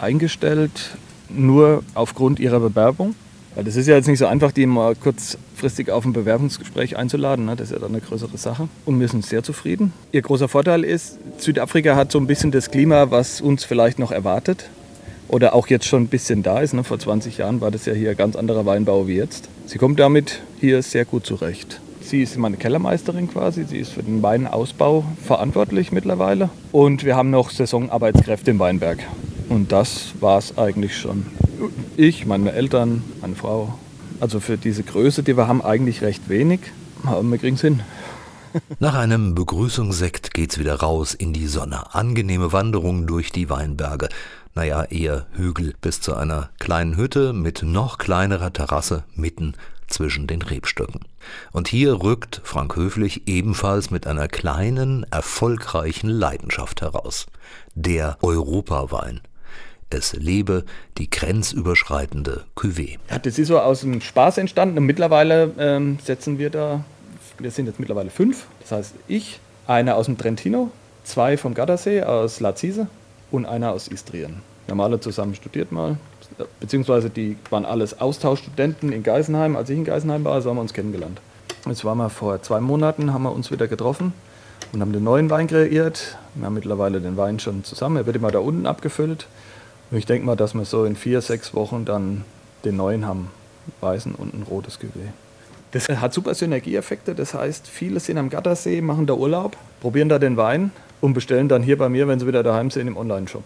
eingestellt 0.00 0.96
nur 1.28 1.84
aufgrund 1.94 2.40
ihrer 2.40 2.60
Bewerbung. 2.60 3.14
Weil 3.58 3.64
das 3.64 3.74
ist 3.74 3.88
ja 3.88 3.96
jetzt 3.96 4.06
nicht 4.06 4.20
so 4.20 4.26
einfach, 4.26 4.52
die 4.52 4.66
mal 4.66 4.94
kurzfristig 4.94 5.90
auf 5.90 6.04
ein 6.04 6.12
Bewerbungsgespräch 6.12 6.96
einzuladen. 6.96 7.44
Ne? 7.44 7.56
Das 7.56 7.70
ist 7.70 7.72
ja 7.72 7.80
dann 7.80 7.90
eine 7.90 8.00
größere 8.00 8.38
Sache. 8.38 8.68
Und 8.84 9.00
wir 9.00 9.08
sind 9.08 9.26
sehr 9.26 9.42
zufrieden. 9.42 9.92
Ihr 10.12 10.22
großer 10.22 10.46
Vorteil 10.46 10.84
ist, 10.84 11.18
Südafrika 11.38 11.96
hat 11.96 12.12
so 12.12 12.20
ein 12.20 12.28
bisschen 12.28 12.52
das 12.52 12.70
Klima, 12.70 13.10
was 13.10 13.40
uns 13.40 13.64
vielleicht 13.64 13.98
noch 13.98 14.12
erwartet. 14.12 14.70
Oder 15.26 15.56
auch 15.56 15.66
jetzt 15.66 15.86
schon 15.86 16.04
ein 16.04 16.06
bisschen 16.06 16.44
da 16.44 16.60
ist. 16.60 16.72
Ne? 16.72 16.84
Vor 16.84 17.00
20 17.00 17.38
Jahren 17.38 17.60
war 17.60 17.72
das 17.72 17.84
ja 17.84 17.94
hier 17.94 18.14
ganz 18.14 18.36
anderer 18.36 18.64
Weinbau 18.64 19.08
wie 19.08 19.16
jetzt. 19.16 19.48
Sie 19.66 19.78
kommt 19.78 19.98
damit 19.98 20.40
hier 20.60 20.80
sehr 20.82 21.04
gut 21.04 21.26
zurecht. 21.26 21.80
Sie 22.00 22.22
ist 22.22 22.38
meine 22.38 22.58
Kellermeisterin 22.58 23.28
quasi. 23.28 23.64
Sie 23.64 23.78
ist 23.78 23.90
für 23.90 24.04
den 24.04 24.22
Weinausbau 24.22 25.04
verantwortlich 25.26 25.90
mittlerweile. 25.90 26.50
Und 26.70 27.04
wir 27.04 27.16
haben 27.16 27.30
noch 27.30 27.50
Saisonarbeitskräfte 27.50 28.52
im 28.52 28.60
Weinberg. 28.60 29.00
Und 29.48 29.72
das 29.72 30.12
war 30.20 30.38
es 30.38 30.58
eigentlich 30.58 30.96
schon. 30.96 31.26
Ich, 31.96 32.26
meine 32.26 32.52
Eltern, 32.52 33.02
meine 33.20 33.34
Frau. 33.34 33.78
Also 34.20 34.40
für 34.40 34.58
diese 34.58 34.82
Größe, 34.82 35.22
die 35.22 35.36
wir 35.36 35.48
haben, 35.48 35.62
eigentlich 35.62 36.02
recht 36.02 36.28
wenig. 36.28 36.60
Aber 37.04 37.22
wir 37.22 37.38
kriegen 37.38 37.56
es 37.56 37.62
hin. 37.62 37.80
Nach 38.78 38.94
einem 38.94 39.34
Begrüßungssekt 39.34 40.34
geht's 40.34 40.58
wieder 40.58 40.76
raus 40.76 41.14
in 41.14 41.32
die 41.32 41.46
Sonne. 41.46 41.94
Angenehme 41.94 42.52
Wanderung 42.52 43.06
durch 43.06 43.32
die 43.32 43.50
Weinberge. 43.50 44.08
Naja, 44.54 44.84
eher 44.84 45.26
Hügel 45.32 45.74
bis 45.80 46.00
zu 46.00 46.14
einer 46.14 46.50
kleinen 46.58 46.96
Hütte 46.96 47.32
mit 47.32 47.62
noch 47.62 47.98
kleinerer 47.98 48.52
Terrasse 48.52 49.04
mitten 49.14 49.54
zwischen 49.86 50.26
den 50.26 50.42
Rebstöcken. 50.42 51.00
Und 51.52 51.68
hier 51.68 52.02
rückt 52.02 52.40
Frank 52.44 52.76
Höflich 52.76 53.26
ebenfalls 53.26 53.90
mit 53.90 54.06
einer 54.06 54.28
kleinen, 54.28 55.04
erfolgreichen 55.10 56.08
Leidenschaft 56.08 56.82
heraus. 56.82 57.26
Der 57.74 58.18
Europawein. 58.20 59.20
Es 59.90 60.12
lebe 60.12 60.64
die 60.98 61.08
grenzüberschreitende 61.08 62.44
Cuvée. 62.54 62.98
Ja, 63.10 63.18
das 63.18 63.38
ist 63.38 63.48
so 63.48 63.58
aus 63.58 63.80
dem 63.80 64.02
Spaß 64.02 64.36
entstanden 64.36 64.76
und 64.76 64.84
mittlerweile 64.84 65.52
ähm, 65.58 65.98
setzen 66.04 66.38
wir 66.38 66.50
da, 66.50 66.84
wir 67.38 67.50
sind 67.50 67.66
jetzt 67.66 67.80
mittlerweile 67.80 68.10
fünf, 68.10 68.46
das 68.60 68.72
heißt 68.72 68.94
ich, 69.08 69.40
einer 69.66 69.96
aus 69.96 70.04
dem 70.04 70.18
Trentino, 70.18 70.70
zwei 71.04 71.38
vom 71.38 71.54
Gardasee 71.54 72.02
aus 72.02 72.40
Lazise 72.40 72.88
und 73.30 73.46
einer 73.46 73.72
aus 73.72 73.88
Istrien. 73.88 74.42
Wir 74.66 74.72
haben 74.72 74.80
alle 74.82 75.00
zusammen 75.00 75.34
studiert 75.34 75.72
mal, 75.72 75.96
beziehungsweise 76.60 77.08
die 77.08 77.38
waren 77.48 77.64
alles 77.64 77.98
Austauschstudenten 77.98 78.92
in 78.92 79.02
Geisenheim. 79.02 79.56
Als 79.56 79.70
ich 79.70 79.78
in 79.78 79.84
Geisenheim 79.84 80.22
war, 80.24 80.42
so 80.42 80.50
haben 80.50 80.58
wir 80.58 80.62
uns 80.62 80.74
kennengelernt. 80.74 81.22
Jetzt 81.64 81.86
waren 81.86 81.96
wir 81.96 82.10
vor 82.10 82.42
zwei 82.42 82.60
Monaten, 82.60 83.14
haben 83.14 83.22
wir 83.22 83.32
uns 83.32 83.50
wieder 83.50 83.68
getroffen 83.68 84.12
und 84.74 84.82
haben 84.82 84.92
den 84.92 85.04
neuen 85.04 85.30
Wein 85.30 85.46
kreiert. 85.46 86.18
Wir 86.34 86.44
haben 86.44 86.54
mittlerweile 86.54 87.00
den 87.00 87.16
Wein 87.16 87.40
schon 87.40 87.64
zusammen, 87.64 87.96
er 87.96 88.04
wird 88.04 88.16
immer 88.16 88.30
da 88.30 88.40
unten 88.40 88.66
abgefüllt. 88.66 89.26
Ich 89.90 90.06
denke 90.06 90.26
mal, 90.26 90.36
dass 90.36 90.54
wir 90.54 90.64
so 90.64 90.84
in 90.84 90.96
vier, 90.96 91.20
sechs 91.20 91.54
Wochen 91.54 91.84
dann 91.84 92.24
den 92.64 92.76
neuen 92.76 93.06
haben, 93.06 93.30
weißen 93.80 94.14
und 94.14 94.34
ein 94.34 94.42
rotes 94.42 94.78
Cuvée. 94.78 95.12
Das 95.72 95.88
hat 95.88 96.14
super 96.14 96.34
Synergieeffekte, 96.34 97.14
das 97.14 97.34
heißt, 97.34 97.68
viele 97.68 98.00
sind 98.00 98.18
am 98.18 98.30
Gattersee, 98.30 98.80
machen 98.80 99.06
da 99.06 99.14
Urlaub, 99.14 99.56
probieren 99.80 100.08
da 100.08 100.18
den 100.18 100.36
Wein 100.36 100.72
und 101.00 101.12
bestellen 101.14 101.48
dann 101.48 101.62
hier 101.62 101.76
bei 101.76 101.88
mir, 101.88 102.08
wenn 102.08 102.18
sie 102.18 102.26
wieder 102.26 102.42
daheim 102.42 102.70
sind, 102.70 102.86
im 102.86 102.96
Online-Shop. 102.96 103.44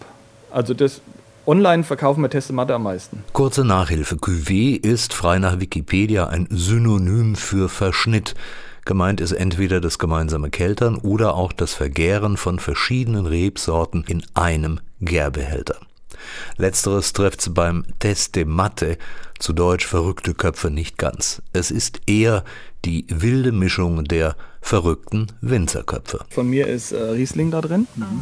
Also 0.49 0.73
das 0.73 1.01
Online 1.45 1.83
verkaufen 1.83 2.21
wir 2.21 2.29
Testemate 2.29 2.73
am 2.73 2.83
meisten. 2.83 3.23
Kurze 3.33 3.65
Nachhilfe. 3.65 4.15
Cuvée 4.15 4.81
ist 4.81 5.13
frei 5.13 5.39
nach 5.39 5.59
Wikipedia 5.59 6.27
ein 6.27 6.47
Synonym 6.49 7.35
für 7.35 7.67
Verschnitt. 7.67 8.33
Gemeint 8.85 9.19
ist 9.19 9.33
entweder 9.33 9.81
das 9.81 9.99
gemeinsame 9.99 10.49
Keltern 10.49 10.95
oder 10.95 11.35
auch 11.35 11.51
das 11.51 11.73
Vergären 11.73 12.37
von 12.37 12.59
verschiedenen 12.59 13.25
Rebsorten 13.25 14.05
in 14.07 14.23
einem 14.33 14.79
Gärbehälter. 15.01 15.75
Letzteres 16.57 17.13
trifft 17.13 17.53
beim 17.53 17.85
Teste 17.99 18.45
Matte, 18.45 18.97
zu 19.39 19.53
Deutsch 19.53 19.85
verrückte 19.85 20.33
Köpfe, 20.33 20.69
nicht 20.69 20.97
ganz. 20.97 21.41
Es 21.51 21.71
ist 21.71 22.01
eher 22.07 22.43
die 22.85 23.05
wilde 23.09 23.51
Mischung 23.51 24.03
der 24.05 24.35
verrückten 24.61 25.27
Winzerköpfe. 25.41 26.25
Von 26.29 26.49
mir 26.49 26.67
ist 26.67 26.91
äh, 26.91 27.01
Riesling 27.01 27.51
da 27.51 27.61
drin. 27.61 27.87
Mhm. 27.95 28.21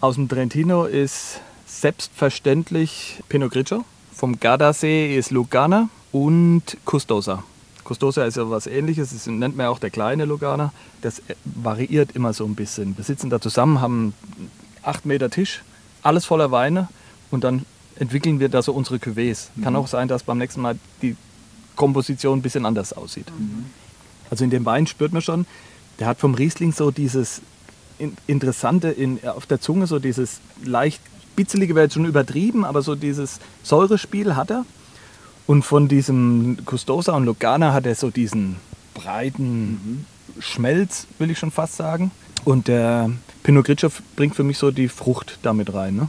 Aus 0.00 0.14
dem 0.14 0.28
Trentino 0.28 0.84
ist 0.86 1.40
selbstverständlich 1.66 3.22
Pinot 3.28 3.52
Grigio. 3.52 3.84
Vom 4.14 4.40
Gardasee 4.40 5.16
ist 5.16 5.30
Lugana 5.30 5.88
und 6.12 6.76
Custosa. 6.84 7.44
Custosa 7.84 8.24
ist 8.24 8.36
ja 8.36 8.48
was 8.48 8.66
ähnliches, 8.66 9.10
das 9.12 9.26
nennt 9.26 9.56
man 9.56 9.66
auch 9.66 9.78
der 9.78 9.90
kleine 9.90 10.24
Lugana. 10.24 10.72
Das 11.02 11.22
variiert 11.44 12.12
immer 12.12 12.32
so 12.32 12.44
ein 12.44 12.54
bisschen. 12.54 12.96
Wir 12.96 13.04
sitzen 13.04 13.30
da 13.30 13.40
zusammen, 13.40 13.80
haben 13.80 14.14
acht 14.82 15.06
Meter 15.06 15.30
Tisch, 15.30 15.62
alles 16.02 16.24
voller 16.24 16.50
Weine 16.50 16.88
und 17.30 17.44
dann 17.44 17.64
entwickeln 17.96 18.40
wir 18.40 18.48
da 18.48 18.62
so 18.62 18.72
unsere 18.72 18.96
Cuvées. 18.96 19.48
Mhm. 19.54 19.62
Kann 19.62 19.76
auch 19.76 19.86
sein, 19.86 20.08
dass 20.08 20.22
beim 20.22 20.38
nächsten 20.38 20.60
Mal 20.60 20.78
die 21.02 21.16
Komposition 21.76 22.38
ein 22.38 22.42
bisschen 22.42 22.66
anders 22.66 22.92
aussieht. 22.92 23.26
Mhm. 23.38 23.66
Also 24.30 24.44
in 24.44 24.50
dem 24.50 24.64
Wein 24.64 24.86
spürt 24.86 25.12
man 25.12 25.22
schon, 25.22 25.46
der 25.98 26.06
hat 26.06 26.18
vom 26.18 26.34
Riesling 26.34 26.72
so 26.72 26.90
dieses 26.90 27.42
Interessante 28.26 28.88
in, 28.88 29.20
auf 29.26 29.46
der 29.46 29.60
Zunge, 29.60 29.86
so 29.86 29.98
dieses 29.98 30.40
leicht 30.64 31.02
bitzelige 31.36 31.74
wäre 31.74 31.86
jetzt 31.86 31.94
schon 31.94 32.06
übertrieben, 32.06 32.64
aber 32.64 32.82
so 32.82 32.94
dieses 32.94 33.40
Säurespiel 33.62 34.36
hat 34.36 34.50
er. 34.50 34.64
Und 35.46 35.62
von 35.64 35.88
diesem 35.88 36.58
Custosa 36.64 37.14
und 37.14 37.24
Lugana 37.24 37.72
hat 37.72 37.84
er 37.84 37.94
so 37.94 38.10
diesen 38.10 38.56
breiten 38.94 39.70
mhm. 39.70 40.04
Schmelz, 40.40 41.06
will 41.18 41.30
ich 41.30 41.38
schon 41.38 41.50
fast 41.50 41.76
sagen. 41.76 42.10
Und 42.44 42.68
der 42.68 43.10
Pinot 43.42 43.66
Grigio 43.66 43.90
bringt 44.16 44.34
für 44.34 44.44
mich 44.44 44.58
so 44.58 44.70
die 44.70 44.88
Frucht 44.88 45.38
damit 45.42 45.74
rein. 45.74 45.96
Ne? 45.96 46.08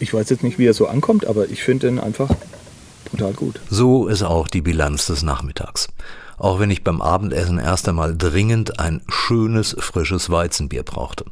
Ich 0.00 0.14
weiß 0.14 0.30
jetzt 0.30 0.42
nicht, 0.42 0.58
wie 0.58 0.66
er 0.66 0.74
so 0.74 0.86
ankommt, 0.86 1.26
aber 1.26 1.48
ich 1.48 1.62
finde 1.62 1.88
ihn 1.88 1.98
einfach 1.98 2.30
total 3.10 3.32
gut. 3.32 3.60
So 3.68 4.06
ist 4.06 4.22
auch 4.22 4.48
die 4.48 4.60
Bilanz 4.60 5.06
des 5.06 5.22
Nachmittags. 5.22 5.88
Auch 6.36 6.60
wenn 6.60 6.70
ich 6.70 6.84
beim 6.84 7.02
Abendessen 7.02 7.58
erst 7.58 7.88
einmal 7.88 8.16
dringend 8.16 8.78
ein 8.78 9.02
schönes, 9.08 9.74
frisches 9.78 10.30
Weizenbier 10.30 10.84
brauchte. 10.84 11.24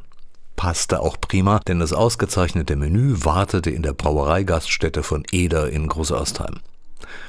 Passte 0.57 0.99
auch 0.99 1.17
prima, 1.21 1.59
denn 1.59 1.79
das 1.79 1.93
ausgezeichnete 1.93 2.75
Menü 2.75 3.15
wartete 3.19 3.69
in 3.69 3.83
der 3.83 3.93
Brauereigaststätte 3.93 5.03
von 5.03 5.23
Eder 5.31 5.69
in 5.69 5.87
Großostheim. 5.87 6.59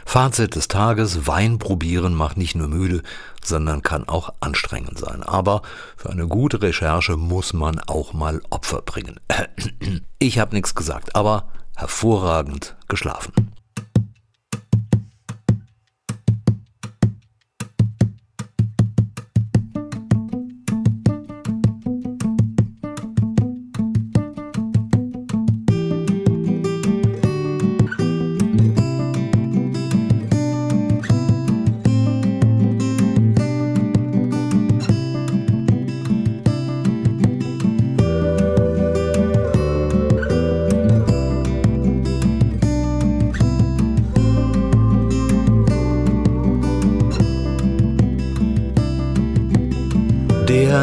Fazit 0.04 0.54
des 0.54 0.68
Tages, 0.68 1.26
Wein 1.26 1.58
probieren 1.58 2.14
macht 2.14 2.36
nicht 2.36 2.54
nur 2.54 2.68
müde, 2.68 3.02
sondern 3.44 3.82
kann 3.82 4.08
auch 4.08 4.32
anstrengend 4.40 4.98
sein. 4.98 5.22
Aber 5.22 5.62
für 5.96 6.10
eine 6.10 6.26
gute 6.26 6.62
Recherche 6.62 7.16
muss 7.16 7.52
man 7.52 7.80
auch 7.80 8.12
mal 8.12 8.40
Opfer 8.50 8.82
bringen. 8.82 9.20
Ich 10.20 10.40
habe 10.40 10.56
nichts 10.56 10.74
gesagt, 10.74 11.14
aber 11.14 11.46
hervorragend 11.76 12.74
geschlafen. 12.88 13.52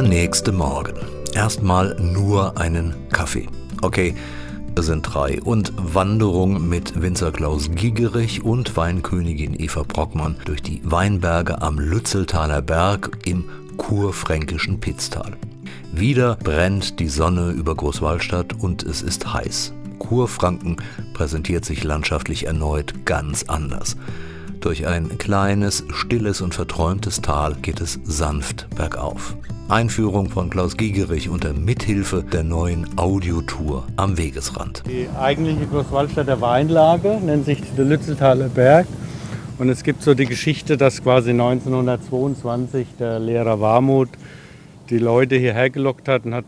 Nächste 0.02 0.52
Morgen. 0.52 0.96
Erstmal 1.34 1.96
nur 2.00 2.58
einen 2.58 2.94
Kaffee. 3.12 3.48
Okay, 3.82 4.16
es 4.76 4.88
sind 4.88 5.04
drei. 5.04 5.42
Und 5.42 5.74
Wanderung 5.78 6.68
mit 6.68 7.02
Winzer 7.02 7.32
Klaus 7.32 7.70
Gigerich 7.72 8.44
und 8.44 8.76
Weinkönigin 8.76 9.60
Eva 9.60 9.84
Brockmann 9.84 10.36
durch 10.46 10.62
die 10.62 10.82
Weinberge 10.84 11.62
am 11.62 11.80
Lützeltaler 11.80 12.62
Berg 12.62 13.18
im 13.26 13.46
kurfränkischen 13.78 14.80
Pitztal. 14.80 15.34
Wieder 15.94 16.36
brennt 16.36 17.00
die 17.00 17.10
Sonne 17.10 17.52
über 17.52 17.76
Großwallstadt 17.76 18.54
und 18.60 18.84
es 18.84 19.02
ist 19.02 19.34
heiß. 19.34 19.74
Kurfranken 20.00 20.78
präsentiert 21.14 21.64
sich 21.64 21.84
landschaftlich 21.84 22.48
erneut 22.48 23.06
ganz 23.06 23.44
anders. 23.44 23.96
Durch 24.60 24.88
ein 24.88 25.18
kleines, 25.18 25.84
stilles 25.94 26.42
und 26.42 26.54
verträumtes 26.56 27.22
Tal 27.22 27.56
geht 27.62 27.82
es 27.82 28.00
sanft 28.04 28.68
bergauf. 28.76 29.38
Einführung 29.67 30.30
von 30.30 30.51
Klaus 30.51 30.78
Giegerich 30.78 31.28
unter 31.28 31.51
Mithilfe 31.51 32.23
der 32.23 32.43
neuen 32.43 32.99
Audiotour 32.99 33.88
am 33.95 34.15
Wegesrand. 34.15 34.84
Die 34.88 35.10
eigentliche 35.17 35.65
Großwaldstätter 35.65 36.39
Weinlage 36.39 37.19
nennt 37.19 37.45
sich 37.45 37.60
der 37.75 37.86
Lützeltaler 37.86 38.49
Berg. 38.49 38.86
Und 39.58 39.69
es 39.69 39.84
gibt 39.84 40.04
so 40.04 40.13
die 40.13 40.28
Geschichte, 40.28 40.78
dass 40.78 41.01
quasi 41.01 41.32
1922 41.32 42.86
der 42.99 43.19
Lehrer 43.19 43.60
Warmuth 43.60 44.10
die 44.91 44.99
Leute 44.99 45.36
hierher 45.36 45.71
gelockt 45.71 46.08
hat 46.08 46.25
und 46.25 46.36
hat 46.36 46.45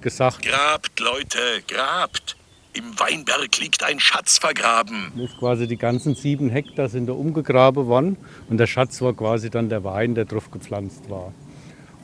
gesagt, 0.00 0.40
Grabt, 0.42 0.98
Leute, 1.00 1.38
grabt! 1.68 2.36
Im 2.72 2.98
Weinberg 2.98 3.60
liegt 3.60 3.84
ein 3.84 4.00
Schatz 4.00 4.38
vergraben. 4.38 5.12
ist 5.16 5.38
quasi 5.38 5.68
die 5.68 5.76
ganzen 5.76 6.14
sieben 6.14 6.48
Hektar 6.48 6.88
sind 6.88 7.06
da 7.06 7.12
umgegraben 7.12 7.86
worden 7.86 8.16
und 8.48 8.56
der 8.56 8.66
Schatz 8.66 9.02
war 9.02 9.12
quasi 9.12 9.50
dann 9.50 9.68
der 9.68 9.84
Wein, 9.84 10.14
der 10.14 10.24
drauf 10.24 10.50
gepflanzt 10.50 11.08
war. 11.10 11.32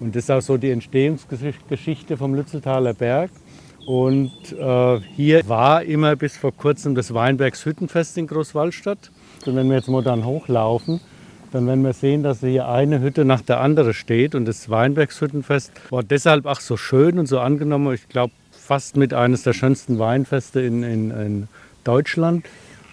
Und 0.01 0.17
das 0.17 0.25
ist 0.25 0.31
auch 0.31 0.41
so 0.41 0.57
die 0.57 0.71
Entstehungsgeschichte 0.71 2.17
vom 2.17 2.35
Lützeltaler 2.35 2.95
Berg. 2.95 3.31
Und 3.87 4.33
äh, 4.53 5.01
hier 5.15 5.49
war 5.49 5.83
immer 5.83 6.17
bis 6.17 6.37
vor 6.37 6.53
kurzem 6.53 6.95
das 6.95 7.13
Weinbergshüttenfest 7.13 8.19
in 8.19 8.27
Großwallstadt. 8.27 9.11
Und 9.47 9.57
wenn 9.57 9.69
wir 9.69 9.77
jetzt 9.77 9.89
dann 9.89 10.25
hochlaufen, 10.25 11.01
dann 11.53 11.67
werden 11.67 11.83
wir 11.85 11.93
sehen, 11.93 12.23
dass 12.23 12.41
hier 12.41 12.69
eine 12.69 13.01
Hütte 13.01 13.25
nach 13.25 13.43
der 13.43 13.61
anderen 13.61 13.93
steht. 13.93 14.35
Und 14.35 14.47
das 14.47 14.71
Weinbergshüttenfest 14.71 15.73
war 15.91 16.03
deshalb 16.03 16.47
auch 16.47 16.61
so 16.61 16.77
schön 16.77 17.19
und 17.19 17.27
so 17.27 17.41
angenommen. 17.41 17.95
Ich 17.95 18.09
glaube, 18.09 18.33
fast 18.53 18.97
mit 18.97 19.13
eines 19.13 19.43
der 19.43 19.53
schönsten 19.53 19.99
Weinfeste 19.99 20.61
in, 20.61 20.83
in, 20.83 21.11
in 21.11 21.49
Deutschland 21.85 22.47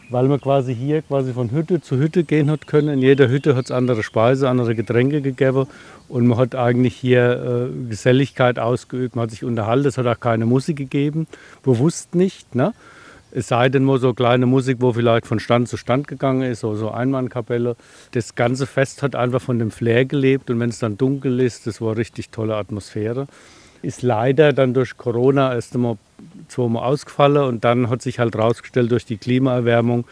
weil 0.09 0.27
man 0.27 0.39
quasi 0.39 0.73
hier 0.73 1.01
quasi 1.01 1.33
von 1.33 1.51
Hütte 1.51 1.81
zu 1.81 1.97
Hütte 1.97 2.23
gehen 2.23 2.49
hat 2.49 2.67
können. 2.67 2.89
In 2.89 3.01
jeder 3.01 3.27
Hütte 3.27 3.55
hat 3.55 3.65
es 3.65 3.71
andere 3.71 4.03
Speise, 4.03 4.49
andere 4.49 4.75
Getränke 4.75 5.21
gegeben 5.21 5.67
und 6.09 6.27
man 6.27 6.37
hat 6.37 6.55
eigentlich 6.55 6.95
hier 6.95 7.69
äh, 7.69 7.89
Geselligkeit 7.89 8.59
ausgeübt, 8.59 9.15
man 9.15 9.23
hat 9.23 9.31
sich 9.31 9.43
unterhalten, 9.43 9.87
es 9.87 9.97
hat 9.97 10.07
auch 10.07 10.19
keine 10.19 10.45
Musik 10.45 10.77
gegeben, 10.77 11.27
bewusst 11.63 12.15
nicht. 12.15 12.55
Ne? 12.55 12.73
Es 13.31 13.49
sei 13.49 13.69
denn 13.69 13.83
nur 13.83 13.99
so 13.99 14.13
kleine 14.13 14.45
Musik, 14.45 14.77
wo 14.79 14.93
vielleicht 14.93 15.27
von 15.27 15.39
Stand 15.39 15.67
zu 15.67 15.75
Stand 15.75 16.07
gegangen 16.07 16.43
ist, 16.43 16.61
so, 16.61 16.75
so 16.75 16.91
Einmannkapelle. 16.91 17.75
Das 18.11 18.35
ganze 18.35 18.65
Fest 18.65 19.03
hat 19.03 19.15
einfach 19.15 19.41
von 19.41 19.59
dem 19.59 19.69
Flair 19.69 20.05
gelebt 20.05 20.49
und 20.49 20.59
wenn 20.59 20.69
es 20.69 20.79
dann 20.79 20.97
dunkel 20.97 21.39
ist, 21.41 21.67
das 21.67 21.81
war 21.81 21.97
richtig 21.97 22.29
tolle 22.29 22.55
Atmosphäre. 22.55 23.27
Ist 23.81 24.01
leider 24.01 24.53
dann 24.53 24.73
durch 24.73 24.97
Corona 24.97 25.53
erst 25.53 25.75
einmal 25.75 25.97
zweimal 26.47 26.83
ausgefallen 26.83 27.43
und 27.43 27.63
dann 27.63 27.89
hat 27.89 28.01
sich 28.01 28.19
halt 28.19 28.35
herausgestellt 28.35 28.91
durch 28.91 29.05
die 29.05 29.17
Klimaerwärmung, 29.17 30.05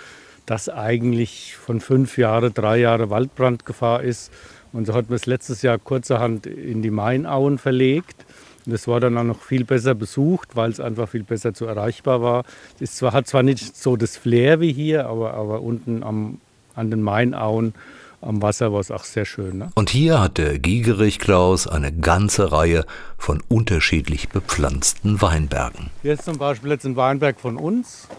dass 0.45 0.69
eigentlich 0.69 1.55
von 1.55 1.79
fünf 1.79 2.17
Jahren 2.17 2.53
drei 2.53 2.77
Jahre 2.77 3.09
Waldbrandgefahr 3.09 4.03
ist. 4.03 4.31
Und 4.75 4.85
so 4.85 4.93
hat 4.93 5.09
man 5.09 5.15
es 5.15 5.25
letztes 5.25 5.61
Jahr 5.61 5.77
kurzerhand 5.77 6.45
in 6.47 6.81
die 6.81 6.91
Mainauen 6.91 7.57
verlegt. 7.57 8.25
Und 8.65 8.73
das 8.73 8.89
war 8.89 8.99
dann 8.99 9.17
auch 9.17 9.23
noch 9.23 9.41
viel 9.41 9.63
besser 9.63 9.95
besucht, 9.95 10.55
weil 10.55 10.69
es 10.69 10.81
einfach 10.81 11.07
viel 11.07 11.23
besser 11.23 11.53
zu 11.53 11.65
erreichbar 11.65 12.21
war. 12.21 12.43
Es 12.81 12.95
zwar, 12.95 13.13
hat 13.13 13.25
zwar 13.25 13.41
nicht 13.41 13.77
so 13.77 13.95
das 13.95 14.17
Flair 14.17 14.59
wie 14.59 14.73
hier, 14.73 15.07
aber, 15.07 15.33
aber 15.35 15.61
unten 15.61 16.03
am, 16.03 16.41
an 16.75 16.91
den 16.91 17.01
Mainauen 17.01 17.73
am 18.21 18.41
Wasser 18.41 18.73
war 18.73 18.81
es 18.81 18.91
auch 18.91 19.05
sehr 19.05 19.23
schön. 19.23 19.59
Ne? 19.59 19.71
Und 19.75 19.91
hier 19.91 20.19
hat 20.19 20.37
der 20.37 20.59
Giegerich 20.59 21.19
Klaus 21.19 21.67
eine 21.67 21.93
ganze 21.93 22.51
Reihe 22.51 22.85
von 23.17 23.41
unterschiedlich 23.47 24.27
bepflanzten 24.27 25.21
Weinbergen. 25.21 25.89
Hier 26.01 26.13
ist 26.13 26.25
zum 26.25 26.37
Beispiel 26.37 26.71
jetzt 26.71 26.85
ein 26.85 26.97
Weinberg 26.97 27.39
von 27.39 27.55
uns. 27.55 28.09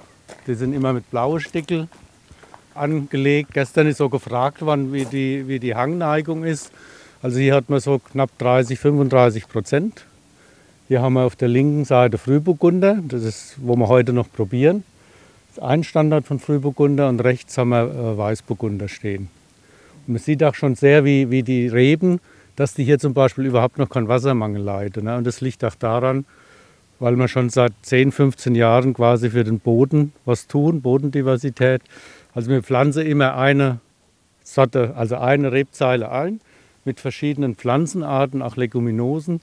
Die 0.46 0.54
sind 0.54 0.72
immer 0.72 0.94
mit 0.94 1.10
blauen 1.10 1.40
Stickel 1.40 1.88
angelegt. 2.76 3.50
Gestern 3.52 3.86
ist 3.86 3.98
so 3.98 4.08
gefragt 4.08 4.62
worden, 4.62 4.92
wie 4.92 5.04
die, 5.04 5.48
wie 5.48 5.58
die 5.58 5.74
Hangneigung 5.74 6.44
ist. 6.44 6.72
Also 7.22 7.38
hier 7.38 7.54
hat 7.54 7.70
man 7.70 7.80
so 7.80 7.98
knapp 7.98 8.30
30, 8.38 8.78
35 8.78 9.48
Prozent. 9.48 10.04
Hier 10.88 11.02
haben 11.02 11.14
wir 11.14 11.22
auf 11.22 11.34
der 11.34 11.48
linken 11.48 11.84
Seite 11.84 12.16
Frühburgunder, 12.16 13.00
das 13.08 13.24
ist, 13.24 13.56
wo 13.58 13.74
wir 13.74 13.88
heute 13.88 14.12
noch 14.12 14.30
probieren. 14.30 14.84
Das 15.48 15.58
ist 15.58 15.62
ein 15.64 15.82
Standard 15.82 16.26
von 16.26 16.38
Frühburgunder 16.38 17.08
und 17.08 17.20
rechts 17.20 17.58
haben 17.58 17.70
wir 17.70 17.82
äh, 17.82 18.16
Weißburgunder 18.16 18.86
stehen. 18.88 19.28
Man 20.06 20.18
sieht 20.18 20.44
auch 20.44 20.54
schon 20.54 20.76
sehr, 20.76 21.04
wie, 21.04 21.30
wie 21.30 21.42
die 21.42 21.66
Reben, 21.66 22.20
dass 22.54 22.74
die 22.74 22.84
hier 22.84 23.00
zum 23.00 23.14
Beispiel 23.14 23.46
überhaupt 23.46 23.78
noch 23.78 23.90
keinen 23.90 24.06
Wassermangel 24.06 24.62
leiden. 24.62 25.04
Ne? 25.04 25.16
Und 25.16 25.26
das 25.26 25.40
liegt 25.40 25.64
auch 25.64 25.74
daran, 25.74 26.24
weil 27.00 27.16
wir 27.16 27.26
schon 27.26 27.50
seit 27.50 27.72
10, 27.82 28.12
15 28.12 28.54
Jahren 28.54 28.94
quasi 28.94 29.30
für 29.30 29.42
den 29.42 29.58
Boden 29.58 30.12
was 30.24 30.46
tun, 30.46 30.82
Bodendiversität. 30.82 31.82
Also 32.36 32.50
wir 32.50 32.62
pflanzen 32.62 33.06
immer 33.06 33.34
eine 33.34 33.80
Sorte, 34.42 34.92
also 34.94 35.16
eine 35.16 35.52
Rebzeile 35.52 36.10
ein 36.10 36.42
mit 36.84 37.00
verschiedenen 37.00 37.54
Pflanzenarten, 37.54 38.42
auch 38.42 38.56
Leguminosen. 38.56 39.40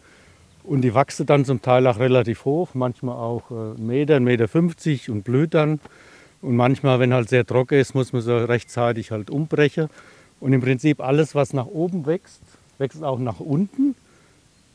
Und 0.63 0.81
die 0.81 0.93
wachsen 0.93 1.25
dann 1.25 1.43
zum 1.43 1.59
Teil 1.63 1.87
auch 1.87 1.97
relativ 1.97 2.45
hoch, 2.45 2.75
manchmal 2.75 3.15
auch 3.15 3.49
äh, 3.49 3.53
einen 3.55 3.87
Meter, 3.87 4.17
einen 4.17 4.25
Meter 4.25 4.47
50 4.47 5.09
und 5.09 5.23
blüht 5.23 5.55
dann. 5.55 5.79
Und 6.43 6.55
manchmal, 6.55 6.99
wenn 6.99 7.15
halt 7.15 7.29
sehr 7.29 7.47
trocken 7.47 7.79
ist, 7.79 7.95
muss 7.95 8.13
man 8.13 8.21
so 8.21 8.37
rechtzeitig 8.37 9.09
halt 9.09 9.31
umbrechen. 9.31 9.89
Und 10.39 10.53
im 10.53 10.61
Prinzip 10.61 11.01
alles, 11.01 11.33
was 11.33 11.51
nach 11.51 11.65
oben 11.65 12.05
wächst, 12.05 12.43
wächst 12.77 13.03
auch 13.03 13.17
nach 13.17 13.39
unten 13.39 13.95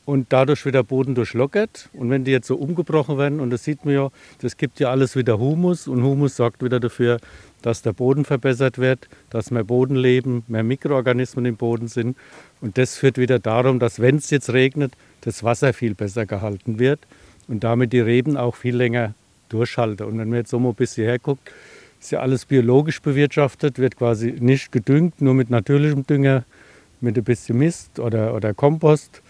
und 0.09 0.29
dadurch 0.31 0.65
wird 0.65 0.75
der 0.75 0.85
Boden 0.85 1.15
durchlockert. 1.15 1.91
Und 1.93 2.09
wenn 2.09 2.25
die 2.25 2.31
jetzt 2.31 2.47
so 2.47 2.57
umgebrochen 2.57 3.19
werden, 3.19 3.41
und 3.41 3.51
das 3.51 3.65
sieht 3.65 3.85
man 3.85 3.93
ja, 3.93 4.09
das 4.41 4.57
gibt 4.57 4.81
ja 4.81 4.89
alles 4.89 5.17
wieder 5.17 5.39
Humus 5.39 5.87
und 5.87 6.03
Humus 6.03 6.35
sorgt 6.35 6.65
wieder 6.65 6.81
dafür, 6.81 7.19
dass 7.61 7.83
der 7.83 7.93
Boden 7.93 8.25
verbessert 8.25 8.79
wird, 8.79 9.07
dass 9.29 9.51
mehr 9.51 9.65
Bodenleben, 9.65 10.45
mehr 10.49 10.63
Mikroorganismen 10.63 11.45
im 11.45 11.57
Boden 11.57 11.89
sind. 11.89 12.17
Und 12.63 12.79
das 12.79 12.97
führt 12.97 13.19
wieder 13.19 13.39
darum, 13.39 13.81
dass 13.81 14.01
wenn 14.01 14.17
es 14.17 14.31
jetzt 14.31 14.51
regnet, 14.51 14.95
das 15.21 15.45
Wasser 15.45 15.75
viel 15.75 15.95
besser 15.95 16.25
gehalten 16.25 16.79
wird 16.79 17.01
und 17.47 17.63
damit 17.63 17.93
die 17.93 18.01
Reben 18.01 18.39
auch 18.39 18.57
viel 18.57 18.77
länger 18.77 19.13
durchhalten. 19.51 20.07
Und 20.07 20.19
wenn 20.19 20.31
man 20.31 20.39
jetzt 20.39 20.51
so 20.51 20.59
mal 20.59 20.71
ein 20.71 20.75
bisschen 20.75 21.05
herguckt, 21.05 21.53
ist 22.01 22.13
ja 22.13 22.21
alles 22.21 22.47
biologisch 22.47 23.03
bewirtschaftet, 23.03 23.79
wird 23.79 23.99
quasi 23.99 24.33
nicht 24.41 24.73
gedüngt, 24.73 25.21
nur 25.21 25.35
mit 25.35 25.51
natürlichem 25.51 26.07
Dünger, 26.07 26.45
mit 27.03 27.19
ein 27.19 27.25
bisschen 27.25 27.59
Mist 27.59 28.01
oder, 28.01 28.35
oder 28.35 28.55
Kompost 28.55 29.21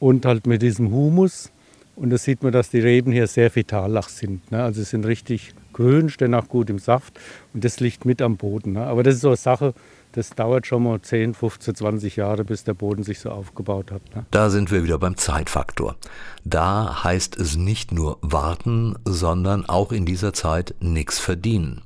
und 0.00 0.26
halt 0.26 0.48
mit 0.48 0.62
diesem 0.62 0.90
Humus. 0.90 1.52
Und 1.94 2.10
da 2.10 2.18
sieht 2.18 2.42
man, 2.42 2.50
dass 2.50 2.70
die 2.70 2.80
Reben 2.80 3.12
hier 3.12 3.26
sehr 3.26 3.54
vitallach 3.54 4.08
sind. 4.08 4.50
Ne? 4.50 4.62
Also 4.62 4.80
sie 4.80 4.86
sind 4.86 5.06
richtig 5.06 5.54
grün, 5.72 6.08
stehen 6.08 6.34
auch 6.34 6.48
gut 6.48 6.70
im 6.70 6.78
Saft 6.78 7.20
und 7.54 7.62
das 7.62 7.78
liegt 7.78 8.04
mit 8.04 8.22
am 8.22 8.36
Boden. 8.36 8.72
Ne? 8.72 8.86
Aber 8.86 9.02
das 9.02 9.16
ist 9.16 9.20
so 9.20 9.28
eine 9.28 9.36
Sache, 9.36 9.74
das 10.12 10.30
dauert 10.30 10.66
schon 10.66 10.82
mal 10.82 11.00
10, 11.00 11.34
15, 11.34 11.74
20 11.74 12.16
Jahre, 12.16 12.44
bis 12.44 12.64
der 12.64 12.74
Boden 12.74 13.04
sich 13.04 13.20
so 13.20 13.30
aufgebaut 13.30 13.92
hat. 13.92 14.02
Ne? 14.14 14.24
Da 14.30 14.50
sind 14.50 14.70
wir 14.70 14.82
wieder 14.82 14.98
beim 14.98 15.16
Zeitfaktor. 15.16 15.96
Da 16.44 17.04
heißt 17.04 17.36
es 17.36 17.56
nicht 17.56 17.92
nur 17.92 18.18
warten, 18.22 18.96
sondern 19.04 19.68
auch 19.68 19.92
in 19.92 20.06
dieser 20.06 20.32
Zeit 20.32 20.74
nichts 20.80 21.18
verdienen. 21.18 21.82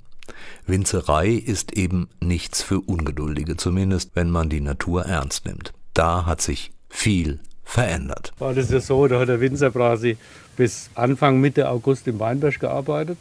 Winzerei 0.64 1.30
ist 1.30 1.72
eben 1.72 2.08
nichts 2.20 2.62
für 2.62 2.80
Ungeduldige, 2.80 3.56
zumindest 3.56 4.12
wenn 4.14 4.30
man 4.30 4.48
die 4.48 4.60
Natur 4.60 5.04
ernst 5.04 5.44
nimmt. 5.44 5.72
Da 5.92 6.24
hat 6.24 6.40
sich 6.40 6.72
viel 6.88 7.40
verändert. 7.64 8.32
War 8.38 8.54
das 8.54 8.70
ja 8.70 8.80
so, 8.80 9.06
da 9.08 9.18
hat 9.20 9.28
der 9.28 9.40
Winzer 9.40 9.70
quasi 9.70 10.16
bis 10.56 10.90
Anfang, 10.94 11.40
Mitte 11.40 11.68
August 11.68 12.06
im 12.06 12.20
Weinberg 12.20 12.60
gearbeitet. 12.60 13.18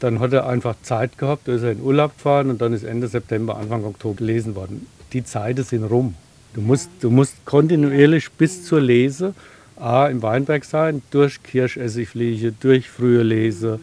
Dann 0.00 0.18
hat 0.18 0.32
er 0.32 0.46
einfach 0.46 0.74
Zeit 0.82 1.16
gehabt, 1.16 1.46
da 1.46 1.54
ist 1.54 1.62
er 1.62 1.72
in 1.72 1.80
Urlaub 1.80 2.16
gefahren 2.16 2.50
und 2.50 2.60
dann 2.60 2.72
ist 2.72 2.82
Ende 2.82 3.06
September, 3.06 3.56
Anfang 3.56 3.84
Oktober 3.84 4.16
gelesen 4.16 4.56
worden. 4.56 4.86
Die 5.12 5.24
Zeiten 5.24 5.62
sind 5.62 5.84
rum. 5.84 6.14
Du 6.54 6.60
musst, 6.60 6.90
du 7.00 7.10
musst 7.10 7.44
kontinuierlich 7.44 8.30
bis 8.32 8.64
zur 8.64 8.80
Lese 8.80 9.34
A, 9.76 10.06
im 10.06 10.22
Weinberg 10.22 10.64
sein, 10.64 11.02
durch 11.10 11.42
Kirschessigfliege, 11.42 12.52
durch 12.52 12.88
frühe 12.88 13.22
Lese, 13.22 13.80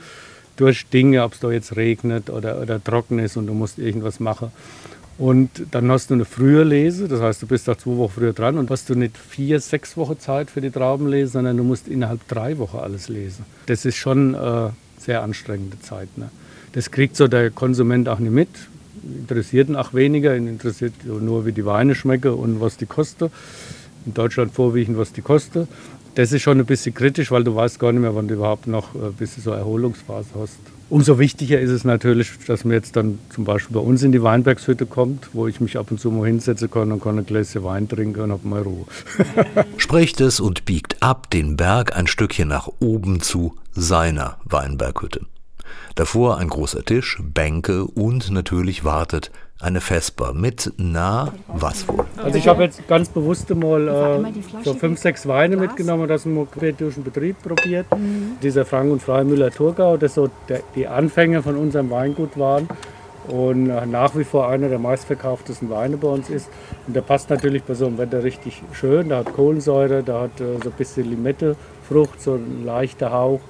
durch 0.56 0.88
Dinge, 0.88 1.24
ob 1.24 1.34
es 1.34 1.40
da 1.40 1.52
jetzt 1.52 1.76
regnet 1.76 2.30
oder, 2.30 2.62
oder 2.62 2.84
trocken 2.84 3.20
ist 3.20 3.38
und 3.38 3.48
du 3.48 3.54
musst 3.54 3.80
irgendwas 3.80 4.20
machen. 4.20 4.52
Und 5.20 5.50
dann 5.72 5.92
hast 5.92 6.10
du 6.10 6.14
eine 6.14 6.24
frühe 6.24 6.64
Lese, 6.64 7.10
das 7.10 7.20
heißt, 7.20 7.42
du 7.42 7.48
bist 7.48 7.68
da 7.68 7.78
zwei 7.78 7.98
Wochen 7.98 8.14
früher 8.14 8.32
dran 8.32 8.58
und 8.58 8.72
hast 8.72 8.90
du 8.90 8.96
nicht 8.96 9.18
vier, 9.18 9.60
sechs 9.60 9.98
Wochen 9.98 10.18
Zeit 10.18 10.50
für 10.50 10.62
die 10.62 10.72
Traubenlese, 10.72 11.34
sondern 11.34 11.58
du 11.58 11.64
musst 11.66 11.90
innerhalb 11.90 12.26
drei 12.30 12.58
Wochen 12.58 12.78
alles 12.78 13.10
lesen. 13.10 13.44
Das 13.66 13.84
ist 13.84 13.98
schon 13.98 14.34
äh, 14.34 14.70
sehr 14.98 15.22
anstrengende 15.22 15.78
Zeit. 15.82 16.08
Ne? 16.18 16.30
Das 16.72 16.90
kriegt 16.90 17.18
so 17.18 17.28
der 17.28 17.52
Konsument 17.52 18.08
auch 18.08 18.20
nicht 18.20 18.32
mit. 18.32 18.48
Interessiert 19.04 19.68
ihn 19.68 19.76
auch 19.76 19.94
weniger, 19.94 20.38
ihn 20.38 20.48
interessiert 20.48 20.94
nur, 21.04 21.46
wie 21.46 21.52
die 21.52 21.66
Weine 21.66 21.96
schmecken 21.96 22.34
und 22.34 22.62
was 22.62 22.78
die 22.78 22.86
kosten. 22.86 23.30
In 24.06 24.14
Deutschland 24.14 24.54
vorwiegend, 24.54 24.98
was 24.98 25.12
die 25.12 25.22
kosten. 25.22 25.68
Das 26.16 26.32
ist 26.32 26.44
schon 26.44 26.60
ein 26.60 26.66
bisschen 26.66 26.96
kritisch, 26.96 27.30
weil 27.30 27.44
du 27.44 27.54
weißt 27.54 27.78
gar 27.78 27.92
nicht 27.92 28.02
mehr, 28.02 28.16
wann 28.16 28.30
du 28.30 28.36
überhaupt 28.36 28.68
noch 28.68 28.96
ein 28.96 29.14
bisschen 29.14 29.44
so 29.44 29.52
Erholungsphase 29.52 30.30
hast. 30.40 30.79
Umso 30.90 31.20
wichtiger 31.20 31.60
ist 31.60 31.70
es 31.70 31.84
natürlich, 31.84 32.32
dass 32.48 32.66
man 32.66 32.74
jetzt 32.74 32.96
dann 32.96 33.20
zum 33.30 33.46
Beispiel 33.46 33.76
bei 33.76 33.82
uns 33.82 34.02
in 34.02 34.12
die 34.12 34.24
Weinbergshütte 34.24 34.88
kommt, 34.88 35.30
wo 35.34 35.48
ich 35.48 35.62
mich 35.62 35.78
ab 35.78 35.92
und 35.92 36.00
zu 36.00 36.10
mal 36.10 36.26
hinsetzen 36.26 36.72
kann 36.72 36.92
und 36.92 37.04
kann 37.04 37.20
ein 37.20 37.26
Gläschen 37.26 37.64
Wein 37.64 37.88
trinken 37.88 38.22
und 38.22 38.32
habe 38.32 38.48
mal 38.48 38.64
Ruhe. 38.64 38.86
Spricht 39.78 40.20
es 40.20 40.40
und 40.40 40.66
biegt 40.66 41.02
ab 41.04 41.30
den 41.30 41.58
Berg 41.58 41.96
ein 41.96 42.08
Stückchen 42.08 42.48
nach 42.48 42.70
oben 42.80 43.22
zu 43.22 43.56
seiner 43.72 44.38
Weinberghütte. 44.46 45.28
Davor 45.94 46.38
ein 46.38 46.48
großer 46.48 46.84
Tisch, 46.84 47.20
Bänke 47.22 47.86
und 47.86 48.32
natürlich 48.32 48.84
wartet 48.84 49.32
eine 49.62 49.82
Vesper 49.82 50.34
mit, 50.34 50.72
na, 50.78 51.34
was 51.48 51.88
wohl? 51.88 52.06
Also 52.18 52.38
ich 52.38 52.48
habe 52.48 52.64
jetzt 52.64 52.88
ganz 52.88 53.10
bewusst 53.10 53.54
mal 53.54 54.24
äh, 54.26 54.64
so 54.64 54.74
fünf, 54.74 55.00
sechs 55.00 55.28
Weine 55.28 55.58
mitgenommen, 55.58 56.08
das 56.08 56.26
wir 56.26 56.46
quer 56.46 56.72
durch 56.72 56.96
den 56.96 57.04
Betrieb 57.04 57.42
probiert. 57.42 57.86
Mhm. 57.92 58.38
Dieser 58.42 58.66
Frank 58.66 58.92
und 58.92 59.02
Freimüller 59.02 59.52
Thurgau, 59.52 59.98
das 59.98 60.16
so 60.16 60.30
der, 60.48 60.62
die 60.76 60.88
Anfänge 60.88 61.44
von 61.44 61.58
unserem 61.58 61.90
Weingut 61.90 62.38
waren 62.38 62.70
und 63.28 63.70
äh, 63.70 63.86
nach 63.86 64.16
wie 64.16 64.24
vor 64.24 64.48
einer 64.48 64.70
der 64.70 64.80
meistverkauftesten 64.80 65.70
Weine 65.70 65.98
bei 65.98 66.08
uns 66.08 66.30
ist. 66.30 66.50
Und 66.88 66.96
der 66.96 67.02
passt 67.02 67.30
natürlich 67.30 67.64
bei 67.64 67.74
so 67.74 67.86
einem 67.88 67.98
Wetter 67.98 68.24
richtig 68.24 68.62
schön. 68.72 69.10
Der 69.10 69.20
hat 69.20 69.34
Kohlensäure, 69.34 70.04
der 70.04 70.22
hat 70.22 70.40
äh, 70.40 70.58
so 70.64 70.70
ein 70.70 70.76
bisschen 70.78 71.10
Limettefrucht, 71.10 72.22
so 72.22 72.36
ein 72.36 72.64
leichter 72.66 73.12
Hauch, 73.12 73.42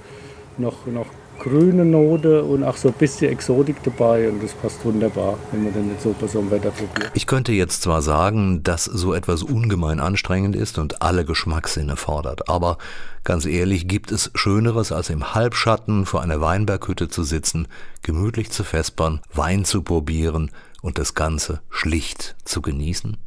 noch, 0.58 0.88
noch 0.88 1.06
grüne 1.40 1.86
Note 1.86 2.44
und 2.44 2.64
auch 2.64 2.78
so 2.78 2.90
ein 2.90 2.94
bisschen 2.94 3.32
Exotik 3.32 3.82
dabei 3.84 4.30
und 4.30 4.44
das 4.44 4.54
passt 4.54 4.84
wunderbar, 4.86 5.38
wenn 5.52 5.64
man 5.64 5.74
dann 5.74 5.90
jetzt 5.90 6.04
so 6.04 6.14
bei 6.20 6.28
so 6.28 6.40
einem 6.40 6.52
Wetter 6.52 6.72
probiert. 6.72 7.12
Ich 7.14 7.26
könnte 7.26 7.52
jetzt 7.52 7.82
zwar 7.82 8.02
sagen, 8.02 8.62
dass 8.64 8.86
so 8.86 9.14
etwas 9.14 9.42
ungemein 9.44 10.00
anstrengend 10.00 10.56
ist 10.56 10.78
und 10.78 11.02
alle 11.02 11.26
Geschmackssinne 11.26 11.96
fordert, 11.96 12.50
aber 12.50 12.78
ganz 13.24 13.46
ehrlich, 13.46 13.88
gibt 13.88 14.12
es 14.12 14.32
Schöneres, 14.36 14.92
als 14.92 15.10
im 15.10 15.34
Halbschatten 15.34 16.06
vor 16.06 16.22
einer 16.22 16.42
Weinberghütte 16.42 17.10
zu 17.10 17.24
sitzen, 17.24 17.68
gemütlich 18.02 18.52
zu 18.52 18.64
vespern, 18.64 19.22
Wein 19.34 19.66
zu 19.66 19.82
probieren 19.82 20.52
und 20.82 20.98
das 20.98 21.16
Ganze 21.16 21.62
schlicht 21.70 22.36
zu 22.44 22.62
genießen? 22.62 23.18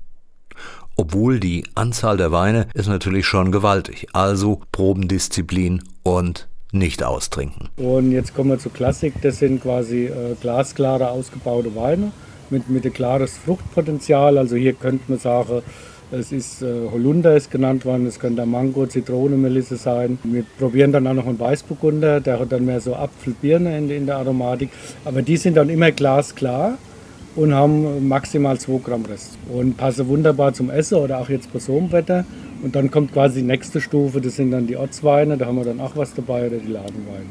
Obwohl 0.96 1.40
die 1.40 1.64
Anzahl 1.74 2.18
der 2.18 2.32
Weine 2.32 2.68
ist 2.74 2.86
natürlich 2.86 3.26
schon 3.26 3.50
gewaltig, 3.50 4.08
also 4.12 4.60
Probendisziplin 4.72 5.82
und 6.02 6.48
nicht 6.72 7.02
austrinken. 7.02 7.68
Und 7.76 8.12
jetzt 8.12 8.34
kommen 8.34 8.50
wir 8.50 8.58
zur 8.58 8.72
Klassik. 8.72 9.14
Das 9.22 9.38
sind 9.38 9.62
quasi 9.62 10.06
äh, 10.06 10.34
glasklare 10.40 11.10
ausgebaute 11.10 11.76
Weine 11.76 12.12
mit, 12.50 12.68
mit 12.68 12.84
ein 12.84 12.92
klares 12.92 13.36
Fruchtpotenzial. 13.38 14.38
Also 14.38 14.56
hier 14.56 14.72
könnte 14.72 15.04
man 15.08 15.18
sagen, 15.18 15.62
es 16.10 16.30
ist 16.30 16.62
äh, 16.62 16.90
Holunder 16.90 17.36
ist 17.36 17.50
genannt 17.50 17.86
worden, 17.86 18.06
es 18.06 18.18
könnte 18.18 18.44
Mango, 18.44 18.86
Zitrone, 18.86 19.36
Melisse 19.36 19.76
sein. 19.76 20.18
Wir 20.24 20.44
probieren 20.58 20.92
dann 20.92 21.06
auch 21.06 21.14
noch 21.14 21.26
einen 21.26 21.40
Weißburgunder, 21.40 22.20
der 22.20 22.38
hat 22.38 22.52
dann 22.52 22.66
mehr 22.66 22.80
so 22.80 22.94
Apfelbirne 22.94 23.78
in, 23.78 23.90
in 23.90 24.06
der 24.06 24.16
Aromatik. 24.16 24.68
Aber 25.04 25.22
die 25.22 25.38
sind 25.38 25.56
dann 25.56 25.70
immer 25.70 25.90
glasklar 25.90 26.76
und 27.34 27.54
haben 27.54 28.06
maximal 28.06 28.58
2 28.58 28.78
Gramm 28.84 29.06
Rest. 29.06 29.38
Und 29.50 29.76
passen 29.78 30.06
wunderbar 30.08 30.52
zum 30.52 30.70
Essen 30.70 30.98
oder 30.98 31.18
auch 31.18 31.30
jetzt 31.30 31.50
bei 31.52 31.58
so 31.58 31.78
einem 31.78 31.90
Wetter. 31.92 32.26
Und 32.62 32.76
dann 32.76 32.90
kommt 32.90 33.12
quasi 33.12 33.40
die 33.40 33.46
nächste 33.46 33.80
Stufe, 33.80 34.20
das 34.20 34.36
sind 34.36 34.52
dann 34.52 34.66
die 34.66 34.76
Ortsweine, 34.76 35.36
da 35.36 35.46
haben 35.46 35.56
wir 35.56 35.64
dann 35.64 35.80
auch 35.80 35.96
was 35.96 36.14
dabei 36.14 36.46
oder 36.46 36.58
die 36.58 36.72
Ladenweine. 36.72 37.26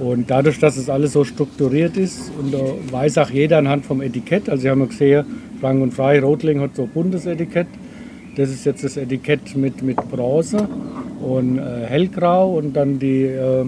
Und 0.00 0.30
dadurch, 0.30 0.58
dass 0.58 0.76
es 0.76 0.90
alles 0.90 1.12
so 1.12 1.24
strukturiert 1.24 1.96
ist 1.96 2.30
und 2.38 2.52
da 2.52 2.58
weiß 2.90 3.18
auch 3.18 3.30
jeder 3.30 3.58
anhand 3.58 3.84
vom 3.84 4.00
Etikett, 4.00 4.48
also 4.48 4.64
wir 4.64 4.70
haben 4.70 4.88
gesehen, 4.88 5.24
Frank 5.60 5.82
und 5.82 5.92
Frei 5.92 6.20
Rotling 6.20 6.60
hat 6.60 6.76
so 6.76 6.82
ein 6.82 6.88
buntes 6.88 7.26
Etikett. 7.26 7.66
Das 8.36 8.50
ist 8.50 8.66
jetzt 8.66 8.84
das 8.84 8.98
Etikett 8.98 9.56
mit, 9.56 9.82
mit 9.82 9.96
Bronze 10.10 10.68
und 11.20 11.58
äh, 11.58 11.86
hellgrau 11.86 12.56
und 12.56 12.74
dann 12.74 12.98
die 12.98 13.22
äh, 13.22 13.64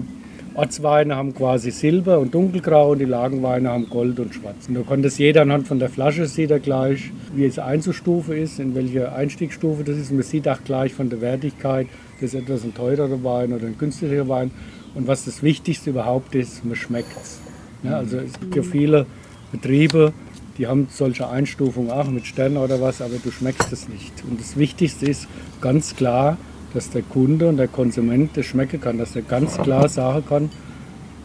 Ortsweine 0.59 1.15
haben 1.15 1.33
quasi 1.33 1.71
Silber 1.71 2.19
und 2.19 2.33
Dunkelgrau 2.33 2.91
und 2.91 2.99
die 2.99 3.05
Lagenweine 3.05 3.69
haben 3.69 3.89
Gold 3.89 4.19
und 4.19 4.35
Schwarz. 4.35 4.67
Und 4.67 4.75
da 4.75 4.81
konnte 4.81 5.07
es 5.07 5.17
jeder 5.17 5.43
anhand 5.43 5.69
von 5.69 5.79
der 5.79 5.87
Flasche 5.87 6.25
sieht 6.25 6.51
er 6.51 6.59
gleich, 6.59 7.11
wie 7.33 7.45
es 7.45 7.57
Einzelstufe 7.57 8.35
ist, 8.35 8.59
in 8.59 8.75
welcher 8.75 9.15
Einstiegsstufe 9.15 9.85
das 9.85 9.95
ist. 9.95 10.11
Und 10.11 10.17
man 10.17 10.25
sieht 10.25 10.49
auch 10.49 10.61
gleich 10.65 10.93
von 10.93 11.09
der 11.09 11.21
Wertigkeit, 11.21 11.87
das 12.19 12.33
ist 12.33 12.41
etwas 12.41 12.65
ein 12.65 12.73
teurerer 12.73 13.23
Wein 13.23 13.53
oder 13.53 13.67
ein 13.67 13.77
günstigerer 13.77 14.27
Wein. 14.27 14.51
Und 14.95 15.07
was 15.07 15.23
das 15.23 15.41
Wichtigste 15.43 15.91
überhaupt 15.91 16.35
ist, 16.35 16.65
man 16.65 16.75
schmeckt 16.75 17.15
es. 17.15 17.39
Ja, 17.83 17.95
also 17.99 18.17
es 18.17 18.37
gibt 18.37 18.53
ja 18.57 18.61
viele 18.61 19.05
Betriebe, 19.53 20.11
die 20.57 20.67
haben 20.67 20.89
solche 20.91 21.29
Einstufungen 21.29 21.89
auch 21.89 22.09
mit 22.09 22.25
Sternen 22.25 22.57
oder 22.57 22.81
was, 22.81 23.01
aber 23.01 23.15
du 23.23 23.31
schmeckst 23.31 23.71
es 23.71 23.87
nicht. 23.87 24.11
Und 24.29 24.41
das 24.41 24.57
Wichtigste 24.57 25.05
ist 25.05 25.29
ganz 25.61 25.95
klar, 25.95 26.37
dass 26.73 26.89
der 26.89 27.01
Kunde 27.01 27.47
und 27.49 27.57
der 27.57 27.67
Konsument 27.67 28.35
das 28.35 28.45
schmecken 28.45 28.79
kann, 28.81 28.97
dass 28.97 29.15
er 29.15 29.21
ganz 29.21 29.57
klar 29.57 29.89
sagen 29.89 30.25
kann, 30.27 30.49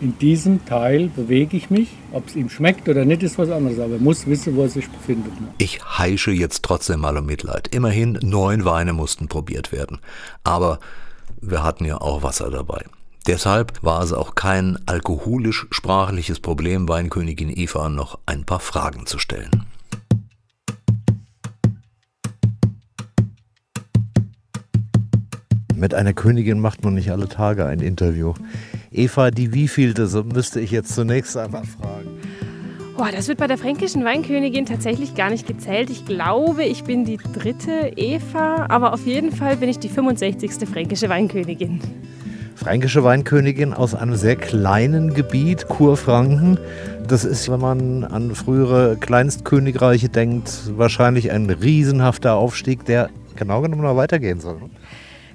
in 0.00 0.18
diesem 0.18 0.64
Teil 0.66 1.08
bewege 1.08 1.56
ich 1.56 1.70
mich. 1.70 1.88
Ob 2.12 2.28
es 2.28 2.36
ihm 2.36 2.50
schmeckt 2.50 2.88
oder 2.88 3.04
nicht, 3.04 3.22
ist 3.22 3.38
was 3.38 3.50
anderes, 3.50 3.78
aber 3.78 3.94
er 3.94 4.00
muss 4.00 4.26
wissen, 4.26 4.56
wo 4.56 4.62
er 4.62 4.68
sich 4.68 4.88
befindet. 4.88 5.40
Ne? 5.40 5.48
Ich 5.58 5.82
heische 5.82 6.30
jetzt 6.30 6.62
trotzdem 6.62 7.00
mal 7.00 7.16
um 7.16 7.26
Mitleid. 7.26 7.68
Immerhin 7.68 8.18
neun 8.22 8.64
Weine 8.64 8.92
mussten 8.92 9.28
probiert 9.28 9.72
werden. 9.72 10.00
Aber 10.42 10.78
wir 11.40 11.62
hatten 11.62 11.84
ja 11.84 12.00
auch 12.00 12.22
Wasser 12.22 12.50
dabei. 12.50 12.84
Deshalb 13.26 13.82
war 13.82 14.02
es 14.02 14.12
auch 14.12 14.34
kein 14.34 14.78
alkoholisch-sprachliches 14.86 16.40
Problem, 16.40 16.88
Weinkönigin 16.88 17.48
Eva 17.48 17.88
noch 17.88 18.18
ein 18.26 18.44
paar 18.44 18.60
Fragen 18.60 19.06
zu 19.06 19.18
stellen. 19.18 19.64
Mit 25.84 25.92
einer 25.92 26.14
Königin 26.14 26.60
macht 26.60 26.82
man 26.82 26.94
nicht 26.94 27.10
alle 27.10 27.28
Tage 27.28 27.66
ein 27.66 27.80
Interview. 27.80 28.32
Eva, 28.90 29.30
die 29.30 29.52
wievielte, 29.52 30.06
so 30.06 30.24
müsste 30.24 30.58
ich 30.58 30.70
jetzt 30.70 30.94
zunächst 30.94 31.36
einmal 31.36 31.64
fragen. 31.64 32.08
Boah, 32.96 33.10
das 33.14 33.28
wird 33.28 33.36
bei 33.36 33.46
der 33.46 33.58
fränkischen 33.58 34.02
Weinkönigin 34.02 34.64
tatsächlich 34.64 35.14
gar 35.14 35.28
nicht 35.28 35.46
gezählt. 35.46 35.90
Ich 35.90 36.06
glaube, 36.06 36.64
ich 36.64 36.84
bin 36.84 37.04
die 37.04 37.18
dritte 37.18 37.92
Eva, 37.96 38.64
aber 38.70 38.94
auf 38.94 39.04
jeden 39.04 39.30
Fall 39.30 39.58
bin 39.58 39.68
ich 39.68 39.78
die 39.78 39.90
65. 39.90 40.66
fränkische 40.66 41.10
Weinkönigin. 41.10 41.82
Fränkische 42.54 43.04
Weinkönigin 43.04 43.74
aus 43.74 43.94
einem 43.94 44.16
sehr 44.16 44.36
kleinen 44.36 45.12
Gebiet, 45.12 45.68
Kurfranken. 45.68 46.58
Das 47.06 47.26
ist, 47.26 47.50
wenn 47.50 47.60
man 47.60 48.04
an 48.04 48.34
frühere 48.34 48.96
Kleinstkönigreiche 48.96 50.08
denkt, 50.08 50.50
wahrscheinlich 50.78 51.30
ein 51.30 51.50
riesenhafter 51.50 52.36
Aufstieg, 52.36 52.86
der 52.86 53.10
genau 53.36 53.60
genommen 53.60 53.82
noch 53.82 53.96
weitergehen 53.96 54.40
soll. 54.40 54.56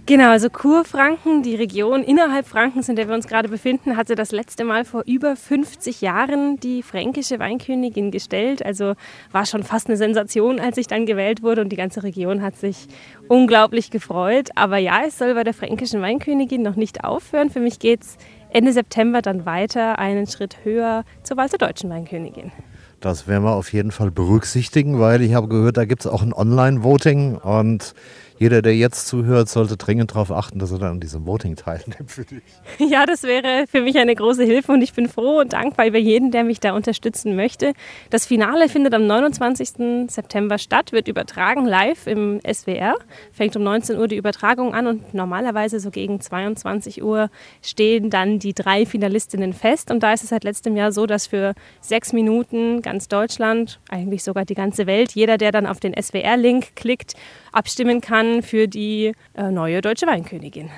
Genau, 0.10 0.32
also 0.32 0.50
Kurfranken, 0.50 1.43
die 1.43 1.54
Region 1.54 2.02
innerhalb 2.02 2.48
Frankens, 2.48 2.89
in 2.89 2.95
der 2.95 3.08
wir 3.08 3.13
uns 3.13 3.28
gerade 3.28 3.48
befinden, 3.48 3.96
hatte 3.96 4.15
das 4.15 4.31
letzte 4.31 4.63
Mal 4.63 4.84
vor 4.84 5.04
über 5.06 5.36
50 5.36 6.02
Jahren 6.02 6.60
die 6.60 6.81
fränkische 6.81 7.38
Weinkönigin 7.38 8.10
gestellt. 8.10 8.65
Also 8.65 8.96
war 9.31 9.46
schon 9.46 9.62
fast 9.62 9.86
eine 9.86 9.98
Sensation, 9.98 10.60
als 10.60 10.77
ich 10.77 10.88
dann 10.88 11.06
gewählt 11.06 11.44
wurde 11.44 11.62
und 11.62 11.69
die 11.69 11.75
ganze 11.75 12.02
Region 12.02 12.42
hat 12.42 12.56
sich 12.56 12.88
unglaublich 13.27 13.92
gefreut. 13.92 14.50
Aber 14.56 14.79
ja, 14.79 15.02
es 15.06 15.19
soll 15.19 15.36
bei 15.36 15.44
der 15.44 15.54
fränkischen 15.54 16.02
Weinkönigin 16.02 16.63
noch 16.63 16.75
nicht 16.75 17.04
aufhören. 17.04 17.52
Für 17.52 17.60
mich 17.60 17.77
geht 17.77 18.02
es 18.02 18.17
Ende 18.50 18.73
September 18.73 19.21
dann 19.21 19.46
weiter 19.46 20.00
einen 20.00 20.25
Schritt 20.25 20.58
höher 20.63 21.04
zur 21.21 21.38
Wahl 21.38 21.50
zur 21.50 21.60
deutschen 21.60 21.92
Weinkönigin. 21.92 22.52
Das 23.00 23.27
werden 23.27 23.44
wir 23.44 23.54
auf 23.54 23.71
jeden 23.71 23.92
Fall 23.92 24.12
berücksichtigen, 24.12 25.00
weil 25.00 25.21
ich 25.21 25.34
habe 25.34 25.48
gehört, 25.48 25.77
da 25.77 25.86
gibt 25.86 26.02
es 26.02 26.08
auch 26.08 26.21
ein 26.21 26.34
Online-Voting 26.34 27.36
und 27.38 27.94
jeder, 28.40 28.62
der 28.62 28.73
jetzt 28.73 29.06
zuhört, 29.08 29.50
sollte 29.50 29.75
dringend 29.75 30.12
darauf 30.12 30.31
achten, 30.31 30.60
dass 30.60 30.71
er 30.71 30.79
dann 30.79 30.92
an 30.92 31.00
diesem 31.02 31.25
Voting 31.25 31.58
teilnimmt 31.58 32.10
für 32.10 32.23
dich. 32.23 32.42
Ja, 32.90 33.06
das 33.06 33.23
wäre 33.23 33.65
für 33.69 33.81
mich 33.81 33.98
eine 33.98 34.15
große 34.15 34.44
Hilfe 34.44 34.71
und 34.71 34.81
ich 34.81 34.94
bin 34.94 35.10
froh 35.10 35.42
und 35.42 35.52
dankbar 35.52 35.85
über 35.85 35.98
jeden, 35.98 36.31
der 36.31 36.46
mich 36.46 36.62
da 36.62 36.73
unterstützen 36.73 37.35
möchte. 37.35 37.73
Das 38.10 38.25
Finale 38.25 38.69
findet 38.69 38.94
am 38.94 39.06
29. 39.06 40.10
September 40.10 40.58
statt, 40.58 40.94
wird 40.94 41.10
übertragen 41.10 41.65
live 41.65 42.08
im 42.08 42.40
SWR. 42.50 42.96
Fängt 43.33 43.58
um 43.58 43.63
19 43.63 43.98
Uhr 43.98 44.08
die 44.08 44.15
Übertragung 44.15 44.73
an 44.73 44.87
und 44.87 45.13
normalerweise 45.13 45.81
so 45.81 45.92
gegen 45.92 46.21
22 46.21 47.04
Uhr 47.04 47.29
stehen 47.62 48.10
dann 48.10 48.40
die 48.40 48.54
drei 48.54 48.85
Finalistinnen 48.85 49.52
fest. 49.52 49.92
Und 49.92 50.02
da 50.02 50.13
ist 50.13 50.23
es 50.23 50.29
seit 50.29 50.46
letztem 50.46 50.77
Jahr 50.77 50.94
so, 50.94 51.06
dass 51.06 51.27
für 51.27 51.54
sechs 51.81 52.13
Minuten 52.13 52.81
ganz 52.81 53.10
Deutschland, 53.10 53.81
eigentlich 53.90 54.23
sogar 54.23 54.46
die 54.46 54.56
ganze 54.56 54.87
Welt, 54.87 55.12
jeder, 55.12 55.37
der 55.37 55.52
dann 55.52 55.67
auf 55.67 55.81
den 55.81 55.94
SWR-Link 56.02 56.77
klickt, 56.77 57.15
abstimmen 57.52 58.00
kann 58.00 58.29
für 58.42 58.67
die 58.67 59.13
äh, 59.36 59.52
neue 59.52 59.82
deutsche 59.82 60.08
Weinkönigin. 60.08 60.69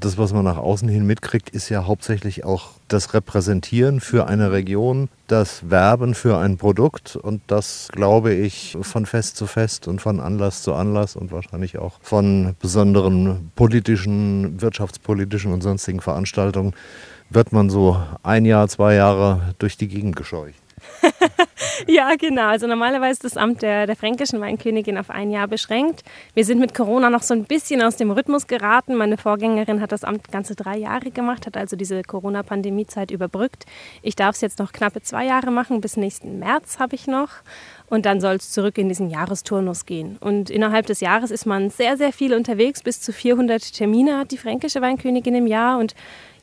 Das, 0.00 0.16
was 0.16 0.32
man 0.32 0.44
nach 0.44 0.56
außen 0.56 0.88
hin 0.88 1.06
mitkriegt, 1.06 1.50
ist 1.50 1.68
ja 1.68 1.86
hauptsächlich 1.86 2.42
auch 2.42 2.70
das 2.88 3.12
Repräsentieren 3.12 4.00
für 4.00 4.26
eine 4.26 4.50
Region, 4.50 5.10
das 5.26 5.68
Werben 5.68 6.14
für 6.14 6.38
ein 6.38 6.56
Produkt 6.56 7.16
und 7.16 7.42
das, 7.48 7.88
glaube 7.92 8.32
ich, 8.32 8.78
von 8.80 9.04
Fest 9.04 9.36
zu 9.36 9.46
Fest 9.46 9.88
und 9.88 10.00
von 10.00 10.18
Anlass 10.18 10.62
zu 10.62 10.72
Anlass 10.72 11.16
und 11.16 11.32
wahrscheinlich 11.32 11.76
auch 11.76 11.98
von 12.00 12.56
besonderen 12.60 13.50
politischen, 13.56 14.62
wirtschaftspolitischen 14.62 15.52
und 15.52 15.60
sonstigen 15.60 16.00
Veranstaltungen 16.00 16.72
wird 17.28 17.52
man 17.52 17.68
so 17.68 18.00
ein 18.22 18.46
Jahr, 18.46 18.68
zwei 18.68 18.94
Jahre 18.94 19.54
durch 19.58 19.76
die 19.76 19.88
Gegend 19.88 20.16
gescheucht. 20.16 20.54
ja, 21.86 22.14
genau. 22.16 22.48
Also 22.48 22.66
normalerweise 22.66 23.12
ist 23.12 23.24
das 23.24 23.36
Amt 23.36 23.62
der, 23.62 23.86
der 23.86 23.96
fränkischen 23.96 24.40
Weinkönigin 24.40 24.98
auf 24.98 25.10
ein 25.10 25.30
Jahr 25.30 25.48
beschränkt. 25.48 26.02
Wir 26.34 26.44
sind 26.44 26.60
mit 26.60 26.74
Corona 26.74 27.10
noch 27.10 27.22
so 27.22 27.34
ein 27.34 27.44
bisschen 27.44 27.82
aus 27.82 27.96
dem 27.96 28.10
Rhythmus 28.10 28.46
geraten. 28.46 28.96
Meine 28.96 29.16
Vorgängerin 29.16 29.80
hat 29.80 29.92
das 29.92 30.04
Amt 30.04 30.30
ganze 30.30 30.54
drei 30.54 30.76
Jahre 30.76 31.10
gemacht, 31.10 31.46
hat 31.46 31.56
also 31.56 31.76
diese 31.76 32.02
Corona-Pandemie-Zeit 32.02 33.10
überbrückt. 33.10 33.66
Ich 34.02 34.16
darf 34.16 34.34
es 34.34 34.40
jetzt 34.40 34.58
noch 34.58 34.72
knappe 34.72 35.02
zwei 35.02 35.26
Jahre 35.26 35.50
machen. 35.50 35.80
Bis 35.80 35.96
nächsten 35.96 36.38
März 36.38 36.78
habe 36.78 36.94
ich 36.94 37.06
noch. 37.06 37.30
Und 37.88 38.06
dann 38.06 38.20
soll 38.20 38.36
es 38.36 38.52
zurück 38.52 38.78
in 38.78 38.88
diesen 38.88 39.10
Jahresturnus 39.10 39.84
gehen. 39.84 40.16
Und 40.20 40.48
innerhalb 40.48 40.86
des 40.86 41.00
Jahres 41.00 41.30
ist 41.30 41.44
man 41.44 41.70
sehr, 41.70 41.96
sehr 41.96 42.12
viel 42.12 42.34
unterwegs. 42.34 42.82
Bis 42.82 43.00
zu 43.00 43.12
400 43.12 43.74
Termine 43.74 44.18
hat 44.18 44.30
die 44.30 44.38
fränkische 44.38 44.80
Weinkönigin 44.80 45.34
im 45.34 45.46
Jahr. 45.46 45.78
Und 45.78 45.94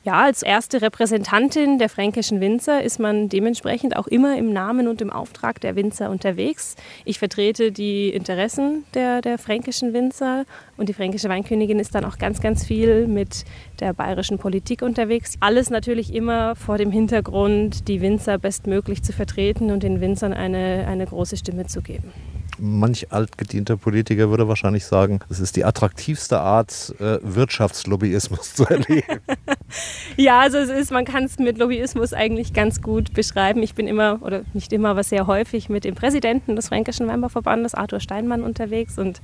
ja, 0.08 0.22
als 0.22 0.42
erste 0.42 0.80
Repräsentantin 0.80 1.78
der 1.78 1.90
fränkischen 1.90 2.40
Winzer 2.40 2.82
ist 2.82 2.98
man 2.98 3.28
dementsprechend 3.28 3.94
auch 3.94 4.06
immer 4.06 4.38
im 4.38 4.54
Namen 4.54 4.88
und 4.88 5.02
im 5.02 5.10
Auftrag 5.10 5.60
der 5.60 5.76
Winzer 5.76 6.08
unterwegs. 6.08 6.76
Ich 7.04 7.18
vertrete 7.18 7.72
die 7.72 8.08
Interessen 8.08 8.86
der, 8.94 9.20
der 9.20 9.36
fränkischen 9.36 9.92
Winzer 9.92 10.46
und 10.78 10.88
die 10.88 10.94
fränkische 10.94 11.28
Weinkönigin 11.28 11.78
ist 11.78 11.94
dann 11.94 12.06
auch 12.06 12.16
ganz, 12.16 12.40
ganz 12.40 12.64
viel 12.64 13.06
mit 13.06 13.44
der 13.80 13.92
bayerischen 13.92 14.38
Politik 14.38 14.80
unterwegs. 14.80 15.34
Alles 15.40 15.68
natürlich 15.68 16.14
immer 16.14 16.56
vor 16.56 16.78
dem 16.78 16.90
Hintergrund, 16.90 17.86
die 17.86 18.00
Winzer 18.00 18.38
bestmöglich 18.38 19.02
zu 19.02 19.12
vertreten 19.12 19.70
und 19.70 19.82
den 19.82 20.00
Winzern 20.00 20.32
eine, 20.32 20.86
eine 20.88 21.04
große 21.04 21.36
Stimme 21.36 21.66
zu 21.66 21.82
geben 21.82 22.14
manch 22.58 23.12
altgedienter 23.12 23.76
Politiker 23.76 24.30
würde 24.30 24.48
wahrscheinlich 24.48 24.84
sagen, 24.84 25.20
es 25.28 25.40
ist 25.40 25.56
die 25.56 25.64
attraktivste 25.64 26.40
Art, 26.40 26.94
äh, 27.00 27.18
Wirtschaftslobbyismus 27.22 28.54
zu 28.54 28.64
erleben. 28.64 29.20
ja, 30.16 30.40
also 30.40 30.58
es 30.58 30.70
ist, 30.70 30.90
man 30.90 31.04
kann 31.04 31.24
es 31.24 31.38
mit 31.38 31.58
Lobbyismus 31.58 32.12
eigentlich 32.12 32.52
ganz 32.52 32.82
gut 32.82 33.14
beschreiben. 33.14 33.62
Ich 33.62 33.74
bin 33.74 33.86
immer, 33.86 34.20
oder 34.22 34.42
nicht 34.54 34.72
immer, 34.72 34.90
aber 34.90 35.02
sehr 35.02 35.26
häufig 35.26 35.68
mit 35.68 35.84
dem 35.84 35.94
Präsidenten 35.94 36.56
des 36.56 36.68
Fränkischen 36.68 37.08
Weinbauverbandes, 37.08 37.74
Arthur 37.74 38.00
Steinmann, 38.00 38.42
unterwegs 38.42 38.98
und 38.98 39.20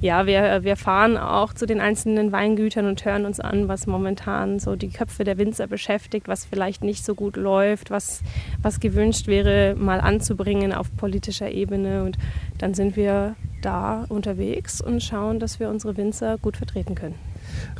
ja, 0.00 0.26
wir, 0.26 0.64
wir 0.64 0.76
fahren 0.76 1.18
auch 1.18 1.52
zu 1.52 1.66
den 1.66 1.80
einzelnen 1.80 2.32
Weingütern 2.32 2.86
und 2.86 3.04
hören 3.04 3.26
uns 3.26 3.38
an, 3.38 3.68
was 3.68 3.86
momentan 3.86 4.58
so 4.58 4.74
die 4.74 4.88
Köpfe 4.88 5.24
der 5.24 5.36
Winzer 5.36 5.66
beschäftigt, 5.66 6.26
was 6.26 6.46
vielleicht 6.46 6.82
nicht 6.82 7.04
so 7.04 7.14
gut 7.14 7.36
läuft, 7.36 7.90
was, 7.90 8.22
was 8.62 8.80
gewünscht 8.80 9.26
wäre, 9.26 9.74
mal 9.76 10.00
anzubringen 10.00 10.72
auf 10.72 10.94
politischer 10.96 11.50
Ebene. 11.50 12.02
Und 12.04 12.16
dann 12.58 12.72
sind 12.72 12.96
wir 12.96 13.36
da 13.60 14.06
unterwegs 14.08 14.80
und 14.80 15.02
schauen, 15.02 15.38
dass 15.38 15.60
wir 15.60 15.68
unsere 15.68 15.98
Winzer 15.98 16.38
gut 16.38 16.56
vertreten 16.56 16.94
können. 16.94 17.16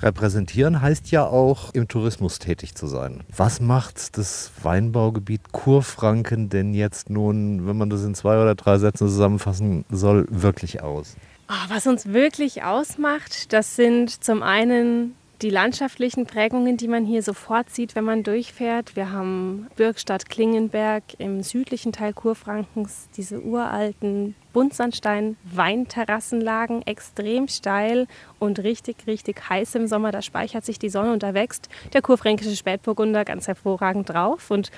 Repräsentieren 0.03 0.83
heißt 0.83 1.11
ja 1.11 1.25
auch, 1.25 1.73
im 1.73 1.89
Tourismus 1.89 2.39
tätig 2.39 2.75
zu 2.75 2.87
sein. 2.87 3.21
Was 3.35 3.61
macht 3.61 4.19
das 4.19 4.53
Weinbaugebiet 4.63 5.53
Kurfranken 5.53 6.51
denn 6.51 6.75
jetzt 6.75 7.09
nun, 7.09 7.67
wenn 7.67 7.79
man 7.79 7.89
das 7.89 8.05
in 8.05 8.15
zwei 8.15 8.43
oder 8.43 8.55
drei 8.55 8.79
Sätzen 8.79 9.09
zusammenfassen 9.09 9.85
soll, 9.91 10.27
wirklich 10.29 10.83
aus? 10.83 11.17
Oh, 11.53 11.69
was 11.69 11.89
uns 11.89 12.07
wirklich 12.07 12.63
ausmacht, 12.63 13.53
das 13.53 13.75
sind 13.75 14.23
zum 14.23 14.45
einen 14.45 15.17
die 15.43 15.51
landschaftlichen 15.51 16.25
Prägungen, 16.25 16.77
die 16.77 16.87
man 16.87 17.05
hier 17.05 17.25
sofort 17.25 17.71
sieht, 17.71 17.97
wenn 17.97 18.05
man 18.05 18.23
durchfährt. 18.23 18.95
Wir 18.95 19.11
haben 19.11 19.67
Bürgstadt 19.75 20.29
Klingenberg 20.29 21.03
im 21.19 21.43
südlichen 21.43 21.91
Teil 21.91 22.13
Kurfrankens, 22.13 23.09
diese 23.17 23.43
uralten 23.43 24.37
Buntsandstein-Weinterrassenlagen, 24.53 26.87
extrem 26.87 27.49
steil 27.49 28.07
und 28.39 28.59
richtig, 28.61 29.07
richtig 29.07 29.49
heiß 29.49 29.77
im 29.77 29.87
Sommer. 29.87 30.13
Da 30.13 30.21
speichert 30.23 30.65
sich 30.65 30.79
die 30.79 30.89
Sonne 30.89 31.13
und 31.13 31.23
da 31.23 31.35
wächst 31.35 31.69
der 31.93 32.01
kurfränkische 32.03 32.57
Spätburgunder 32.57 33.25
ganz 33.25 33.47
hervorragend 33.47 34.09
drauf. 34.09 34.51
Und 34.51 34.71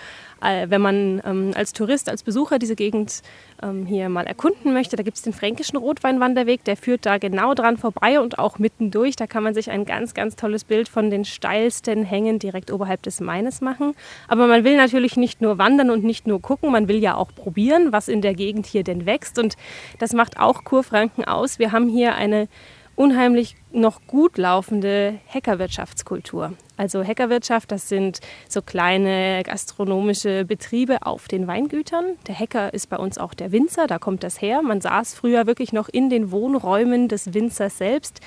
äh, 0.42 0.68
wenn 0.68 0.80
man 0.80 1.22
ähm, 1.24 1.52
als 1.54 1.72
Tourist, 1.72 2.08
als 2.08 2.22
Besucher 2.22 2.58
diese 2.58 2.76
Gegend 2.76 3.22
ähm, 3.62 3.86
hier 3.86 4.08
mal 4.08 4.26
erkunden 4.26 4.72
möchte, 4.72 4.96
da 4.96 5.02
gibt 5.02 5.16
es 5.16 5.22
den 5.22 5.32
fränkischen 5.32 5.78
Rotweinwanderweg, 5.78 6.64
der 6.64 6.76
führt 6.76 7.06
da 7.06 7.18
genau 7.18 7.54
dran 7.54 7.76
vorbei 7.76 8.20
und 8.20 8.38
auch 8.38 8.58
mittendurch. 8.58 9.16
Da 9.16 9.26
kann 9.26 9.42
man 9.42 9.54
sich 9.54 9.70
ein 9.70 9.84
ganz, 9.84 10.14
ganz 10.14 10.36
tolles 10.36 10.64
Bild 10.64 10.88
von 10.88 11.10
den 11.10 11.24
steilsten 11.24 12.04
Hängen 12.04 12.38
direkt 12.38 12.72
oberhalb 12.72 13.02
des 13.02 13.20
Maines 13.20 13.60
machen. 13.60 13.94
Aber 14.28 14.46
man 14.46 14.64
will 14.64 14.76
natürlich 14.76 15.16
nicht 15.16 15.40
nur 15.40 15.58
wandern 15.58 15.90
und 15.90 16.04
nicht 16.04 16.26
nur 16.26 16.42
gucken, 16.42 16.72
man 16.72 16.88
will 16.88 16.98
ja 16.98 17.14
auch 17.14 17.32
probieren, 17.34 17.92
was 17.92 18.08
in 18.08 18.22
der 18.22 18.34
Gegend 18.34 18.66
hier 18.66 18.82
denn 18.82 19.06
wächst. 19.06 19.38
Und 19.38 19.56
das 19.98 20.12
macht 20.12 20.38
auch 20.38 20.64
Kurfranken 20.64 21.24
aus. 21.24 21.58
Wir 21.58 21.72
haben 21.72 21.88
hier 21.88 22.14
eine 22.14 22.48
unheimlich 22.94 23.56
noch 23.72 24.06
gut 24.06 24.36
laufende 24.36 25.18
Hackerwirtschaftskultur. 25.32 26.52
Also 26.76 27.04
Hackerwirtschaft, 27.04 27.72
das 27.72 27.88
sind 27.88 28.20
so 28.48 28.60
kleine 28.60 29.42
gastronomische 29.44 30.44
Betriebe 30.44 31.06
auf 31.06 31.26
den 31.26 31.46
Weingütern. 31.46 32.16
Der 32.26 32.38
Hacker 32.38 32.74
ist 32.74 32.88
bei 32.88 32.96
uns 32.96 33.18
auch 33.18 33.34
der 33.34 33.52
Winzer, 33.52 33.86
da 33.86 33.98
kommt 33.98 34.22
das 34.24 34.40
her. 34.40 34.62
Man 34.62 34.80
saß 34.80 35.14
früher 35.14 35.46
wirklich 35.46 35.72
noch 35.72 35.88
in 35.88 36.10
den 36.10 36.30
Wohnräumen 36.30 37.08
des 37.08 37.34
Winzers 37.34 37.78
selbst 37.78 38.20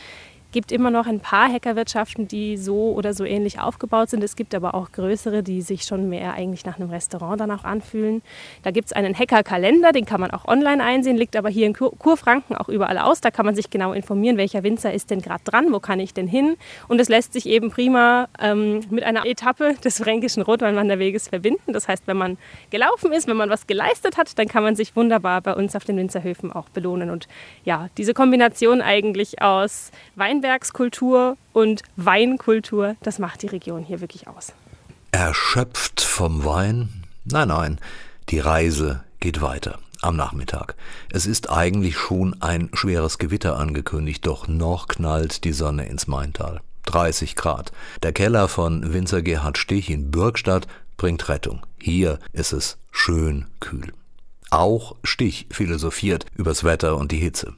gibt 0.55 0.71
immer 0.71 0.89
noch 0.89 1.05
ein 1.05 1.19
paar 1.19 1.51
Hackerwirtschaften, 1.51 2.29
die 2.29 2.55
so 2.55 2.93
oder 2.93 3.13
so 3.13 3.25
ähnlich 3.25 3.59
aufgebaut 3.59 4.09
sind. 4.09 4.23
Es 4.23 4.37
gibt 4.37 4.55
aber 4.55 4.73
auch 4.73 4.93
größere, 4.93 5.43
die 5.43 5.61
sich 5.61 5.83
schon 5.83 6.07
mehr 6.07 6.33
eigentlich 6.33 6.65
nach 6.65 6.79
einem 6.79 6.89
Restaurant 6.89 7.41
dann 7.41 7.51
auch 7.51 7.65
anfühlen. 7.65 8.21
Da 8.63 8.71
gibt 8.71 8.85
es 8.85 8.93
einen 8.93 9.13
Hackerkalender, 9.13 9.91
den 9.91 10.05
kann 10.05 10.21
man 10.21 10.31
auch 10.31 10.45
online 10.45 10.81
einsehen, 10.81 11.17
liegt 11.17 11.35
aber 11.35 11.49
hier 11.49 11.67
in 11.67 11.73
Kur 11.73 11.91
Kurfranken 11.99 12.55
auch 12.55 12.69
überall 12.69 12.97
aus. 12.99 13.19
Da 13.19 13.31
kann 13.31 13.45
man 13.45 13.53
sich 13.53 13.69
genau 13.69 13.91
informieren, 13.91 14.37
welcher 14.37 14.63
Winzer 14.63 14.93
ist 14.93 15.09
denn 15.09 15.21
gerade 15.21 15.43
dran, 15.43 15.73
wo 15.73 15.81
kann 15.81 15.99
ich 15.99 16.13
denn 16.13 16.25
hin. 16.25 16.55
Und 16.87 17.01
es 17.01 17.09
lässt 17.09 17.33
sich 17.33 17.47
eben 17.47 17.69
prima 17.69 18.29
ähm, 18.39 18.79
mit 18.89 19.03
einer 19.03 19.25
Etappe 19.25 19.75
des 19.83 19.97
fränkischen 19.97 20.41
Rotweinwanderweges 20.41 21.27
verbinden. 21.27 21.73
Das 21.73 21.89
heißt, 21.89 22.03
wenn 22.07 22.15
man 22.15 22.37
gelaufen 22.69 23.11
ist, 23.11 23.27
wenn 23.27 23.35
man 23.35 23.49
was 23.49 23.67
geleistet 23.67 24.15
hat, 24.15 24.39
dann 24.39 24.47
kann 24.47 24.63
man 24.63 24.77
sich 24.77 24.95
wunderbar 24.95 25.41
bei 25.41 25.53
uns 25.53 25.75
auf 25.75 25.83
den 25.83 25.97
Winzerhöfen 25.97 26.53
auch 26.53 26.69
belohnen. 26.69 27.09
Und 27.09 27.27
ja, 27.65 27.89
diese 27.97 28.13
Kombination 28.13 28.81
eigentlich 28.81 29.41
aus 29.41 29.91
Weinberg 30.15 30.44
Weinbergskultur 30.45 31.37
und 31.53 31.81
Weinkultur, 31.95 32.95
das 33.01 33.17
macht 33.17 33.41
die 33.41 33.47
Region 33.47 33.83
hier 33.83 33.99
wirklich 33.99 34.27
aus. 34.27 34.53
Erschöpft 35.11 36.01
vom 36.01 36.45
Wein? 36.45 37.03
Nein, 37.23 37.47
nein, 37.47 37.79
die 38.29 38.39
Reise 38.39 39.03
geht 39.19 39.41
weiter 39.41 39.79
am 40.01 40.15
Nachmittag. 40.15 40.75
Es 41.09 41.25
ist 41.25 41.49
eigentlich 41.49 41.97
schon 41.97 42.39
ein 42.43 42.69
schweres 42.73 43.17
Gewitter 43.17 43.57
angekündigt, 43.57 44.27
doch 44.27 44.47
noch 44.47 44.87
knallt 44.87 45.45
die 45.45 45.53
Sonne 45.53 45.87
ins 45.87 46.05
Maintal. 46.05 46.61
30 46.85 47.35
Grad. 47.35 47.71
Der 48.03 48.13
Keller 48.13 48.47
von 48.47 48.93
Winzer 48.93 49.23
Gerhard 49.23 49.57
Stich 49.57 49.89
in 49.89 50.11
Bürgstadt 50.11 50.67
bringt 50.97 51.27
Rettung. 51.27 51.65
Hier 51.79 52.19
ist 52.33 52.53
es 52.53 52.77
schön 52.91 53.47
kühl. 53.59 53.93
Auch 54.51 54.95
Stich 55.03 55.47
philosophiert 55.49 56.27
übers 56.35 56.63
Wetter 56.63 56.97
und 56.97 57.11
die 57.11 57.17
Hitze. 57.17 57.55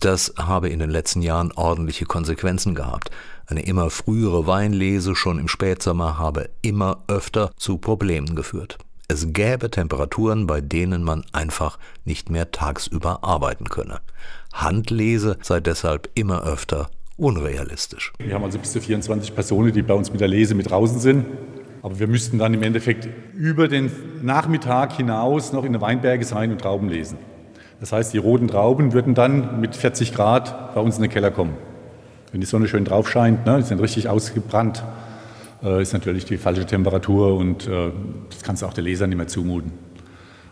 Das 0.00 0.34
habe 0.38 0.68
in 0.68 0.78
den 0.78 0.90
letzten 0.90 1.22
Jahren 1.22 1.52
ordentliche 1.52 2.04
Konsequenzen 2.04 2.74
gehabt. 2.74 3.10
Eine 3.46 3.62
immer 3.62 3.90
frühere 3.90 4.46
Weinlese 4.46 5.14
schon 5.14 5.38
im 5.38 5.48
Spätsommer 5.48 6.18
habe 6.18 6.50
immer 6.62 7.02
öfter 7.08 7.50
zu 7.56 7.78
Problemen 7.78 8.36
geführt. 8.36 8.78
Es 9.08 9.32
gäbe 9.32 9.70
Temperaturen, 9.70 10.46
bei 10.46 10.60
denen 10.60 11.02
man 11.02 11.24
einfach 11.32 11.78
nicht 12.04 12.30
mehr 12.30 12.50
tagsüber 12.50 13.24
arbeiten 13.24 13.70
könne. 13.70 14.00
Handlese 14.52 15.38
sei 15.40 15.60
deshalb 15.60 16.10
immer 16.14 16.42
öfter 16.42 16.90
unrealistisch. 17.16 18.12
Wir 18.18 18.34
haben 18.34 18.44
also 18.44 18.58
bis 18.58 18.72
zu 18.72 18.80
24 18.80 19.34
Personen, 19.34 19.72
die 19.72 19.82
bei 19.82 19.94
uns 19.94 20.12
mit 20.12 20.20
der 20.20 20.28
Lese 20.28 20.54
mit 20.54 20.70
draußen 20.70 21.00
sind. 21.00 21.24
Aber 21.82 21.98
wir 21.98 22.06
müssten 22.06 22.38
dann 22.38 22.54
im 22.54 22.62
Endeffekt 22.62 23.08
über 23.34 23.68
den 23.68 23.90
Nachmittag 24.22 24.92
hinaus 24.92 25.52
noch 25.52 25.64
in 25.64 25.72
den 25.72 25.80
Weinberge 25.80 26.24
sein 26.24 26.52
und 26.52 26.60
Trauben 26.60 26.88
lesen. 26.88 27.18
Das 27.80 27.92
heißt, 27.92 28.12
die 28.12 28.18
roten 28.18 28.48
Trauben 28.48 28.92
würden 28.92 29.14
dann 29.14 29.60
mit 29.60 29.76
40 29.76 30.14
Grad 30.14 30.74
bei 30.74 30.80
uns 30.80 30.96
in 30.96 31.02
den 31.02 31.10
Keller 31.10 31.30
kommen. 31.30 31.54
Wenn 32.32 32.40
die 32.40 32.46
Sonne 32.46 32.68
schön 32.68 32.84
drauf 32.84 33.08
scheint, 33.08 33.46
ne, 33.46 33.58
die 33.58 33.62
sind 33.62 33.80
richtig 33.80 34.08
ausgebrannt, 34.08 34.84
äh, 35.62 35.80
ist 35.80 35.92
natürlich 35.92 36.24
die 36.24 36.36
falsche 36.36 36.66
Temperatur 36.66 37.36
und 37.36 37.66
äh, 37.66 37.90
das 38.30 38.42
kannst 38.42 38.62
du 38.62 38.66
auch 38.66 38.74
der 38.74 38.84
Leser 38.84 39.06
nicht 39.06 39.16
mehr 39.16 39.28
zumuten. 39.28 39.72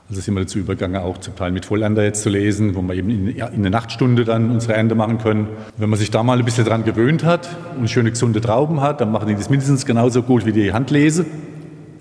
Also 0.08 0.20
sind 0.20 0.34
wir 0.34 0.42
dazu 0.42 0.60
übergegangen, 0.60 1.02
auch 1.02 1.18
zum 1.18 1.34
Teil 1.34 1.50
mit 1.50 1.66
Vollernte 1.66 2.02
jetzt 2.02 2.22
zu 2.22 2.28
lesen, 2.28 2.76
wo 2.76 2.82
wir 2.82 2.94
eben 2.94 3.10
in, 3.10 3.26
in 3.26 3.62
der 3.62 3.72
Nachtstunde 3.72 4.24
dann 4.24 4.50
unsere 4.50 4.74
Ernte 4.74 4.94
machen 4.94 5.18
können. 5.18 5.48
Wenn 5.76 5.90
man 5.90 5.98
sich 5.98 6.12
da 6.12 6.22
mal 6.22 6.38
ein 6.38 6.44
bisschen 6.44 6.64
dran 6.64 6.84
gewöhnt 6.84 7.24
hat 7.24 7.48
und 7.76 7.90
schöne 7.90 8.10
gesunde 8.10 8.40
Trauben 8.40 8.80
hat, 8.80 9.00
dann 9.00 9.10
machen 9.10 9.26
die 9.26 9.34
das 9.34 9.50
mindestens 9.50 9.84
genauso 9.84 10.22
gut 10.22 10.46
wie 10.46 10.52
die 10.52 10.72
Handlese. 10.72 11.26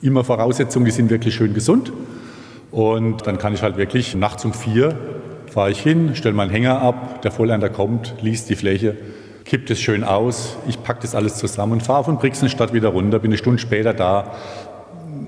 Immer 0.03 0.23
Voraussetzung, 0.23 0.85
die 0.85 0.91
sind 0.91 1.09
wirklich 1.09 1.33
schön 1.33 1.55
gesund. 1.55 1.91
Und 2.69 3.25
dann 3.25 3.39
kann 3.39 3.55
ich 3.55 3.63
halt 3.63 3.77
wirklich 3.77 4.13
nachts 4.13 4.45
um 4.45 4.53
vier 4.53 4.95
fahre 5.55 5.71
ich 5.71 5.79
hin, 5.79 6.15
stelle 6.15 6.35
meinen 6.35 6.51
Hänger 6.51 6.81
ab, 6.81 7.21
der 7.21 7.31
Vollernter 7.31 7.69
kommt, 7.69 8.15
liest 8.19 8.49
die 8.49 8.57
Fläche, 8.57 8.97
kippt 9.45 9.69
es 9.69 9.79
schön 9.79 10.03
aus, 10.03 10.57
ich 10.67 10.83
packe 10.83 11.03
das 11.03 11.15
alles 11.15 11.37
zusammen 11.37 11.71
und 11.71 11.81
fahre 11.81 12.03
von 12.03 12.17
Brixenstadt 12.17 12.73
wieder 12.73 12.89
runter, 12.89 13.19
bin 13.19 13.31
eine 13.31 13.37
Stunde 13.37 13.57
später 13.57 13.93
da. 13.93 14.33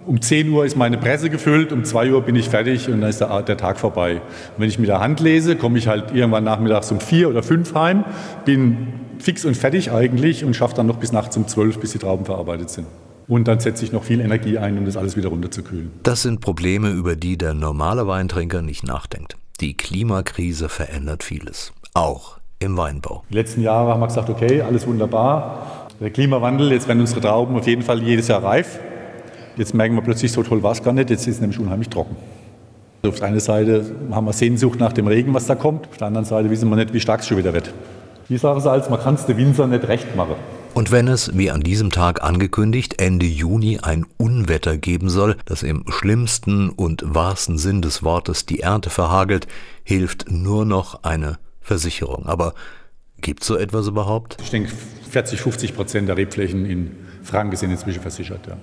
Um 0.05 0.21
10 0.21 0.49
Uhr 0.49 0.65
ist 0.65 0.75
meine 0.75 0.97
Presse 0.97 1.29
gefüllt, 1.29 1.71
um 1.71 1.85
2 1.85 2.11
Uhr 2.11 2.23
bin 2.23 2.35
ich 2.35 2.49
fertig 2.49 2.89
und 2.89 2.99
dann 2.99 3.09
ist 3.09 3.21
der, 3.21 3.41
der 3.41 3.55
Tag 3.55 3.79
vorbei. 3.79 4.15
Und 4.15 4.21
wenn 4.57 4.67
ich 4.67 4.77
mit 4.79 4.89
der 4.89 4.99
Hand 4.99 5.21
lese, 5.21 5.55
komme 5.55 5.77
ich 5.77 5.87
halt 5.87 6.13
irgendwann 6.13 6.43
nachmittags 6.43 6.91
um 6.91 6.99
4 6.99 7.29
oder 7.29 7.41
5 7.41 7.73
heim, 7.73 8.03
bin 8.43 8.89
fix 9.19 9.45
und 9.45 9.55
fertig 9.55 9.93
eigentlich 9.93 10.43
und 10.43 10.57
schaffe 10.57 10.75
dann 10.75 10.87
noch 10.87 10.97
bis 10.97 11.13
nachts 11.13 11.37
um 11.37 11.47
12, 11.47 11.79
bis 11.79 11.93
die 11.93 11.99
Trauben 11.99 12.25
verarbeitet 12.25 12.69
sind. 12.69 12.87
Und 13.29 13.47
dann 13.47 13.61
setze 13.61 13.85
ich 13.85 13.93
noch 13.93 14.03
viel 14.03 14.19
Energie 14.19 14.57
ein, 14.57 14.77
um 14.77 14.83
das 14.83 14.97
alles 14.97 15.15
wieder 15.15 15.29
runterzukühlen. 15.29 15.89
Das 16.03 16.21
sind 16.21 16.41
Probleme, 16.41 16.89
über 16.89 17.15
die 17.15 17.37
der 17.37 17.53
normale 17.53 18.07
Weintrinker 18.07 18.61
nicht 18.61 18.83
nachdenkt. 18.83 19.36
Die 19.59 19.75
Klimakrise 19.75 20.69
verändert 20.69 21.23
vieles, 21.23 21.73
auch 21.95 22.37
im 22.59 22.77
Weinbau. 22.77 23.23
Die 23.31 23.33
letzten 23.33 23.61
Jahre 23.61 23.89
haben 23.89 24.01
wir 24.01 24.05
gesagt, 24.05 24.29
okay, 24.29 24.61
alles 24.61 24.85
wunderbar. 24.85 25.87
Der 25.99 26.11
Klimawandel, 26.11 26.71
jetzt 26.71 26.87
werden 26.87 26.99
unsere 26.99 27.21
Trauben 27.21 27.55
auf 27.55 27.65
jeden 27.65 27.81
Fall 27.81 28.03
jedes 28.03 28.27
Jahr 28.27 28.43
reif. 28.43 28.79
Jetzt 29.55 29.73
merken 29.73 29.95
wir 29.95 30.03
plötzlich, 30.03 30.31
so 30.31 30.43
toll 30.43 30.61
war 30.61 30.73
es 30.73 30.83
gar 30.83 30.93
nicht, 30.93 31.09
jetzt 31.09 31.21
ist 31.25 31.35
es 31.35 31.41
nämlich 31.41 31.59
unheimlich 31.59 31.89
trocken. 31.89 32.15
Also 33.01 33.13
auf 33.13 33.19
der 33.19 33.29
einen 33.29 33.39
Seite 33.39 33.95
haben 34.11 34.25
wir 34.25 34.33
Sehnsucht 34.33 34.79
nach 34.79 34.93
dem 34.93 35.07
Regen, 35.07 35.33
was 35.33 35.47
da 35.47 35.55
kommt. 35.55 35.87
Auf 35.87 35.97
der 35.97 36.05
anderen 36.05 36.27
Seite 36.27 36.51
wissen 36.51 36.69
wir 36.69 36.75
nicht, 36.75 36.93
wie 36.93 36.99
stark 36.99 37.21
es 37.21 37.27
schon 37.27 37.39
wieder 37.39 37.53
wird. 37.53 37.73
Wie 38.27 38.37
sagen 38.37 38.61
sie 38.61 38.69
als, 38.69 38.91
man 38.91 38.99
kann 38.99 39.15
es 39.15 39.25
den 39.25 39.37
Winzer 39.37 39.65
nicht 39.65 39.87
recht 39.87 40.15
machen. 40.15 40.35
Und 40.77 40.91
wenn 40.91 41.07
es, 41.07 41.35
wie 41.35 41.49
an 41.49 41.61
diesem 41.61 41.89
Tag 41.89 42.21
angekündigt, 42.23 43.01
Ende 43.01 43.25
Juni 43.25 43.79
ein 43.81 44.05
Unwetter 44.17 44.77
geben 44.77 45.09
soll, 45.09 45.35
das 45.45 45.63
im 45.63 45.85
schlimmsten 45.87 46.69
und 46.69 47.01
wahrsten 47.03 47.57
Sinn 47.57 47.81
des 47.81 48.03
Wortes 48.03 48.45
die 48.45 48.59
Ernte 48.59 48.91
verhagelt, 48.91 49.47
hilft 49.83 50.29
nur 50.29 50.65
noch 50.65 51.03
eine 51.03 51.39
Versicherung. 51.61 52.27
Aber 52.27 52.53
gibt 53.21 53.43
so 53.43 53.57
etwas 53.57 53.87
überhaupt? 53.87 54.37
Ich 54.39 54.51
denke, 54.51 54.71
40, 55.09 55.41
50 55.41 55.75
Prozent 55.75 56.09
der 56.09 56.15
Rebflächen 56.15 56.67
in 56.67 56.91
Franken 57.23 57.55
sind 57.55 57.71
inzwischen 57.71 58.01
versichert. 58.01 58.45
Ja. 58.45 58.57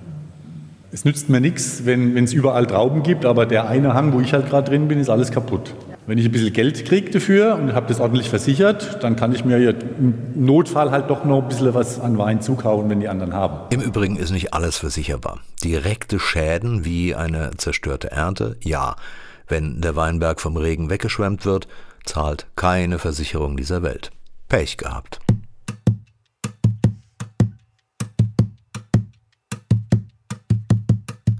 Es 0.93 1.03
nützt 1.03 1.27
mir 1.27 1.41
nichts, 1.41 1.81
wenn 1.83 2.15
es 2.15 2.31
überall 2.31 2.65
Trauben 2.65 3.03
gibt, 3.03 3.25
aber 3.25 3.45
der 3.45 3.67
eine 3.67 3.93
Hang, 3.93 4.13
wo 4.13 4.21
ich 4.21 4.31
halt 4.31 4.47
gerade 4.47 4.69
drin 4.69 4.87
bin, 4.87 5.01
ist 5.01 5.09
alles 5.09 5.31
kaputt. 5.31 5.75
Wenn 6.07 6.19
ich 6.19 6.25
ein 6.25 6.31
bisschen 6.31 6.53
Geld 6.53 6.85
kriege 6.85 7.09
dafür 7.09 7.55
und 7.55 7.73
habe 7.73 7.87
das 7.87 7.99
ordentlich 7.99 8.29
versichert, 8.29 9.03
dann 9.03 9.15
kann 9.15 9.33
ich 9.33 9.43
mir 9.43 9.57
im 9.57 10.13
Notfall 10.35 10.91
halt 10.91 11.09
doch 11.09 11.25
noch 11.25 11.41
ein 11.41 11.47
bisschen 11.47 11.73
was 11.73 11.99
an 11.99 12.19
Wein 12.19 12.41
zukaufen, 12.41 12.91
wenn 12.91 12.99
die 12.99 13.07
anderen 13.07 13.33
haben. 13.33 13.73
Im 13.73 13.81
Übrigen 13.81 14.15
ist 14.15 14.29
nicht 14.29 14.53
alles 14.53 14.77
versicherbar. 14.77 15.39
Direkte 15.63 16.19
Schäden 16.19 16.85
wie 16.85 17.15
eine 17.15 17.51
zerstörte 17.57 18.11
Ernte, 18.11 18.57
ja. 18.61 18.95
Wenn 19.47 19.81
der 19.81 19.95
Weinberg 19.95 20.41
vom 20.41 20.57
Regen 20.57 20.91
weggeschwemmt 20.91 21.43
wird, 21.43 21.67
zahlt 22.03 22.45
keine 22.55 22.99
Versicherung 22.99 23.57
dieser 23.57 23.81
Welt. 23.81 24.11
Pech 24.47 24.77
gehabt. 24.77 25.24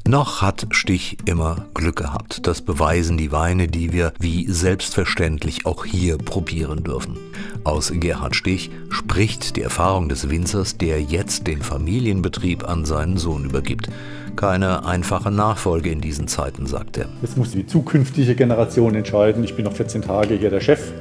Noch 0.08 0.44
hat 0.44 0.68
Stich 0.70 1.18
immer 1.26 1.66
Glück 1.74 1.96
gehabt. 1.96 2.46
Das 2.46 2.62
beweisen 2.62 3.18
die 3.18 3.32
Weine, 3.32 3.68
die 3.68 3.92
wir 3.92 4.14
wie 4.20 4.46
selbstverständlich 4.48 5.66
auch 5.66 5.84
hier 5.84 6.20
probieren 6.20 6.84
dürfen. 6.84 7.18
Aus 7.64 7.92
Gerhard 7.92 8.36
Stich 8.36 8.70
spricht 8.90 9.56
die 9.56 9.64
Erfahrung 9.64 10.08
des 10.08 10.30
Winzers, 10.30 10.78
der 10.78 11.02
jetzt 11.02 11.48
den 11.48 11.64
Familienbetrieb 11.64 12.70
an 12.70 12.86
seinen 12.86 13.18
Sohn 13.18 13.46
übergibt. 13.46 13.90
Keine 14.36 14.86
einfache 14.86 15.32
Nachfolge 15.32 15.90
in 15.90 16.02
diesen 16.02 16.28
Zeiten, 16.28 16.68
sagt 16.68 16.98
er. 16.98 17.08
Jetzt 17.24 17.36
muss 17.36 17.50
die 17.50 17.66
zukünftige 17.66 18.36
Generation 18.36 18.94
entscheiden. 18.94 19.44
Ich 19.44 19.56
bin 19.56 19.66
noch 19.66 19.74
14 19.74 20.04
Tage 20.04 20.36
hier 20.36 20.52
der 20.52 20.62
Chef. 20.62 20.92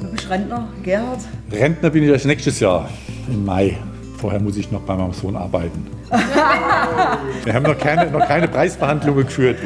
Du 0.00 0.06
bist 0.06 0.30
Rentner, 0.30 0.68
Gerhard? 0.84 1.18
Rentner 1.50 1.90
bin 1.90 2.04
ich 2.04 2.10
erst 2.10 2.26
nächstes 2.26 2.60
Jahr, 2.60 2.88
im 3.28 3.44
Mai. 3.44 3.76
Vorher 4.16 4.40
muss 4.40 4.56
ich 4.56 4.70
noch 4.70 4.80
bei 4.80 4.96
meinem 4.96 5.12
Sohn 5.12 5.36
arbeiten. 5.36 5.86
Wir 7.44 7.54
haben 7.54 7.64
noch 7.64 7.78
keine, 7.78 8.10
noch 8.10 8.26
keine 8.26 8.48
Preisverhandlungen 8.48 9.26
geführt. 9.26 9.58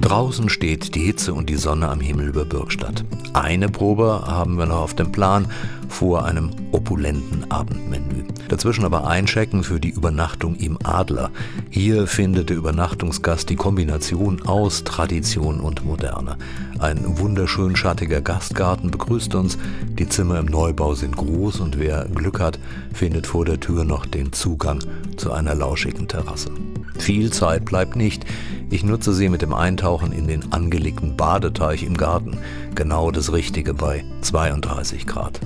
Draußen 0.00 0.48
steht 0.48 0.94
die 0.94 1.00
Hitze 1.00 1.34
und 1.34 1.48
die 1.48 1.56
Sonne 1.56 1.88
am 1.88 2.00
Himmel 2.00 2.28
über 2.28 2.44
Bürgstadt. 2.44 3.04
Eine 3.32 3.68
Probe 3.68 4.22
haben 4.26 4.56
wir 4.56 4.66
noch 4.66 4.80
auf 4.80 4.94
dem 4.94 5.12
Plan 5.12 5.46
vor 5.88 6.24
einem 6.24 6.50
opulenten 6.72 7.50
Abendmenü. 7.50 8.24
Dazwischen 8.48 8.84
aber 8.84 9.06
einchecken 9.06 9.64
für 9.64 9.80
die 9.80 9.90
Übernachtung 9.90 10.56
im 10.56 10.78
Adler. 10.84 11.30
Hier 11.70 12.06
findet 12.06 12.50
der 12.50 12.56
Übernachtungsgast 12.56 13.48
die 13.50 13.56
Kombination 13.56 14.42
aus 14.42 14.84
Tradition 14.84 15.60
und 15.60 15.84
Moderne. 15.84 16.36
Ein 16.78 17.18
wunderschön 17.18 17.76
schattiger 17.76 18.20
Gastgarten 18.20 18.90
begrüßt 18.90 19.34
uns. 19.34 19.58
Die 19.98 20.08
Zimmer 20.08 20.38
im 20.38 20.46
Neubau 20.46 20.94
sind 20.94 21.16
groß 21.16 21.60
und 21.60 21.78
wer 21.78 22.04
Glück 22.06 22.40
hat, 22.40 22.58
findet 22.92 23.26
vor 23.26 23.44
der 23.44 23.60
Tür 23.60 23.84
noch 23.84 24.06
den 24.06 24.32
Zugang 24.32 24.80
zu 25.16 25.32
einer 25.32 25.54
lauschigen 25.54 26.08
Terrasse. 26.08 26.50
Viel 26.98 27.32
Zeit 27.32 27.64
bleibt 27.64 27.96
nicht. 27.96 28.24
Ich 28.70 28.82
nutze 28.82 29.12
sie 29.12 29.28
mit 29.28 29.42
dem 29.42 29.52
Eintauchen 29.52 30.12
in 30.12 30.26
den 30.26 30.52
angelegten 30.52 31.16
Badeteich 31.16 31.82
im 31.82 31.96
Garten. 31.96 32.38
Genau 32.74 33.10
das 33.10 33.32
Richtige 33.32 33.74
bei 33.74 34.04
32 34.22 35.06
Grad. 35.06 35.40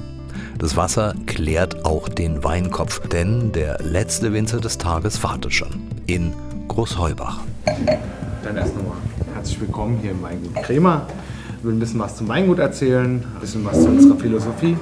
Das 0.61 0.77
Wasser 0.77 1.15
klärt 1.25 1.87
auch 1.87 2.07
den 2.07 2.45
Weinkopf, 2.45 3.09
denn 3.09 3.51
der 3.51 3.79
letzte 3.83 4.35
Winzer 4.35 4.61
des 4.61 4.77
Tages 4.77 5.23
wartet 5.23 5.55
schon 5.55 5.81
in 6.07 6.35
Großheubach. 6.69 7.41
Dann 8.45 8.59
erst 8.59 8.77
nochmal 8.77 8.99
herzlich 9.33 9.59
willkommen 9.59 9.99
hier 10.03 10.11
im 10.11 10.23
Weingut 10.23 10.55
Kremer. 10.57 11.07
Ich 11.57 11.65
will 11.65 11.73
ein 11.73 11.79
bisschen 11.79 11.99
was 11.99 12.17
zum 12.17 12.29
Weingut 12.29 12.59
erzählen, 12.59 13.25
ein 13.25 13.41
bisschen 13.41 13.65
was 13.65 13.81
zu 13.81 13.89
unserer 13.89 14.19
Philosophie. 14.19 14.77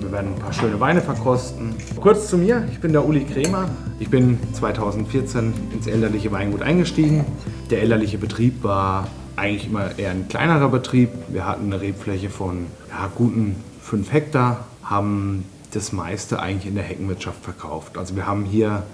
Wir 0.00 0.10
werden 0.10 0.34
ein 0.34 0.40
paar 0.40 0.52
schöne 0.52 0.80
Weine 0.80 1.00
verkosten. 1.00 1.76
Kurz 2.00 2.28
zu 2.28 2.36
mir, 2.36 2.66
ich 2.72 2.80
bin 2.80 2.90
der 2.90 3.06
Uli 3.06 3.24
Kremer. 3.26 3.68
Ich 4.00 4.10
bin 4.10 4.40
2014 4.54 5.54
ins 5.72 5.86
elterliche 5.86 6.32
Weingut 6.32 6.62
eingestiegen. 6.62 7.24
Der 7.70 7.80
elterliche 7.80 8.18
Betrieb 8.18 8.64
war 8.64 9.06
eigentlich 9.36 9.68
immer 9.68 9.96
eher 9.96 10.10
ein 10.10 10.26
kleinerer 10.26 10.68
Betrieb. 10.68 11.10
Wir 11.28 11.46
hatten 11.46 11.66
eine 11.66 11.80
Rebfläche 11.80 12.28
von 12.28 12.66
ja, 12.90 13.08
guten 13.14 13.54
5 13.82 14.12
Hektar, 14.12 14.64
haben 14.88 15.44
das 15.72 15.92
meiste 15.92 16.40
eigentlich 16.40 16.66
in 16.66 16.74
der 16.74 16.84
Heckenwirtschaft 16.84 17.42
verkauft. 17.44 17.98
Also 17.98 18.16
wir 18.16 18.26
haben 18.26 18.44
hier 18.44 18.84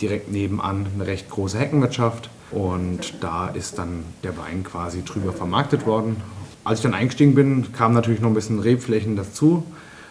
direkt 0.00 0.30
nebenan 0.30 0.86
eine 0.94 1.06
recht 1.06 1.30
große 1.30 1.58
Heckenwirtschaft 1.58 2.28
und 2.50 3.14
da 3.22 3.48
ist 3.48 3.78
dann 3.78 4.04
der 4.22 4.36
Wein 4.36 4.64
quasi 4.64 5.04
drüber 5.04 5.32
vermarktet 5.32 5.86
worden. 5.86 6.16
Als 6.64 6.80
ich 6.80 6.82
dann 6.82 6.94
eingestiegen 6.94 7.34
bin, 7.34 7.72
kam 7.72 7.94
natürlich 7.94 8.20
noch 8.20 8.28
ein 8.28 8.34
bisschen 8.34 8.58
Rebflächen 8.58 9.16
dazu. 9.16 9.64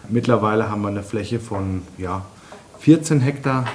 Mittlerweile 0.08 0.70
haben 0.70 0.82
wir 0.82 0.88
eine 0.88 1.02
Fläche 1.02 1.38
von 1.38 1.82
ja, 1.98 2.24
14 2.80 3.20
Hektar 3.20 3.66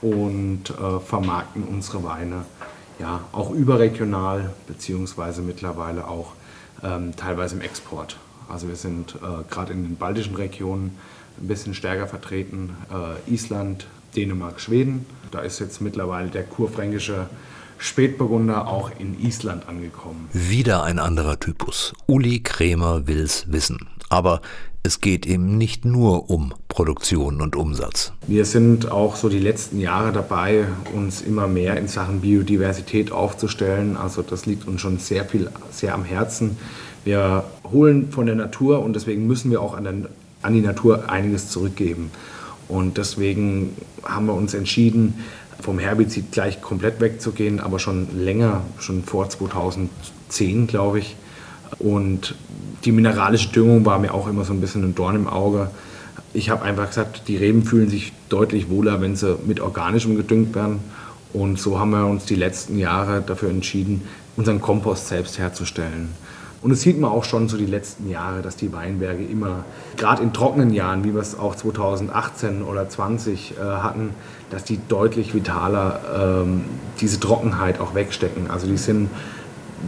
und 0.00 0.70
äh, 0.70 1.00
vermarkten 1.00 1.62
unsere 1.62 2.02
Weine 2.02 2.44
ja, 2.98 3.20
auch 3.32 3.50
überregional 3.50 4.52
beziehungsweise 4.66 5.42
mittlerweile 5.42 6.06
auch 6.08 6.32
ähm, 6.82 7.14
teilweise 7.16 7.56
im 7.56 7.60
Export. 7.60 8.16
Also 8.48 8.68
wir 8.68 8.76
sind 8.76 9.16
äh, 9.16 9.44
gerade 9.50 9.72
in 9.72 9.82
den 9.82 9.96
baltischen 9.96 10.34
Regionen 10.34 10.96
ein 11.40 11.48
bisschen 11.48 11.74
stärker 11.74 12.06
vertreten 12.06 12.76
äh, 12.90 13.32
Island, 13.32 13.86
Dänemark, 14.16 14.60
Schweden. 14.60 15.06
Da 15.30 15.40
ist 15.40 15.58
jetzt 15.58 15.80
mittlerweile 15.80 16.28
der 16.28 16.44
kurfränkische 16.44 17.28
Spätburgunder 17.78 18.68
auch 18.68 18.90
in 18.98 19.20
Island 19.20 19.68
angekommen. 19.68 20.28
Wieder 20.32 20.84
ein 20.84 20.98
anderer 20.98 21.40
Typus. 21.40 21.92
Uli 22.06 22.40
Krämer 22.40 23.06
will's 23.06 23.46
wissen. 23.48 23.88
Aber 24.08 24.40
es 24.86 25.00
geht 25.00 25.26
ihm 25.26 25.56
nicht 25.56 25.84
nur 25.84 26.28
um 26.30 26.52
Produktion 26.68 27.40
und 27.40 27.56
Umsatz. 27.56 28.12
Wir 28.26 28.44
sind 28.44 28.92
auch 28.92 29.16
so 29.16 29.28
die 29.28 29.38
letzten 29.38 29.80
Jahre 29.80 30.12
dabei, 30.12 30.66
uns 30.92 31.22
immer 31.22 31.46
mehr 31.48 31.78
in 31.78 31.88
Sachen 31.88 32.20
Biodiversität 32.20 33.10
aufzustellen. 33.10 33.96
Also 33.96 34.22
das 34.22 34.44
liegt 34.44 34.68
uns 34.68 34.82
schon 34.82 34.98
sehr 34.98 35.24
viel, 35.24 35.50
sehr 35.70 35.94
am 35.94 36.04
Herzen. 36.04 36.58
Wir 37.04 37.44
holen 37.70 38.10
von 38.10 38.26
der 38.26 38.34
Natur 38.34 38.82
und 38.82 38.96
deswegen 38.96 39.26
müssen 39.26 39.50
wir 39.50 39.60
auch 39.60 39.76
an, 39.76 39.84
der, 39.84 39.94
an 40.42 40.54
die 40.54 40.60
Natur 40.60 41.10
einiges 41.10 41.50
zurückgeben. 41.50 42.10
Und 42.66 42.96
deswegen 42.96 43.76
haben 44.02 44.26
wir 44.26 44.34
uns 44.34 44.54
entschieden, 44.54 45.14
vom 45.60 45.78
Herbizid 45.78 46.32
gleich 46.32 46.60
komplett 46.60 47.00
wegzugehen, 47.00 47.60
aber 47.60 47.78
schon 47.78 48.08
länger, 48.18 48.62
schon 48.78 49.04
vor 49.04 49.28
2010, 49.28 50.66
glaube 50.66 50.98
ich. 50.98 51.16
Und 51.78 52.34
die 52.84 52.92
mineralische 52.92 53.50
Düngung 53.50 53.84
war 53.84 53.98
mir 53.98 54.14
auch 54.14 54.28
immer 54.28 54.44
so 54.44 54.52
ein 54.52 54.60
bisschen 54.60 54.84
ein 54.84 54.94
Dorn 54.94 55.16
im 55.16 55.26
Auge. 55.26 55.70
Ich 56.32 56.50
habe 56.50 56.62
einfach 56.62 56.88
gesagt, 56.88 57.28
die 57.28 57.36
Reben 57.36 57.64
fühlen 57.64 57.88
sich 57.88 58.12
deutlich 58.28 58.68
wohler, 58.68 59.00
wenn 59.00 59.16
sie 59.16 59.36
mit 59.46 59.60
organischem 59.60 60.16
gedüngt 60.16 60.54
werden. 60.54 60.80
Und 61.32 61.58
so 61.58 61.78
haben 61.78 61.90
wir 61.90 62.06
uns 62.06 62.24
die 62.24 62.34
letzten 62.34 62.78
Jahre 62.78 63.22
dafür 63.22 63.50
entschieden, 63.50 64.02
unseren 64.36 64.60
Kompost 64.60 65.08
selbst 65.08 65.38
herzustellen. 65.38 66.08
Und 66.64 66.70
es 66.70 66.80
sieht 66.80 66.98
man 66.98 67.10
auch 67.10 67.24
schon 67.24 67.46
so 67.46 67.58
die 67.58 67.66
letzten 67.66 68.08
Jahre, 68.08 68.40
dass 68.40 68.56
die 68.56 68.72
Weinberge 68.72 69.22
immer, 69.22 69.66
gerade 69.98 70.22
in 70.22 70.32
trockenen 70.32 70.72
Jahren, 70.72 71.04
wie 71.04 71.12
wir 71.12 71.20
es 71.20 71.38
auch 71.38 71.54
2018 71.54 72.62
oder 72.62 72.88
2020 72.88 73.58
äh, 73.58 73.60
hatten, 73.60 74.14
dass 74.48 74.64
die 74.64 74.80
deutlich 74.88 75.34
vitaler 75.34 76.00
ähm, 76.42 76.64
diese 77.02 77.20
Trockenheit 77.20 77.80
auch 77.80 77.94
wegstecken. 77.94 78.50
Also 78.50 78.66
die 78.66 78.78
sind, 78.78 79.10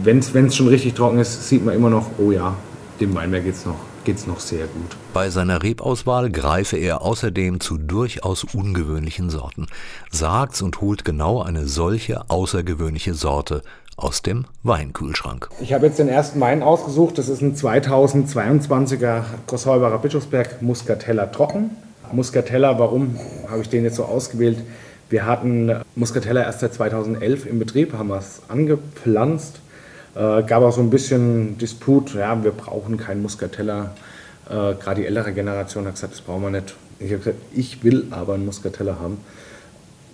wenn 0.03 0.19
es 0.19 0.55
schon 0.55 0.67
richtig 0.67 0.93
trocken 0.93 1.17
ist, 1.17 1.49
sieht 1.49 1.65
man 1.65 1.73
immer 1.73 1.89
noch, 1.89 2.11
oh 2.19 2.31
ja, 2.31 2.53
dem 2.99 3.15
Weinberg 3.15 3.45
geht 3.45 3.55
es 3.55 3.65
noch, 3.65 3.79
geht's 4.03 4.27
noch 4.27 4.39
sehr 4.39 4.67
gut. 4.67 4.95
Bei 5.15 5.31
seiner 5.31 5.63
Rebauswahl 5.63 6.29
greife 6.29 6.77
er 6.77 7.01
außerdem 7.01 7.59
zu 7.59 7.79
durchaus 7.79 8.43
ungewöhnlichen 8.43 9.31
Sorten, 9.31 9.65
sagt's 10.11 10.61
und 10.61 10.79
holt 10.79 11.05
genau 11.05 11.41
eine 11.41 11.65
solche 11.65 12.29
außergewöhnliche 12.29 13.15
Sorte 13.15 13.63
aus 13.97 14.21
dem 14.21 14.45
Weinkühlschrank. 14.63 15.49
Ich 15.59 15.73
habe 15.73 15.87
jetzt 15.87 15.97
den 15.99 16.07
ersten 16.07 16.39
Wein 16.39 16.61
ausgesucht. 16.61 17.17
Das 17.17 17.29
ist 17.29 17.41
ein 17.41 17.55
2022er 17.55 19.23
Grossheubacher 19.47 19.97
Bischofsberg 19.97 20.61
Muscatella 20.61 21.25
Trocken. 21.25 21.71
Muscatella, 22.11 22.79
warum 22.79 23.17
habe 23.49 23.61
ich 23.63 23.69
den 23.69 23.83
jetzt 23.83 23.95
so 23.95 24.05
ausgewählt? 24.05 24.59
Wir 25.09 25.25
hatten 25.25 25.71
Muscatella 25.95 26.43
erst 26.43 26.59
seit 26.59 26.73
2011 26.75 27.47
im 27.47 27.59
Betrieb, 27.59 27.93
haben 27.93 28.11
es 28.11 28.41
angepflanzt. 28.47 29.59
Äh, 30.15 30.43
gab 30.43 30.63
auch 30.63 30.71
so 30.71 30.81
ein 30.81 30.89
bisschen 30.89 31.57
Disput, 31.57 32.13
ja, 32.13 32.43
wir 32.43 32.51
brauchen 32.51 32.97
keinen 32.97 33.21
Muscatella. 33.21 33.91
Äh, 34.47 34.75
Gerade 34.75 35.01
die 35.01 35.07
ältere 35.07 35.33
Generation 35.33 35.85
hat 35.85 35.95
gesagt, 35.95 36.13
das 36.13 36.21
brauchen 36.21 36.43
wir 36.43 36.49
nicht. 36.51 36.75
Ich 36.99 37.11
habe 37.11 37.19
gesagt, 37.19 37.37
ich 37.53 37.83
will 37.83 38.07
aber 38.11 38.35
einen 38.35 38.45
Muscatella 38.45 38.99
haben. 38.99 39.17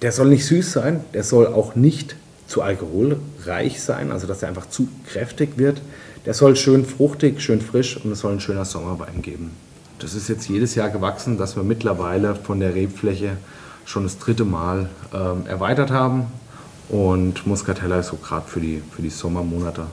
Der 0.01 0.11
soll 0.11 0.27
nicht 0.27 0.45
süß 0.45 0.71
sein, 0.71 1.01
der 1.13 1.23
soll 1.23 1.47
auch 1.47 1.75
nicht 1.75 2.15
zu 2.47 2.61
alkoholreich 2.61 3.81
sein, 3.81 4.11
also 4.11 4.27
dass 4.27 4.41
er 4.41 4.49
einfach 4.49 4.69
zu 4.69 4.87
kräftig 5.05 5.57
wird. 5.57 5.81
Der 6.25 6.33
soll 6.33 6.55
schön 6.55 6.85
fruchtig, 6.85 7.41
schön 7.41 7.61
frisch 7.61 7.97
und 7.97 8.11
es 8.11 8.19
soll 8.19 8.33
ein 8.33 8.39
schöner 8.39 8.65
Sommerwein 8.65 9.21
geben. 9.21 9.51
Das 9.99 10.15
ist 10.15 10.27
jetzt 10.27 10.47
jedes 10.49 10.75
Jahr 10.75 10.89
gewachsen, 10.89 11.37
dass 11.37 11.55
wir 11.55 11.63
mittlerweile 11.63 12.35
von 12.35 12.59
der 12.59 12.75
Rebfläche 12.75 13.37
schon 13.85 14.03
das 14.03 14.17
dritte 14.17 14.45
Mal 14.45 14.89
ähm, 15.13 15.45
erweitert 15.47 15.91
haben. 15.91 16.27
Und 16.89 17.45
Muscatella 17.47 17.99
ist 17.99 18.07
so 18.07 18.17
gerade 18.17 18.47
für 18.47 18.59
die, 18.59 18.81
für 18.91 19.01
die 19.01 19.09
Sommermonate 19.09 19.83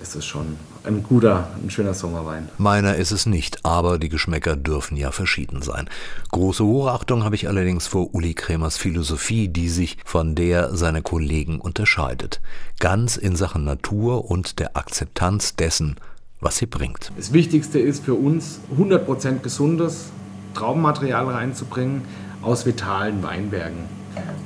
ist 0.00 0.16
es 0.16 0.24
schon 0.24 0.56
ein 0.84 1.02
guter, 1.02 1.48
ein 1.62 1.70
schöner 1.70 1.94
Sommerwein. 1.94 2.48
Meiner 2.58 2.96
ist 2.96 3.10
es 3.10 3.26
nicht, 3.26 3.64
aber 3.64 3.98
die 3.98 4.08
Geschmäcker 4.08 4.56
dürfen 4.56 4.96
ja 4.96 5.12
verschieden 5.12 5.62
sein. 5.62 5.88
Große 6.30 6.64
Hochachtung 6.64 7.24
habe 7.24 7.34
ich 7.34 7.48
allerdings 7.48 7.86
vor 7.86 8.14
Uli 8.14 8.34
Kremers 8.34 8.76
Philosophie, 8.76 9.48
die 9.48 9.68
sich 9.68 9.98
von 10.04 10.34
der 10.34 10.74
seiner 10.76 11.02
Kollegen 11.02 11.60
unterscheidet. 11.60 12.40
Ganz 12.78 13.16
in 13.16 13.36
Sachen 13.36 13.64
Natur 13.64 14.30
und 14.30 14.58
der 14.58 14.76
Akzeptanz 14.76 15.56
dessen, 15.56 15.96
was 16.40 16.56
sie 16.56 16.66
bringt. 16.66 17.12
Das 17.16 17.32
Wichtigste 17.32 17.78
ist 17.78 18.04
für 18.04 18.14
uns, 18.14 18.60
100% 18.76 19.40
gesundes 19.40 20.10
Traubenmaterial 20.54 21.26
reinzubringen 21.28 22.02
aus 22.42 22.64
vitalen 22.64 23.22
Weinbergen. 23.22 23.84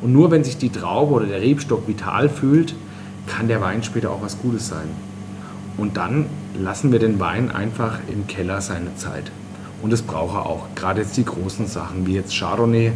Und 0.03 0.13
nur 0.13 0.31
wenn 0.31 0.45
sich 0.45 0.59
die 0.59 0.71
Traube 0.71 1.15
oder 1.15 1.27
der 1.27 1.41
Rebstock 1.41 1.87
vital 1.89 2.29
fühlt, 2.29 2.75
kann 3.27 3.49
der 3.49 3.61
Wein 3.61 3.83
später 3.83 4.11
auch 4.11 4.21
was 4.21 4.39
Gutes 4.39 4.69
sein. 4.69 4.89
Und 5.77 5.97
dann 5.97 6.27
lassen 6.59 6.93
wir 6.93 6.99
den 6.99 7.19
Wein 7.21 7.51
einfach 7.51 7.99
im 8.11 8.27
Keller 8.27 8.61
seine 8.61 8.95
Zeit. 8.97 9.31
Und 9.83 9.93
das 9.93 10.03
braucht 10.03 10.35
er 10.35 10.47
auch. 10.47 10.67
Gerade 10.75 11.03
jetzt 11.03 11.17
die 11.17 11.25
großen 11.25 11.67
Sachen, 11.67 12.07
wie 12.07 12.15
jetzt 12.15 12.37
Chardonnay, 12.39 12.93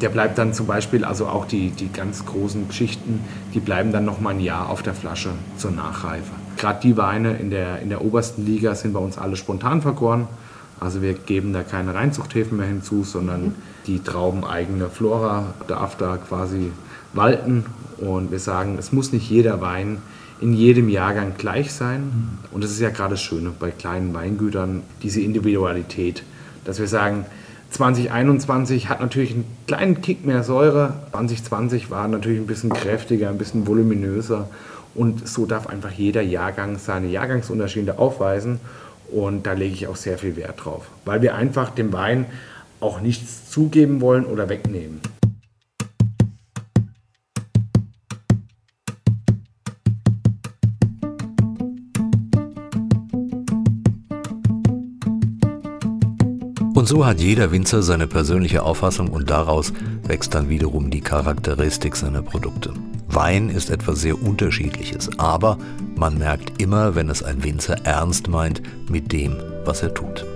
der 0.00 0.08
bleibt 0.08 0.38
dann 0.38 0.52
zum 0.52 0.66
Beispiel, 0.66 1.04
also 1.04 1.26
auch 1.26 1.46
die, 1.46 1.70
die 1.70 1.92
ganz 1.92 2.26
großen 2.26 2.66
Geschichten, 2.68 3.20
die 3.54 3.60
bleiben 3.60 3.92
dann 3.92 4.04
noch 4.04 4.20
mal 4.20 4.30
ein 4.30 4.40
Jahr 4.40 4.68
auf 4.68 4.82
der 4.82 4.94
Flasche 4.94 5.30
zur 5.56 5.70
Nachreife. 5.70 6.32
Gerade 6.56 6.80
die 6.80 6.96
Weine 6.96 7.34
in 7.36 7.50
der, 7.50 7.80
in 7.80 7.88
der 7.88 8.04
obersten 8.04 8.44
Liga 8.44 8.74
sind 8.74 8.92
bei 8.92 9.00
uns 9.00 9.18
alle 9.18 9.36
spontan 9.36 9.82
vergoren. 9.82 10.26
Also 10.80 11.02
wir 11.02 11.14
geben 11.14 11.52
da 11.52 11.62
keine 11.62 11.94
Reinzuchthäfen 11.94 12.58
mehr 12.58 12.66
hinzu, 12.66 13.04
sondern 13.04 13.54
die 13.86 14.02
traubeneigene 14.02 14.88
Flora 14.88 15.54
darf 15.68 15.96
da 15.96 16.16
quasi 16.16 16.72
walten. 17.12 17.66
Und 17.98 18.30
wir 18.32 18.40
sagen, 18.40 18.76
es 18.78 18.92
muss 18.92 19.12
nicht 19.12 19.30
jeder 19.30 19.60
Wein 19.60 19.98
in 20.40 20.52
jedem 20.52 20.88
Jahrgang 20.88 21.34
gleich 21.38 21.72
sein. 21.72 22.38
Und 22.52 22.64
das 22.64 22.70
ist 22.70 22.80
ja 22.80 22.90
gerade 22.90 23.12
das 23.12 23.22
Schöne 23.22 23.52
bei 23.58 23.70
kleinen 23.70 24.12
Weingütern, 24.14 24.82
diese 25.02 25.20
Individualität, 25.20 26.22
dass 26.64 26.78
wir 26.78 26.88
sagen, 26.88 27.26
2021 27.70 28.88
hat 28.88 29.00
natürlich 29.00 29.32
einen 29.32 29.44
kleinen 29.66 30.00
Kick 30.00 30.24
mehr 30.24 30.44
Säure, 30.44 30.94
2020 31.10 31.90
war 31.90 32.06
natürlich 32.06 32.38
ein 32.38 32.46
bisschen 32.46 32.72
kräftiger, 32.72 33.28
ein 33.30 33.38
bisschen 33.38 33.66
voluminöser 33.66 34.48
und 34.94 35.26
so 35.26 35.44
darf 35.44 35.66
einfach 35.66 35.90
jeder 35.90 36.22
Jahrgang 36.22 36.78
seine 36.78 37.08
Jahrgangsunterschiede 37.08 37.98
aufweisen 37.98 38.60
und 39.10 39.44
da 39.46 39.54
lege 39.54 39.74
ich 39.74 39.88
auch 39.88 39.96
sehr 39.96 40.18
viel 40.18 40.36
Wert 40.36 40.64
drauf, 40.64 40.86
weil 41.04 41.20
wir 41.20 41.34
einfach 41.34 41.70
dem 41.70 41.92
Wein 41.92 42.26
auch 42.78 43.00
nichts 43.00 43.50
zugeben 43.50 44.00
wollen 44.00 44.24
oder 44.24 44.48
wegnehmen. 44.48 45.00
Und 56.84 56.88
so 56.88 57.06
hat 57.06 57.18
jeder 57.18 57.50
Winzer 57.50 57.82
seine 57.82 58.06
persönliche 58.06 58.62
Auffassung 58.62 59.08
und 59.08 59.30
daraus 59.30 59.72
wächst 60.06 60.34
dann 60.34 60.50
wiederum 60.50 60.90
die 60.90 61.00
Charakteristik 61.00 61.96
seiner 61.96 62.20
Produkte. 62.20 62.74
Wein 63.08 63.48
ist 63.48 63.70
etwas 63.70 64.02
sehr 64.02 64.22
Unterschiedliches, 64.22 65.08
aber 65.18 65.56
man 65.96 66.18
merkt 66.18 66.60
immer, 66.60 66.94
wenn 66.94 67.08
es 67.08 67.22
ein 67.22 67.42
Winzer 67.42 67.86
ernst 67.86 68.28
meint 68.28 68.60
mit 68.90 69.12
dem, 69.12 69.34
was 69.64 69.82
er 69.82 69.94
tut. 69.94 70.26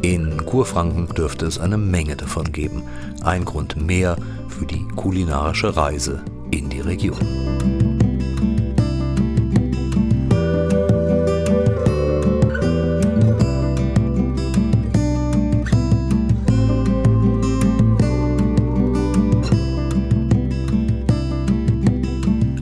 In 0.00 0.46
Kurfranken 0.46 1.08
dürfte 1.08 1.46
es 1.46 1.58
eine 1.58 1.76
Menge 1.76 2.14
davon 2.14 2.52
geben. 2.52 2.84
Ein 3.24 3.44
Grund 3.44 3.84
mehr 3.84 4.16
für 4.46 4.64
die 4.64 4.86
kulinarische 4.94 5.76
Reise 5.76 6.22
in 6.52 6.68
die 6.68 6.82
Region. 6.82 7.77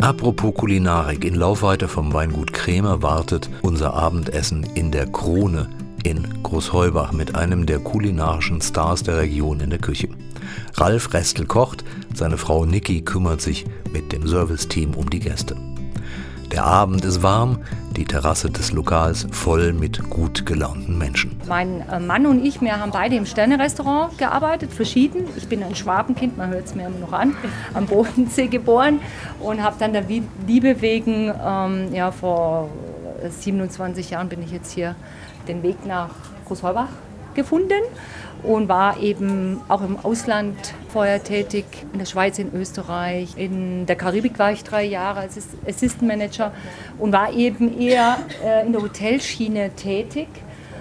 Apropos 0.07 0.54
Kulinarik, 0.54 1.24
in 1.24 1.34
Laufweite 1.34 1.88
vom 1.88 2.12
Weingut 2.12 2.52
Krämer 2.52 3.02
wartet 3.02 3.50
unser 3.62 3.94
Abendessen 3.94 4.62
in 4.76 4.92
der 4.92 5.09
Krone 5.09 5.68
in 6.04 6.44
Großheubach 6.44 7.11
mit 7.11 7.34
einem 7.34 7.66
der 7.66 7.80
kulinarischen 7.80 8.61
Stars 8.61 9.02
der 9.02 9.16
Region 9.16 9.59
in 9.59 9.70
der 9.70 9.80
Küche. 9.80 10.09
Ralf 10.74 11.12
Restel 11.12 11.44
kocht, 11.46 11.82
seine 12.14 12.38
Frau 12.38 12.64
Niki 12.64 13.02
kümmert 13.02 13.40
sich 13.40 13.64
mit 13.92 14.12
dem 14.12 14.28
Serviceteam 14.28 14.94
um 14.94 15.11
die 15.11 15.18
Gäste. 15.18 15.57
Der 16.53 16.64
Abend 16.64 17.05
ist 17.05 17.22
warm, 17.22 17.59
die 17.97 18.05
Terrasse 18.05 18.51
des 18.51 18.70
Lokals 18.72 19.26
voll 19.32 19.72
mit 19.72 20.09
gut 20.09 20.47
gelaunten 20.47 20.97
Menschen. 20.97 21.40
Mein 21.49 21.80
äh, 21.88 21.99
Mann 21.99 22.26
und 22.26 22.44
ich, 22.44 22.61
wir 22.61 22.80
haben 22.80 22.92
beide 22.92 23.16
im 23.16 23.26
Sternerestaurant 23.26 24.16
gearbeitet, 24.16 24.72
verschieden. 24.72 25.24
Ich 25.36 25.49
bin 25.49 25.62
ein 25.62 25.74
Schwabenkind, 25.74 26.36
man 26.36 26.51
hört 26.51 26.66
es 26.66 26.74
mir 26.74 26.86
immer 26.86 26.99
noch 26.99 27.12
an, 27.12 27.36
am 27.74 27.86
Bodensee 27.86 28.47
geboren 28.47 29.01
und 29.40 29.62
habe 29.62 29.76
dann 29.78 29.92
der 29.92 30.05
Liebe 30.47 30.80
wegen, 30.80 31.32
ähm, 31.44 31.92
ja, 31.92 32.12
vor 32.12 32.70
27 33.28 34.11
Jahren 34.11 34.28
bin 34.28 34.42
ich 34.42 34.53
jetzt 34.53 34.72
hier 34.72 34.94
den 35.49 35.62
Weg 35.62 35.84
nach 35.84 36.11
Großheubach 36.47 36.88
gefunden 37.37 37.82
und 38.43 38.68
war 38.68 39.01
eben 39.01 39.61
auch 39.68 39.82
im 39.82 39.97
Ausland 40.03 40.57
vorher 40.89 41.22
tätig, 41.22 41.64
in 41.93 41.99
der 41.99 42.07
Schweiz, 42.07 42.39
in 42.39 42.53
Österreich. 42.55 43.34
In 43.37 43.87
der 43.87 43.97
Karibik 43.97 44.39
war 44.39 44.53
ich 44.53 44.64
drei 44.64 44.84
Jahre 44.84 45.20
als 45.20 45.39
Assistant 45.66 46.09
Manager 46.09 46.53
und 46.99 47.12
war 47.12 47.32
eben 47.32 47.78
eher 47.78 48.18
äh, 48.45 48.66
in 48.66 48.72
der 48.72 48.82
Hotelschiene 48.82 49.70
tätig. 49.70 50.28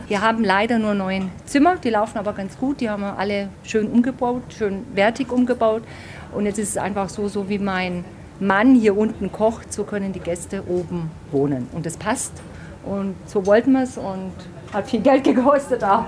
Wir 0.07 0.21
haben 0.21 0.43
leider 0.43 0.77
nur 0.77 0.93
neun 0.93 1.31
Zimmer, 1.45 1.77
die 1.77 1.89
laufen 1.89 2.19
aber 2.19 2.33
ganz 2.33 2.57
gut. 2.59 2.79
Die 2.79 2.89
haben 2.89 3.01
wir 3.01 3.17
alle 3.17 3.49
schön 3.63 3.87
umgebaut, 3.87 4.43
schön 4.55 4.85
wertig 4.93 5.31
umgebaut. 5.31 5.81
Und 6.33 6.45
jetzt 6.45 6.59
ist 6.59 6.69
es 6.69 6.77
einfach 6.77 7.09
so, 7.09 7.27
so 7.27 7.49
wie 7.49 7.57
mein 7.57 8.05
Mann 8.39 8.75
hier 8.75 8.95
unten 8.95 9.31
kocht, 9.31 9.73
so 9.73 9.83
können 9.83 10.13
die 10.13 10.19
Gäste 10.19 10.63
oben 10.67 11.09
wohnen. 11.31 11.67
Und 11.71 11.87
das 11.87 11.97
passt. 11.97 12.33
Und 12.83 13.15
so 13.25 13.47
wollten 13.47 13.71
wir 13.71 13.81
es 13.81 13.97
und 13.97 14.33
hat 14.73 14.89
viel 14.89 15.01
Geld 15.01 15.23
gekostet 15.23 15.83
auch. 15.83 16.05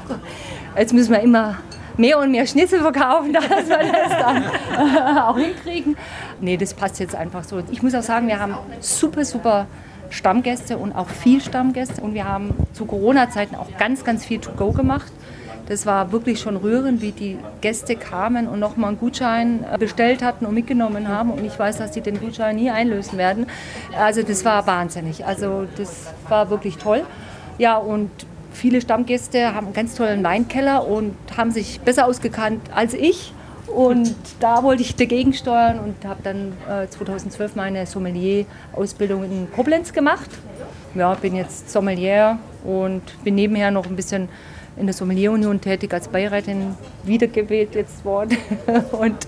Jetzt 0.77 0.93
müssen 0.93 1.11
wir 1.11 1.19
immer 1.19 1.57
mehr 1.97 2.19
und 2.19 2.31
mehr 2.31 2.45
Schnitzel 2.45 2.79
verkaufen, 2.81 3.33
dass 3.33 3.49
wir 3.49 3.77
das 3.77 4.09
dann 4.09 5.17
auch 5.17 5.37
hinkriegen. 5.37 5.97
Nee, 6.39 6.57
das 6.57 6.73
passt 6.73 6.99
jetzt 6.99 7.15
einfach 7.15 7.43
so. 7.43 7.61
Ich 7.71 7.81
muss 7.81 7.95
auch 7.95 8.03
sagen, 8.03 8.27
wir 8.27 8.39
haben 8.39 8.55
super, 8.79 9.25
super 9.25 9.67
Stammgäste 10.09 10.77
und 10.77 10.93
auch 10.93 11.09
viel 11.09 11.41
Stammgäste. 11.41 12.01
Und 12.01 12.13
wir 12.13 12.27
haben 12.27 12.53
zu 12.73 12.85
Corona-Zeiten 12.85 13.55
auch 13.55 13.67
ganz, 13.77 14.03
ganz 14.03 14.25
viel 14.25 14.39
To-Go 14.39 14.71
gemacht. 14.71 15.11
Das 15.67 15.85
war 15.85 16.13
wirklich 16.13 16.39
schon 16.39 16.55
rührend, 16.55 17.01
wie 17.01 17.11
die 17.11 17.37
Gäste 17.59 17.97
kamen 17.97 18.47
und 18.47 18.57
nochmal 18.59 18.89
einen 18.89 18.99
Gutschein 18.99 19.65
äh, 19.69 19.77
bestellt 19.77 20.23
hatten 20.23 20.45
und 20.45 20.53
mitgenommen 20.53 21.09
haben. 21.09 21.29
Und 21.31 21.43
ich 21.43 21.59
weiß, 21.59 21.77
dass 21.77 21.93
sie 21.93 21.99
den 21.99 22.21
Gutschein 22.21 22.55
nie 22.55 22.69
einlösen 22.69 23.17
werden. 23.17 23.47
Also 23.99 24.23
das 24.23 24.45
war 24.45 24.65
wahnsinnig. 24.65 25.25
Also 25.25 25.67
das 25.75 26.13
war 26.29 26.49
wirklich 26.49 26.77
toll. 26.77 27.03
Ja, 27.57 27.75
und 27.75 28.11
viele 28.57 28.81
Stammgäste 28.81 29.53
haben 29.53 29.67
einen 29.67 29.73
ganz 29.73 29.95
tollen 29.95 30.23
Weinkeller 30.23 30.87
und 30.87 31.15
haben 31.37 31.51
sich 31.51 31.79
besser 31.81 32.05
ausgekannt 32.05 32.61
als 32.73 32.93
ich. 32.93 33.33
Und 33.67 34.15
da 34.39 34.63
wollte 34.63 34.81
ich 34.81 34.95
dagegen 34.95 35.33
steuern 35.33 35.79
und 35.79 36.05
habe 36.05 36.21
dann 36.23 36.53
äh, 36.69 36.87
2012 36.87 37.55
meine 37.55 37.85
Sommelier-Ausbildung 37.85 39.23
in 39.23 39.51
Koblenz 39.51 39.93
gemacht. 39.93 40.29
Ja, 40.95 41.13
bin 41.15 41.35
jetzt 41.35 41.69
Sommelier 41.69 42.39
und 42.63 43.01
bin 43.23 43.35
nebenher 43.35 43.71
noch 43.71 43.85
ein 43.85 43.95
bisschen 43.95 44.29
in 44.79 44.85
der 44.85 44.93
Sommelierunion 44.93 45.59
tätig 45.61 45.93
als 45.93 46.07
Beirätin, 46.07 46.75
wiedergewählt 47.03 47.75
jetzt 47.75 48.05
worden 48.05 48.37
und, 48.91 49.27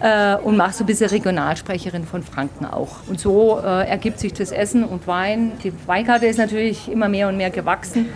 äh, 0.00 0.36
und 0.36 0.56
mache 0.56 0.72
so 0.72 0.84
ein 0.84 0.86
bisschen 0.86 1.08
Regionalsprecherin 1.08 2.04
von 2.04 2.22
Franken 2.22 2.66
auch. 2.66 2.96
Und 3.08 3.20
so 3.20 3.60
äh, 3.60 3.88
ergibt 3.88 4.18
sich 4.18 4.32
das 4.32 4.52
Essen 4.52 4.84
und 4.84 5.06
Wein. 5.06 5.52
Die 5.62 5.72
Weinkarte 5.86 6.26
ist 6.26 6.38
natürlich 6.38 6.90
immer 6.90 7.08
mehr 7.08 7.28
und 7.28 7.36
mehr 7.36 7.50
gewachsen. 7.50 8.08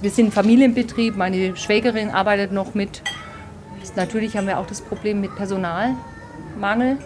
Wir 0.00 0.10
sind 0.10 0.32
Familienbetrieb, 0.32 1.16
meine 1.16 1.56
Schwägerin 1.56 2.10
arbeitet 2.10 2.52
noch 2.52 2.74
mit 2.74 3.02
Natürlich 3.96 4.36
haben 4.36 4.46
wir 4.46 4.58
auch 4.58 4.66
das 4.66 4.80
Problem 4.80 5.20
mit 5.20 5.34
Personalmangel. 5.34 6.98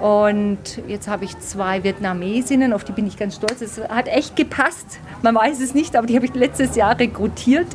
Und 0.00 0.80
jetzt 0.88 1.08
habe 1.08 1.26
ich 1.26 1.38
zwei 1.40 1.84
Vietnamesinnen, 1.84 2.72
auf 2.72 2.84
die 2.84 2.92
bin 2.92 3.06
ich 3.06 3.18
ganz 3.18 3.36
stolz. 3.36 3.60
Es 3.60 3.78
hat 3.78 4.08
echt 4.08 4.34
gepasst. 4.34 4.98
Man 5.22 5.34
weiß 5.34 5.60
es 5.60 5.74
nicht, 5.74 5.94
aber 5.94 6.06
die 6.06 6.16
habe 6.16 6.24
ich 6.24 6.34
letztes 6.34 6.74
Jahr 6.74 6.98
rekrutiert 6.98 7.66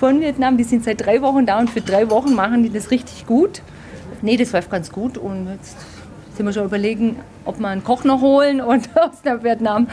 von 0.00 0.20
Vietnam. 0.20 0.56
Die 0.56 0.64
sind 0.64 0.82
seit 0.82 1.06
drei 1.06 1.22
Wochen 1.22 1.46
da 1.46 1.60
und 1.60 1.70
für 1.70 1.80
drei 1.80 2.10
Wochen 2.10 2.34
machen 2.34 2.64
die 2.64 2.70
das 2.70 2.90
richtig 2.90 3.24
gut. 3.24 3.62
Nee, 4.20 4.36
das 4.36 4.50
läuft 4.50 4.68
ganz 4.68 4.90
gut. 4.90 5.16
Und 5.16 5.48
jetzt 5.48 5.76
sind 6.36 6.44
wir 6.44 6.52
schon 6.52 6.64
überlegen, 6.64 7.16
ob 7.44 7.60
wir 7.60 7.68
einen 7.68 7.84
Koch 7.84 8.02
noch 8.02 8.20
holen 8.20 8.60
und 8.60 8.88
aus 8.96 9.22
der 9.24 9.44
Vietnam. 9.44 9.86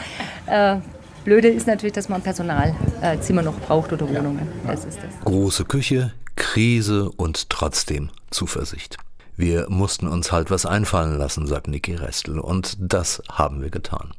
Äh, 0.46 0.76
Blöde 1.24 1.48
ist 1.48 1.68
natürlich, 1.68 1.92
dass 1.92 2.08
man 2.08 2.22
Personalzimmer 2.22 3.42
noch 3.42 3.58
braucht 3.60 3.92
oder 3.92 4.08
Wohnungen. 4.08 4.48
Das 4.66 4.84
ist 4.84 4.98
das. 4.98 5.24
Große 5.24 5.64
Küche, 5.64 6.12
Krise 6.34 7.10
und 7.16 7.50
trotzdem 7.50 8.10
Zuversicht. 8.30 8.96
Wir 9.38 9.70
mussten 9.70 10.08
uns 10.08 10.32
halt 10.32 10.50
was 10.50 10.66
einfallen 10.66 11.16
lassen, 11.16 11.46
sagt 11.46 11.68
Niki 11.68 11.94
Restel, 11.94 12.40
und 12.40 12.76
das 12.80 13.22
haben 13.30 13.62
wir 13.62 13.70
getan. 13.70 14.10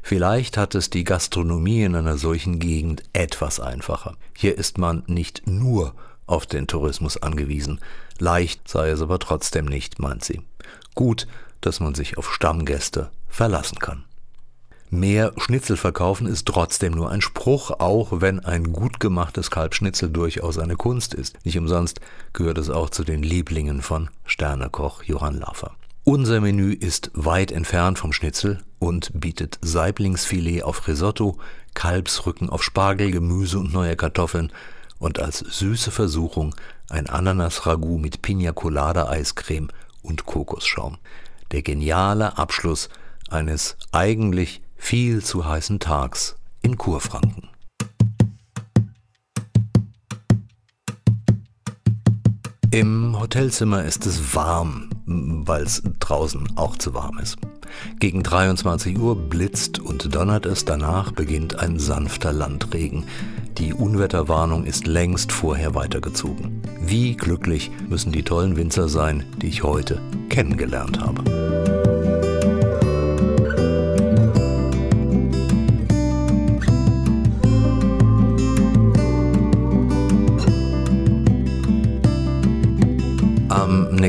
Vielleicht 0.00 0.56
hat 0.56 0.76
es 0.76 0.90
die 0.90 1.02
Gastronomie 1.02 1.82
in 1.82 1.96
einer 1.96 2.16
solchen 2.16 2.60
Gegend 2.60 3.02
etwas 3.12 3.58
einfacher. 3.58 4.14
Hier 4.32 4.56
ist 4.56 4.78
man 4.78 5.02
nicht 5.08 5.44
nur 5.48 5.94
auf 6.28 6.46
den 6.46 6.68
Tourismus 6.68 7.16
angewiesen. 7.16 7.80
Leicht 8.20 8.68
sei 8.68 8.90
es 8.90 9.02
aber 9.02 9.18
trotzdem 9.18 9.64
nicht, 9.64 9.98
meint 9.98 10.22
sie. 10.22 10.40
Gut, 10.94 11.26
dass 11.60 11.80
man 11.80 11.96
sich 11.96 12.16
auf 12.16 12.32
Stammgäste 12.32 13.10
verlassen 13.28 13.80
kann. 13.80 14.04
Mehr 14.92 15.32
Schnitzel 15.36 15.76
verkaufen 15.76 16.26
ist 16.26 16.46
trotzdem 16.46 16.94
nur 16.94 17.10
ein 17.10 17.20
Spruch, 17.20 17.70
auch 17.78 18.20
wenn 18.20 18.40
ein 18.40 18.72
gut 18.72 18.98
gemachtes 18.98 19.52
Kalbschnitzel 19.52 20.10
durchaus 20.10 20.58
eine 20.58 20.74
Kunst 20.74 21.14
ist. 21.14 21.38
Nicht 21.44 21.56
umsonst 21.56 22.00
gehört 22.32 22.58
es 22.58 22.70
auch 22.70 22.90
zu 22.90 23.04
den 23.04 23.22
Lieblingen 23.22 23.82
von 23.82 24.10
Sternekoch 24.24 25.04
Johann 25.04 25.38
Laffer. 25.38 25.76
Unser 26.02 26.40
Menü 26.40 26.72
ist 26.72 27.12
weit 27.14 27.52
entfernt 27.52 28.00
vom 28.00 28.12
Schnitzel 28.12 28.64
und 28.80 29.12
bietet 29.14 29.60
Saiblingsfilet 29.62 30.64
auf 30.64 30.88
Risotto, 30.88 31.38
Kalbsrücken 31.74 32.50
auf 32.50 32.64
Spargel, 32.64 33.12
Gemüse 33.12 33.60
und 33.60 33.72
neue 33.72 33.94
Kartoffeln 33.94 34.50
und 34.98 35.20
als 35.20 35.38
süße 35.38 35.92
Versuchung 35.92 36.56
ein 36.88 37.08
Ananas-Ragout 37.08 37.98
mit 37.98 38.22
Pina 38.22 38.50
Colada 38.50 39.08
Eiscreme 39.08 39.68
und 40.02 40.26
Kokosschaum. 40.26 40.98
Der 41.52 41.62
geniale 41.62 42.38
Abschluss 42.38 42.88
eines 43.28 43.76
eigentlich 43.92 44.62
viel 44.80 45.22
zu 45.22 45.46
heißen 45.46 45.78
Tags 45.78 46.34
in 46.62 46.76
Kurfranken. 46.76 47.48
Im 52.72 53.18
Hotelzimmer 53.18 53.84
ist 53.84 54.06
es 54.06 54.34
warm, 54.34 54.90
weil 55.06 55.62
es 55.62 55.82
draußen 56.00 56.56
auch 56.56 56.76
zu 56.76 56.94
warm 56.94 57.18
ist. 57.18 57.36
Gegen 58.00 58.22
23 58.22 58.98
Uhr 58.98 59.16
blitzt 59.16 59.78
und 59.78 60.12
donnert 60.14 60.46
es, 60.46 60.64
danach 60.64 61.12
beginnt 61.12 61.58
ein 61.58 61.78
sanfter 61.78 62.32
Landregen. 62.32 63.04
Die 63.58 63.74
Unwetterwarnung 63.74 64.64
ist 64.64 64.86
längst 64.86 65.30
vorher 65.30 65.74
weitergezogen. 65.74 66.62
Wie 66.80 67.16
glücklich 67.16 67.70
müssen 67.88 68.12
die 68.12 68.22
tollen 68.22 68.56
Winzer 68.56 68.88
sein, 68.88 69.24
die 69.40 69.48
ich 69.48 69.62
heute 69.62 70.00
kennengelernt 70.30 71.00
habe. 71.00 71.89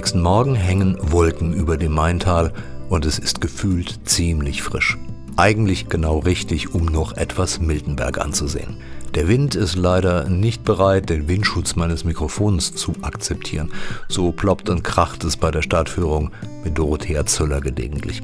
Nächsten 0.01 0.21
Morgen 0.23 0.55
hängen 0.55 0.97
Wolken 0.99 1.53
über 1.53 1.77
dem 1.77 1.91
Maintal 1.91 2.51
und 2.89 3.05
es 3.05 3.19
ist 3.19 3.39
gefühlt 3.39 3.99
ziemlich 4.09 4.63
frisch. 4.63 4.97
Eigentlich 5.37 5.89
genau 5.89 6.17
richtig, 6.17 6.73
um 6.73 6.85
noch 6.85 7.15
etwas 7.17 7.59
Miltenberg 7.59 8.17
anzusehen. 8.17 8.77
Der 9.13 9.27
Wind 9.27 9.53
ist 9.53 9.75
leider 9.75 10.27
nicht 10.27 10.63
bereit, 10.63 11.11
den 11.11 11.27
Windschutz 11.27 11.75
meines 11.75 12.03
Mikrofons 12.03 12.73
zu 12.73 12.95
akzeptieren. 13.03 13.71
So 14.09 14.31
ploppt 14.31 14.69
und 14.69 14.83
kracht 14.83 15.23
es 15.23 15.37
bei 15.37 15.51
der 15.51 15.61
Startführung 15.61 16.31
mit 16.63 16.79
Dorothea 16.79 17.27
Zöller 17.27 17.61
gelegentlich. 17.61 18.23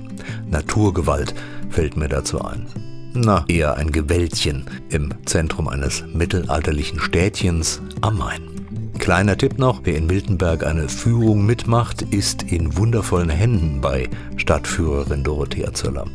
Naturgewalt 0.50 1.36
fällt 1.70 1.96
mir 1.96 2.10
dazu 2.10 2.42
ein. 2.42 2.66
Na, 3.14 3.46
eher 3.48 3.76
ein 3.76 3.92
Gewältchen 3.92 4.66
im 4.90 5.14
Zentrum 5.26 5.68
eines 5.68 6.04
mittelalterlichen 6.12 7.00
Städtchens 7.00 7.84
am 8.02 8.18
Main. 8.18 8.57
Kleiner 9.00 9.38
Tipp 9.38 9.58
noch, 9.58 9.82
wer 9.84 9.96
in 9.96 10.08
Miltenberg 10.08 10.66
eine 10.66 10.90
Führung 10.90 11.46
mitmacht, 11.46 12.02
ist 12.02 12.44
in 12.44 12.76
wundervollen 12.78 13.30
Händen 13.30 13.80
bei 13.80 14.10
Stadtführerin 14.36 15.24
Dorothea 15.24 15.74
Zöller. 15.74 16.06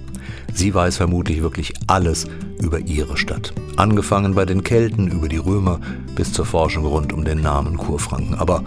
Sie 0.52 0.74
weiß 0.74 0.98
vermutlich 0.98 1.42
wirklich 1.42 1.72
alles 1.86 2.26
über 2.60 2.80
ihre 2.80 3.16
Stadt. 3.16 3.54
Angefangen 3.76 4.34
bei 4.34 4.44
den 4.44 4.62
Kelten, 4.62 5.08
über 5.08 5.28
die 5.28 5.38
Römer 5.38 5.80
bis 6.14 6.32
zur 6.32 6.44
Forschung 6.44 6.84
rund 6.84 7.12
um 7.12 7.24
den 7.24 7.40
Namen 7.40 7.78
Kurfranken. 7.78 8.34
Aber 8.34 8.62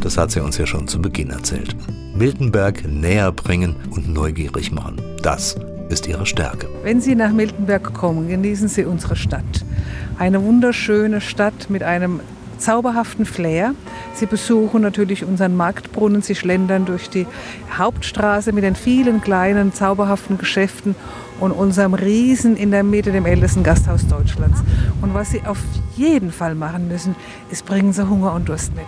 das 0.00 0.16
hat 0.16 0.30
sie 0.30 0.40
uns 0.40 0.56
ja 0.58 0.66
schon 0.66 0.86
zu 0.86 1.02
Beginn 1.02 1.30
erzählt. 1.30 1.74
Miltenberg 2.14 2.86
näher 2.86 3.32
bringen 3.32 3.74
und 3.90 4.08
neugierig 4.08 4.70
machen. 4.70 5.00
Das 5.22 5.56
ist 5.88 6.06
ihre 6.06 6.26
Stärke. 6.26 6.68
Wenn 6.82 7.00
Sie 7.00 7.14
nach 7.14 7.32
Miltenberg 7.32 7.94
kommen, 7.94 8.28
genießen 8.28 8.68
Sie 8.68 8.84
unsere 8.84 9.16
Stadt. 9.16 9.64
Eine 10.18 10.42
wunderschöne 10.42 11.20
Stadt 11.20 11.70
mit 11.70 11.82
einem 11.82 12.20
zauberhaften 12.58 13.24
Flair. 13.24 13.74
Sie 14.14 14.26
besuchen 14.26 14.82
natürlich 14.82 15.24
unseren 15.24 15.56
Marktbrunnen, 15.56 16.22
sie 16.22 16.34
schlendern 16.34 16.84
durch 16.84 17.08
die 17.08 17.26
Hauptstraße 17.76 18.52
mit 18.52 18.64
den 18.64 18.74
vielen 18.74 19.20
kleinen 19.20 19.72
zauberhaften 19.72 20.38
Geschäften 20.38 20.94
und 21.40 21.52
unserem 21.52 21.94
Riesen 21.94 22.56
in 22.56 22.70
der 22.70 22.82
Mitte, 22.82 23.12
dem 23.12 23.26
ältesten 23.26 23.62
Gasthaus 23.62 24.06
Deutschlands. 24.06 24.60
Und 25.00 25.14
was 25.14 25.30
Sie 25.30 25.42
auf 25.44 25.58
jeden 25.96 26.32
Fall 26.32 26.54
machen 26.54 26.88
müssen, 26.88 27.14
ist 27.50 27.64
bringen 27.64 27.92
Sie 27.92 28.08
Hunger 28.08 28.34
und 28.34 28.48
Durst 28.48 28.74
mit. 28.74 28.86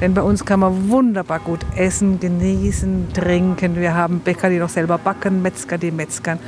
Denn 0.00 0.14
bei 0.14 0.22
uns 0.22 0.44
kann 0.44 0.60
man 0.60 0.90
wunderbar 0.90 1.38
gut 1.38 1.60
essen, 1.76 2.18
genießen, 2.18 3.12
trinken. 3.12 3.76
Wir 3.76 3.94
haben 3.94 4.18
Bäcker, 4.18 4.50
die 4.50 4.58
noch 4.58 4.68
selber 4.68 4.98
backen, 4.98 5.42
Metzger, 5.42 5.78
die 5.78 5.92
metzgern. 5.92 6.40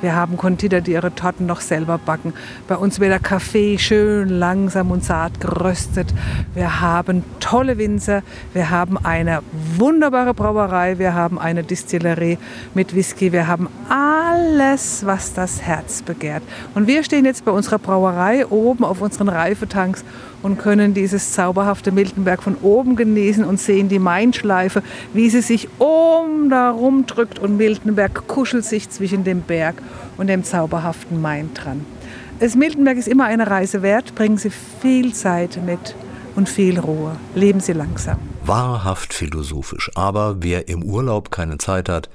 Wir 0.00 0.14
haben 0.14 0.36
Konditor, 0.36 0.80
die 0.80 0.92
ihre 0.92 1.12
Torten 1.14 1.46
noch 1.46 1.60
selber 1.60 1.98
backen. 1.98 2.32
Bei 2.68 2.76
uns 2.76 3.00
wird 3.00 3.10
der 3.10 3.18
Kaffee 3.18 3.78
schön 3.78 4.28
langsam 4.28 4.92
und 4.92 5.02
zart 5.04 5.40
geröstet. 5.40 6.14
Wir 6.54 6.80
haben 6.80 7.24
tolle 7.40 7.78
Winzer. 7.78 8.22
Wir 8.54 8.70
haben 8.70 8.96
eine 8.96 9.40
wunderbare 9.76 10.34
Brauerei. 10.34 10.98
Wir 10.98 11.14
haben 11.14 11.38
eine 11.38 11.64
Distillerie 11.64 12.38
mit 12.74 12.94
Whisky. 12.94 13.32
Wir 13.32 13.48
haben 13.48 13.68
alles, 13.88 15.04
was 15.04 15.34
das 15.34 15.62
Herz 15.62 16.02
begehrt. 16.02 16.44
Und 16.74 16.86
wir 16.86 17.02
stehen 17.02 17.24
jetzt 17.24 17.44
bei 17.44 17.50
unserer 17.50 17.78
Brauerei 17.78 18.46
oben 18.46 18.84
auf 18.84 19.00
unseren 19.00 19.28
Reifetanks 19.28 20.04
und 20.42 20.58
können 20.58 20.94
dieses 20.94 21.32
zauberhafte 21.32 21.92
Miltenberg 21.92 22.42
von 22.42 22.56
oben 22.56 22.96
genießen 22.96 23.44
und 23.44 23.60
sehen 23.60 23.88
die 23.88 23.98
Mainschleife, 23.98 24.82
wie 25.12 25.30
sie 25.30 25.40
sich 25.40 25.68
um 25.78 26.50
darum 26.50 27.06
drückt 27.06 27.38
und 27.38 27.56
Miltenberg 27.56 28.26
kuschelt 28.26 28.64
sich 28.64 28.90
zwischen 28.90 29.24
dem 29.24 29.42
Berg 29.42 29.76
und 30.16 30.28
dem 30.28 30.44
zauberhaften 30.44 31.20
Main 31.20 31.52
dran. 31.54 31.84
Das 32.40 32.54
Miltenberg 32.54 32.96
ist 32.96 33.08
immer 33.08 33.24
eine 33.24 33.50
Reise 33.50 33.82
wert, 33.82 34.14
bringen 34.14 34.36
Sie 34.36 34.50
viel 34.50 35.12
Zeit 35.12 35.58
mit 35.64 35.96
und 36.36 36.48
viel 36.48 36.78
Ruhe. 36.78 37.16
Leben 37.34 37.58
Sie 37.58 37.72
langsam. 37.72 38.18
Wahrhaft 38.44 39.12
philosophisch, 39.12 39.90
aber 39.96 40.36
wer 40.38 40.68
im 40.68 40.84
Urlaub 40.84 41.32
keine 41.32 41.58
Zeit 41.58 41.88
hat, 41.88 42.08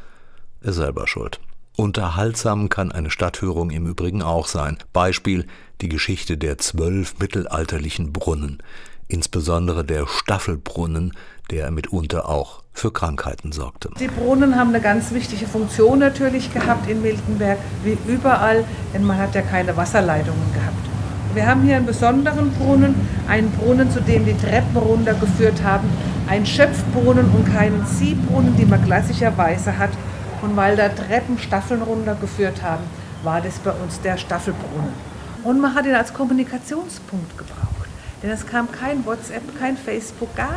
ist 0.61 0.75
selber 0.75 1.07
schuld. 1.07 1.41
Unterhaltsam 1.75 2.69
kann 2.69 2.91
eine 2.91 3.09
Stadtführung 3.09 3.71
im 3.71 3.87
Übrigen 3.87 4.21
auch 4.21 4.47
sein. 4.47 4.77
Beispiel 4.93 5.47
die 5.81 5.89
Geschichte 5.89 6.37
der 6.37 6.59
zwölf 6.59 7.17
mittelalterlichen 7.17 8.13
Brunnen, 8.13 8.61
insbesondere 9.07 9.83
der 9.83 10.05
Staffelbrunnen, 10.07 11.13
der 11.49 11.71
mitunter 11.71 12.29
auch 12.29 12.61
für 12.73 12.91
Krankheiten 12.91 13.51
sorgte. 13.51 13.89
Die 13.99 14.07
Brunnen 14.07 14.55
haben 14.55 14.69
eine 14.69 14.81
ganz 14.81 15.11
wichtige 15.13 15.47
Funktion 15.47 15.97
natürlich 15.97 16.53
gehabt 16.53 16.87
in 16.87 17.01
Miltenberg, 17.01 17.57
wie 17.83 17.97
überall, 18.07 18.63
denn 18.93 19.03
man 19.03 19.17
hat 19.17 19.33
ja 19.33 19.41
keine 19.41 19.75
Wasserleitungen 19.75 20.53
gehabt. 20.53 20.77
Wir 21.33 21.47
haben 21.47 21.63
hier 21.63 21.77
einen 21.77 21.87
besonderen 21.87 22.51
Brunnen, 22.51 22.93
einen 23.27 23.49
Brunnen, 23.51 23.89
zu 23.89 23.99
dem 23.99 24.25
die 24.25 24.37
Treppen 24.37 24.77
runtergeführt 24.77 25.63
haben, 25.63 25.89
einen 26.29 26.45
Schöpfbrunnen 26.45 27.31
und 27.31 27.51
keinen 27.51 27.83
Ziehbrunnen, 27.87 28.55
die 28.55 28.65
man 28.65 28.83
klassischerweise 28.85 29.77
hat. 29.77 29.89
Und 30.43 30.57
weil 30.57 30.75
da 30.75 30.89
Treppen 30.89 31.39
Staffeln 31.39 31.81
runtergeführt 31.81 32.61
haben, 32.61 32.83
war 33.23 33.39
das 33.39 33.59
bei 33.59 33.71
uns 33.71 34.01
der 34.01 34.17
Staffelbrunnen. 34.17 34.91
Und 35.45 35.61
man 35.61 35.73
hat 35.73 35.85
ihn 35.85 35.95
als 35.95 36.13
Kommunikationspunkt 36.13 37.37
gebraucht. 37.37 37.87
Denn 38.21 38.29
es 38.29 38.45
kam 38.45 38.69
kein 38.69 39.05
WhatsApp, 39.05 39.41
kein 39.57 39.77
Facebook, 39.77 40.35
gar 40.35 40.51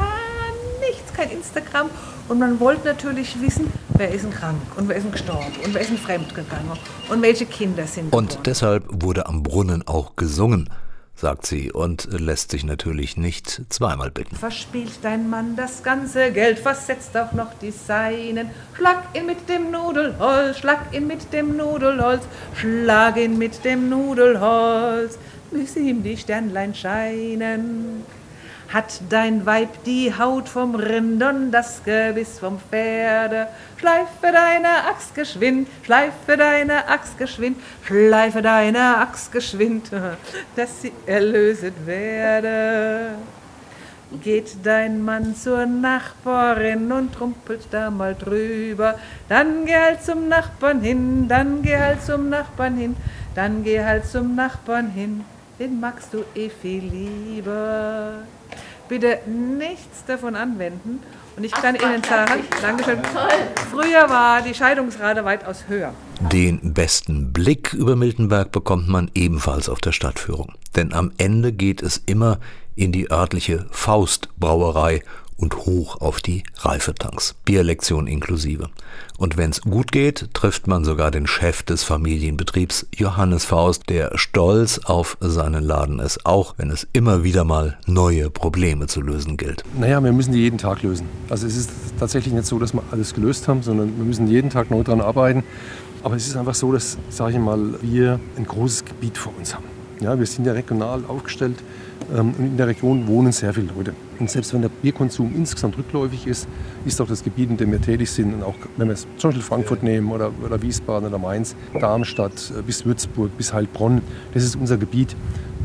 nichts, 0.81 1.13
kein 1.13 1.31
Instagram. 1.31 1.89
Und 2.29 2.41
man 2.41 2.59
wollte 2.59 2.85
natürlich 2.89 3.41
wissen, 3.41 3.73
wer 3.91 4.11
ist 4.11 4.25
denn 4.25 4.33
krank 4.33 4.59
und 4.77 4.89
wer 4.89 4.97
ist 4.97 5.05
denn 5.05 5.13
gestorben 5.13 5.53
und 5.65 5.73
wer 5.73 5.81
ist 5.81 5.91
denn 5.91 5.99
fremdgegangen 5.99 6.73
und 7.09 7.23
welche 7.23 7.47
Kinder 7.47 7.87
sind. 7.87 8.13
Und 8.13 8.41
deshalb 8.45 8.85
wurde 8.91 9.27
am 9.27 9.45
Brunnen 9.45 9.87
auch 9.87 10.17
gesungen 10.17 10.69
sagt 11.17 11.47
sie 11.47 11.73
und 11.73 12.09
lässt 12.13 12.51
sich 12.51 12.65
natürlich 12.65 13.17
nicht 13.17 13.63
zweimal 13.71 14.11
bitten. 14.11 14.37
Verspielt 14.37 14.99
dein 15.03 15.29
Mann 15.29 15.57
das 15.57 15.83
ganze 15.83 16.31
Geld, 16.31 16.59
versetzt 16.59 17.17
auch 17.17 17.33
noch 17.33 17.55
die 17.55 17.71
Seinen. 17.71 18.51
Schlag 18.75 19.03
ihn 19.15 19.27
mit 19.27 19.49
dem 19.49 19.71
Nudelholz, 19.71 20.59
schlag 20.59 20.95
ihn 20.95 21.07
mit 21.07 21.33
dem 21.33 21.57
Nudelholz, 21.57 22.23
schlag 22.55 23.17
ihn 23.17 23.39
mit 23.39 23.65
dem 23.65 23.89
Nudelholz, 23.89 25.19
bis 25.51 25.77
ihm 25.77 26.03
die 26.03 26.17
Sternlein 26.17 26.75
scheinen. 26.75 28.05
Hat 28.73 29.01
dein 29.09 29.47
Weib 29.47 29.85
die 29.85 30.13
Haut 30.19 30.49
vom 30.49 30.75
Rind 30.75 31.23
und 31.23 31.53
das 31.53 31.85
Gebiss 31.85 32.41
vom 32.41 32.59
Pferde? 32.59 33.47
Schleife 33.77 34.33
deine 34.33 34.89
Axt 34.89 35.15
geschwind, 35.15 35.69
schleife 35.85 36.37
deine 36.37 36.89
Axt 36.89 37.17
geschwind, 37.17 37.59
schleife 37.85 38.43
deine 38.43 38.99
Axt 38.99 39.31
geschwind, 39.31 39.91
dass 40.57 40.83
sie 40.83 40.93
erlöset 41.07 41.75
werde. 41.87 43.15
Geht 44.23 44.57
dein 44.65 45.03
Mann 45.03 45.37
zur 45.37 45.67
Nachbarin 45.67 46.91
und 46.91 47.13
trumpelt 47.13 47.69
da 47.71 47.91
mal 47.91 48.15
drüber, 48.15 48.99
dann 49.29 49.65
geh 49.65 49.77
halt 49.77 50.03
zum 50.03 50.29
Nachbarn 50.29 50.81
hin, 50.81 51.29
dann 51.29 51.63
geh 51.63 51.77
halt 51.77 52.03
zum 52.03 52.29
Nachbarn 52.29 52.77
hin, 52.77 52.97
dann 53.35 53.63
geh 53.63 53.85
halt 53.85 54.07
zum 54.07 54.35
Nachbarn 54.37 54.91
hin, 54.91 55.25
den 55.59 55.81
magst 55.81 56.13
du 56.13 56.25
eh 56.35 56.49
viel 56.49 56.85
lieber 56.85 58.23
bitte 58.89 59.19
nichts 59.27 60.05
davon 60.07 60.35
anwenden. 60.35 61.01
Und 61.37 61.45
ich 61.45 61.53
kann 61.53 61.77
Ach, 61.79 61.83
Ihnen 61.83 62.03
sagen, 62.03 62.45
Dankeschön, 62.63 62.99
früher 63.71 64.09
war 64.09 64.41
die 64.41 64.55
Scheidungsrate 64.55 65.25
weitaus 65.25 65.65
höher. 65.69 65.93
Den 66.33 66.73
besten 66.73 67.33
Blick 67.33 67.75
über 67.75 67.95
Miltenberg 67.95 68.53
bekommt 68.53 68.89
man 68.89 69.11
ebenfalls 69.15 69.69
auf 69.69 69.81
der 69.81 69.93
Stadtführung. 69.93 70.55
Denn 70.77 70.95
am 70.95 71.13
Ende 71.19 71.53
geht 71.53 71.83
es 71.83 72.01
immer 72.07 72.39
in 72.75 72.91
die 72.91 73.11
örtliche 73.11 73.67
Faustbrauerei 73.71 75.03
und 75.37 75.67
hoch 75.67 76.01
auf 76.01 76.21
die 76.21 76.45
Reifetanks. 76.57 77.35
Bierlektion 77.45 78.07
inklusive. 78.07 78.69
Und 79.19 79.37
wenn's 79.37 79.61
gut 79.63 79.93
geht, 79.93 80.29
trifft 80.35 80.67
man 80.67 80.85
sogar 80.85 81.11
den 81.11 81.27
Chef 81.27 81.63
des 81.63 81.85
Familienbetriebs, 81.85 82.87
Johannes 82.95 83.45
Faust, 83.45 83.89
der 83.89 84.17
stolz 84.17 84.79
auf 84.85 85.17
seinen 85.21 85.65
Laden 85.65 85.99
ist, 85.99 86.25
auch 86.27 86.55
wenn 86.57 86.71
es 86.71 86.87
immer 86.93 87.25
wieder 87.25 87.45
mal 87.45 87.79
neue 87.87 88.31
Probleme 88.31 88.87
zu 88.87 89.01
lösen 89.01 89.37
gilt. 89.37 89.63
Naja, 89.79 90.03
wir 90.03 90.13
müssen 90.13 90.33
die 90.33 90.41
jeden 90.41 90.59
Tag 90.59 90.83
lösen. 90.83 91.09
Also 91.29 91.47
es 91.47 91.57
ist 91.57 91.71
tatsächlich 91.99 92.35
nicht 92.35 92.47
so, 92.47 92.59
dass 92.59 92.73
wir 92.73 92.83
alles 92.91 93.15
gelöst 93.15 93.49
haben, 93.49 93.63
sondern 93.63 93.97
wir 93.97 94.05
müssen 94.05 94.29
jeden 94.29 94.51
Tag 94.51 94.71
neu 94.71 94.83
dran 94.83 95.01
arbeiten. 95.01 95.45
Aber 96.03 96.17
es 96.17 96.27
ist 96.27 96.37
einfach 96.37 96.55
so, 96.55 96.73
dass, 96.73 96.99
sage 97.11 97.33
ich 97.33 97.39
mal, 97.39 97.75
wir 97.83 98.21
ein 98.37 98.47
großes 98.47 98.85
Gebiet 98.85 99.19
vor 99.19 99.33
uns 99.37 99.55
haben. 99.55 99.65
Ja, 100.01 100.19
wir 100.19 100.27
sind 100.27 100.47
ja 100.47 100.53
regional 100.53 101.05
aufgestellt 101.09 101.57
ähm, 102.15 102.35
und 102.39 102.45
in 102.45 102.57
der 102.57 102.67
Region 102.67 103.07
wohnen 103.07 103.33
sehr 103.33 103.53
viele 103.53 103.69
Leute. 103.77 103.95
Und 104.19 104.31
selbst 104.31 104.53
wenn 104.55 104.63
der 104.63 104.69
Bierkonsum 104.69 105.33
insgesamt 105.35 105.77
rückläufig 105.79 106.27
ist, 106.27 106.49
ist 106.85 107.01
auch 107.01 107.09
das 107.09 107.23
Gebiet, 107.23 107.51
in 107.51 107.57
dem 107.57 107.73
wir 107.73 107.81
tätig 107.81 108.11
sind, 108.11 108.35
und 108.35 108.43
auch 108.43 108.55
wenn 108.77 108.89
wir 108.89 108.95
es 108.95 109.07
zum 109.17 109.31
Beispiel 109.31 109.43
Frankfurt 109.43 109.83
nehmen 109.83 110.11
oder, 110.11 110.31
oder 110.45 110.61
Wiesbaden 110.61 111.09
oder 111.09 111.19
Mainz, 111.19 111.57
Darmstadt 111.79 112.53
äh, 112.57 112.63
bis 112.63 112.85
Würzburg 112.85 113.37
bis 113.37 113.53
Heilbronn, 113.53 114.03
das 114.35 114.45
ist 114.45 114.57
unser 114.57 114.77
Gebiet. 114.77 115.17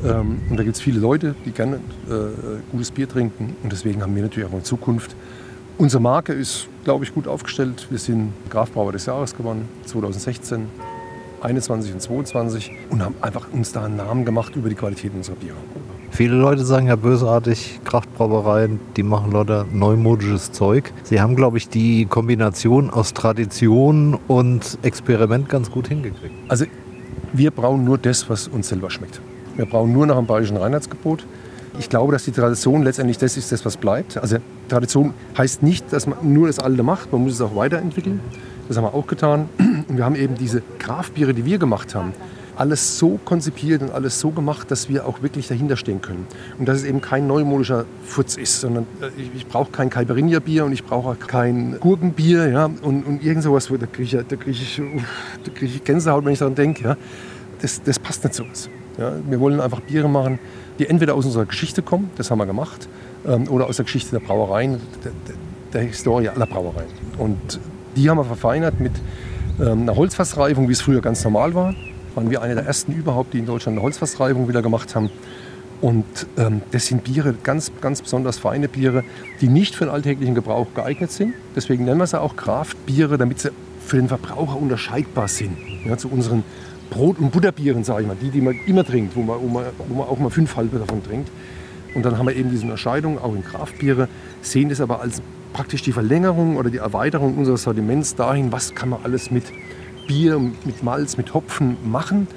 Ähm, 0.03 0.39
und 0.49 0.57
da 0.57 0.63
gibt 0.63 0.75
es 0.75 0.81
viele 0.81 0.99
Leute, 0.99 1.35
die 1.45 1.51
gerne 1.51 1.77
äh, 1.77 1.79
gutes 2.71 2.91
Bier 2.91 3.07
trinken. 3.07 3.55
Und 3.63 3.71
deswegen 3.71 4.01
haben 4.01 4.15
wir 4.15 4.23
natürlich 4.23 4.49
auch 4.49 4.53
in 4.53 4.63
Zukunft. 4.63 5.15
Unsere 5.77 6.01
Marke 6.01 6.33
ist, 6.33 6.67
glaube 6.83 7.05
ich, 7.05 7.13
gut 7.13 7.27
aufgestellt. 7.27 7.87
Wir 7.89 7.99
sind 7.99 8.33
Grafbrauer 8.49 8.91
des 8.91 9.05
Jahres 9.05 9.35
gewonnen, 9.35 9.67
2016. 9.85 10.67
21 11.41 11.93
und 11.93 12.01
22 12.01 12.71
und 12.89 13.03
haben 13.03 13.15
einfach 13.21 13.51
uns 13.51 13.71
da 13.71 13.85
einen 13.85 13.97
Namen 13.97 14.25
gemacht 14.25 14.55
über 14.55 14.69
die 14.69 14.75
Qualität 14.75 15.11
unserer 15.13 15.35
Biere. 15.35 15.57
Viele 16.13 16.35
Leute 16.35 16.65
sagen 16.65 16.87
ja 16.87 16.97
bösartig, 16.97 17.79
Kraftbrauereien, 17.85 18.81
die 18.97 19.01
machen 19.01 19.31
lauter 19.31 19.65
neumodisches 19.71 20.51
Zeug. 20.51 20.91
Sie 21.03 21.21
haben, 21.21 21.37
glaube 21.37 21.57
ich, 21.57 21.69
die 21.69 22.05
Kombination 22.05 22.89
aus 22.89 23.13
Tradition 23.13 24.19
und 24.27 24.77
Experiment 24.81 25.47
ganz 25.47 25.71
gut 25.71 25.87
hingekriegt. 25.87 26.35
Also 26.49 26.65
wir 27.31 27.49
brauchen 27.51 27.85
nur 27.85 27.97
das, 27.97 28.29
was 28.29 28.49
uns 28.49 28.67
selber 28.67 28.89
schmeckt. 28.89 29.21
Wir 29.55 29.65
brauchen 29.65 29.93
nur 29.93 30.05
nach 30.05 30.17
dem 30.17 30.25
bayerischen 30.25 30.57
Reinheitsgebot. 30.57 31.25
Ich 31.79 31.87
glaube, 31.87 32.11
dass 32.11 32.25
die 32.25 32.33
Tradition 32.33 32.83
letztendlich 32.83 33.17
das 33.17 33.37
ist, 33.37 33.53
das, 33.53 33.65
was 33.65 33.77
bleibt. 33.77 34.17
Also 34.17 34.37
Tradition 34.67 35.13
heißt 35.37 35.63
nicht, 35.63 35.93
dass 35.93 36.07
man 36.07 36.17
nur 36.21 36.47
das 36.47 36.59
Alte 36.59 36.83
macht, 36.83 37.13
man 37.13 37.23
muss 37.23 37.33
es 37.33 37.41
auch 37.41 37.55
weiterentwickeln. 37.55 38.19
Das 38.67 38.75
haben 38.75 38.83
wir 38.83 38.93
auch 38.93 39.07
getan. 39.07 39.47
Und 39.87 39.95
wir 39.95 40.03
haben 40.03 40.15
eben 40.15 40.35
diese 40.35 40.61
Grafbiere, 40.77 41.33
die 41.33 41.45
wir 41.45 41.57
gemacht 41.57 41.95
haben, 41.95 42.11
alles 42.61 42.99
so 42.99 43.19
konzipiert 43.25 43.81
und 43.81 43.91
alles 43.91 44.19
so 44.19 44.29
gemacht, 44.29 44.69
dass 44.69 44.87
wir 44.87 45.07
auch 45.07 45.23
wirklich 45.23 45.47
dahinter 45.47 45.77
stehen 45.77 45.99
können. 45.99 46.27
Und 46.59 46.67
dass 46.67 46.77
es 46.77 46.83
eben 46.83 47.01
kein 47.01 47.25
neumodischer 47.25 47.85
Futz 48.05 48.37
ist, 48.37 48.61
sondern 48.61 48.85
äh, 49.01 49.07
ich, 49.19 49.31
ich 49.35 49.47
brauche 49.47 49.71
kein 49.71 49.89
Caipirinha-Bier 49.89 50.63
und 50.65 50.71
ich 50.71 50.83
brauche 50.83 51.15
kein 51.15 51.79
Gurkenbier 51.79 52.49
ja, 52.49 52.65
und, 52.65 53.03
und 53.03 53.23
irgend 53.23 53.41
sowas, 53.41 53.67
da 53.67 53.87
kriege 53.87 54.21
ich, 54.21 54.39
krieg 54.39 54.47
ich, 54.47 54.81
krieg 55.55 55.75
ich 55.75 55.83
Gänsehaut, 55.83 56.23
wenn 56.23 56.33
ich 56.33 56.39
daran 56.39 56.53
denke. 56.53 56.83
Ja. 56.83 56.97
Das, 57.61 57.81
das 57.81 57.97
passt 57.97 58.23
nicht 58.23 58.35
zu 58.35 58.43
uns. 58.43 58.69
Ja. 58.99 59.13
Wir 59.27 59.39
wollen 59.39 59.59
einfach 59.59 59.79
Biere 59.79 60.07
machen, 60.07 60.37
die 60.77 60.87
entweder 60.87 61.15
aus 61.15 61.25
unserer 61.25 61.45
Geschichte 61.45 61.81
kommen, 61.81 62.11
das 62.17 62.29
haben 62.29 62.37
wir 62.37 62.45
gemacht, 62.45 62.87
ähm, 63.25 63.47
oder 63.49 63.65
aus 63.65 63.77
der 63.77 63.85
Geschichte 63.85 64.11
der 64.11 64.19
Brauereien, 64.19 64.79
der, 65.03 65.11
der, 65.27 65.35
der 65.73 65.81
Historie 65.81 66.29
aller 66.29 66.45
Brauereien. 66.45 66.89
Und 67.17 67.59
die 67.95 68.07
haben 68.07 68.17
wir 68.17 68.25
verfeinert 68.25 68.79
mit 68.79 68.93
ähm, 69.59 69.81
einer 69.81 69.95
Holzfassreifung, 69.95 70.67
wie 70.67 70.73
es 70.73 70.81
früher 70.81 71.01
ganz 71.01 71.23
normal 71.23 71.55
war 71.55 71.73
waren 72.15 72.29
wir 72.29 72.41
eine 72.41 72.55
der 72.55 72.65
ersten 72.65 72.93
überhaupt, 72.93 73.33
die 73.33 73.39
in 73.39 73.45
Deutschland 73.45 73.77
eine 73.77 73.83
Holzfassreibung 73.83 74.47
wieder 74.47 74.61
gemacht 74.61 74.95
haben. 74.95 75.09
Und 75.81 76.05
ähm, 76.37 76.61
das 76.71 76.85
sind 76.85 77.03
Biere, 77.03 77.33
ganz, 77.43 77.71
ganz 77.81 78.01
besonders 78.01 78.37
feine 78.37 78.67
Biere, 78.67 79.03
die 79.41 79.47
nicht 79.47 79.75
für 79.75 79.85
den 79.85 79.93
alltäglichen 79.93 80.35
Gebrauch 80.35 80.67
geeignet 80.75 81.11
sind. 81.11 81.33
Deswegen 81.55 81.85
nennen 81.85 81.99
wir 81.99 82.05
sie 82.05 82.21
auch 82.21 82.35
Kraftbiere, 82.35 83.17
damit 83.17 83.39
sie 83.39 83.51
für 83.83 83.97
den 83.97 84.07
Verbraucher 84.07 84.57
unterscheidbar 84.57 85.27
sind. 85.27 85.57
Ja, 85.85 85.97
zu 85.97 86.07
unseren 86.09 86.43
Brot- 86.91 87.17
und 87.17 87.31
Butterbieren, 87.31 87.83
sage 87.83 88.03
ich 88.03 88.07
mal, 88.07 88.17
die, 88.21 88.29
die 88.29 88.41
man 88.41 88.59
immer 88.67 88.85
trinkt, 88.85 89.15
wo 89.15 89.21
man, 89.21 89.41
wo 89.41 89.47
man, 89.47 89.65
wo 89.87 89.95
man 89.95 90.07
auch 90.07 90.19
mal 90.19 90.29
fünf 90.29 90.55
halbe 90.55 90.77
davon 90.77 91.03
trinkt. 91.03 91.31
Und 91.95 92.05
dann 92.05 92.17
haben 92.17 92.27
wir 92.27 92.35
eben 92.35 92.51
diese 92.51 92.63
Unterscheidung, 92.63 93.17
auch 93.17 93.33
in 93.33 93.43
Kraftbiere, 93.43 94.07
sehen 94.41 94.69
das 94.69 94.81
aber 94.81 95.01
als 95.01 95.21
praktisch 95.53 95.81
die 95.81 95.91
Verlängerung 95.91 96.57
oder 96.57 96.69
die 96.69 96.77
Erweiterung 96.77 97.37
unseres 97.37 97.63
Sortiments 97.63 98.15
dahin, 98.15 98.51
was 98.51 98.75
kann 98.75 98.89
man 98.89 98.99
alles 99.03 99.31
mit 99.31 99.45
Bier 100.07 100.39
mit 100.39 100.83
Malz, 100.83 101.17
mit 101.17 101.33
Hopfen 101.33 101.77
machen. 101.83 102.27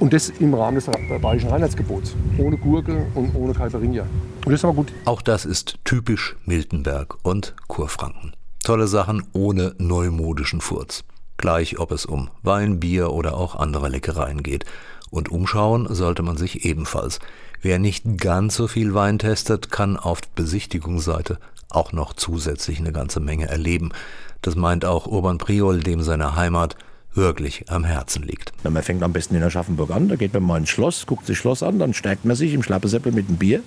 Und 0.00 0.12
das 0.12 0.28
im 0.28 0.54
Rahmen 0.54 0.74
des 0.74 0.86
bayerischen 1.22 1.50
Reinheitsgebots. 1.50 2.16
Ohne 2.38 2.56
Gurke 2.56 3.06
und 3.14 3.34
ohne 3.34 3.52
Caipirinha. 3.52 4.04
Und 4.44 4.52
das 4.52 4.62
war 4.64 4.72
gut. 4.72 4.92
Auch 5.04 5.22
das 5.22 5.44
ist 5.44 5.76
typisch 5.84 6.36
Miltenberg 6.44 7.16
und 7.22 7.54
Kurfranken. 7.68 8.32
Tolle 8.64 8.88
Sachen 8.88 9.22
ohne 9.32 9.74
neumodischen 9.78 10.60
Furz. 10.60 11.04
Gleich 11.36 11.78
ob 11.78 11.92
es 11.92 12.06
um 12.06 12.30
Wein, 12.42 12.80
Bier 12.80 13.12
oder 13.12 13.36
auch 13.36 13.56
andere 13.56 13.88
Leckereien 13.88 14.42
geht. 14.42 14.64
Und 15.10 15.30
umschauen 15.30 15.86
sollte 15.94 16.22
man 16.22 16.36
sich 16.36 16.64
ebenfalls. 16.64 17.20
Wer 17.62 17.78
nicht 17.78 18.18
ganz 18.18 18.56
so 18.56 18.66
viel 18.66 18.94
Wein 18.94 19.18
testet, 19.18 19.70
kann 19.70 19.96
auf 19.96 20.20
Besichtigungsseite 20.34 21.38
auch 21.70 21.92
noch 21.92 22.12
zusätzlich 22.12 22.78
eine 22.78 22.92
ganze 22.92 23.20
Menge 23.20 23.48
erleben. 23.48 23.92
Das 24.44 24.56
meint 24.56 24.84
auch 24.84 25.06
Urban 25.06 25.38
Priol, 25.38 25.80
dem 25.80 26.02
seine 26.02 26.36
Heimat 26.36 26.76
wirklich 27.14 27.64
am 27.70 27.82
Herzen 27.82 28.22
liegt. 28.24 28.52
Na, 28.62 28.68
man 28.68 28.82
fängt 28.82 29.02
am 29.02 29.14
besten 29.14 29.34
in 29.36 29.42
Aschaffenburg 29.42 29.90
an, 29.90 30.08
da 30.08 30.16
geht 30.16 30.34
man 30.34 30.42
mal 30.42 30.58
ins 30.58 30.68
Schloss, 30.68 31.06
guckt 31.06 31.26
sich 31.26 31.38
Schloss 31.38 31.62
an, 31.62 31.78
dann 31.78 31.94
stärkt 31.94 32.26
man 32.26 32.36
sich 32.36 32.52
im 32.52 32.62
Schlappesäppel 32.62 33.10
mit 33.10 33.26
dem 33.26 33.36
Bier. 33.36 33.62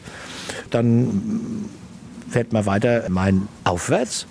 Dann 0.70 1.66
fährt 2.30 2.54
man 2.54 2.68
weiter 2.68 3.10
Main 3.10 3.48
aufwärts. 3.64 4.28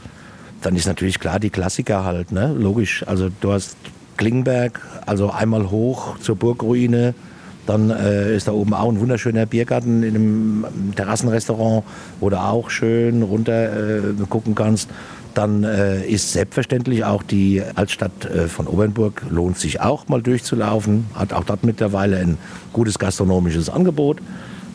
Dann 0.62 0.76
ist 0.76 0.86
natürlich 0.86 1.18
klar 1.18 1.40
die 1.40 1.50
Klassiker 1.50 2.04
halt, 2.04 2.30
ne? 2.30 2.54
logisch. 2.56 3.04
Also 3.08 3.28
du 3.40 3.52
hast 3.52 3.76
Klingenberg, 4.16 4.80
also 5.04 5.32
einmal 5.32 5.68
hoch 5.70 6.18
zur 6.18 6.36
Burgruine, 6.36 7.14
dann 7.66 7.90
äh, 7.90 8.36
ist 8.36 8.46
da 8.46 8.52
oben 8.52 8.72
auch 8.72 8.88
ein 8.88 9.00
wunderschöner 9.00 9.44
Biergarten 9.44 10.04
in 10.04 10.14
einem 10.14 10.64
Terrassenrestaurant, 10.94 11.84
wo 12.20 12.30
du 12.30 12.40
auch 12.40 12.70
schön 12.70 13.22
runter 13.22 13.98
äh, 13.98 14.00
gucken 14.28 14.54
kannst. 14.54 14.88
Dann 15.36 15.64
äh, 15.64 16.02
ist 16.02 16.32
selbstverständlich 16.32 17.04
auch 17.04 17.22
die 17.22 17.62
Altstadt 17.74 18.24
äh, 18.24 18.48
von 18.48 18.66
Obernburg, 18.66 19.22
lohnt 19.28 19.58
sich 19.58 19.82
auch 19.82 20.08
mal 20.08 20.22
durchzulaufen, 20.22 21.04
hat 21.12 21.34
auch 21.34 21.44
dort 21.44 21.62
mittlerweile 21.62 22.16
ein 22.16 22.38
gutes 22.72 22.98
gastronomisches 22.98 23.68
Angebot. 23.68 24.22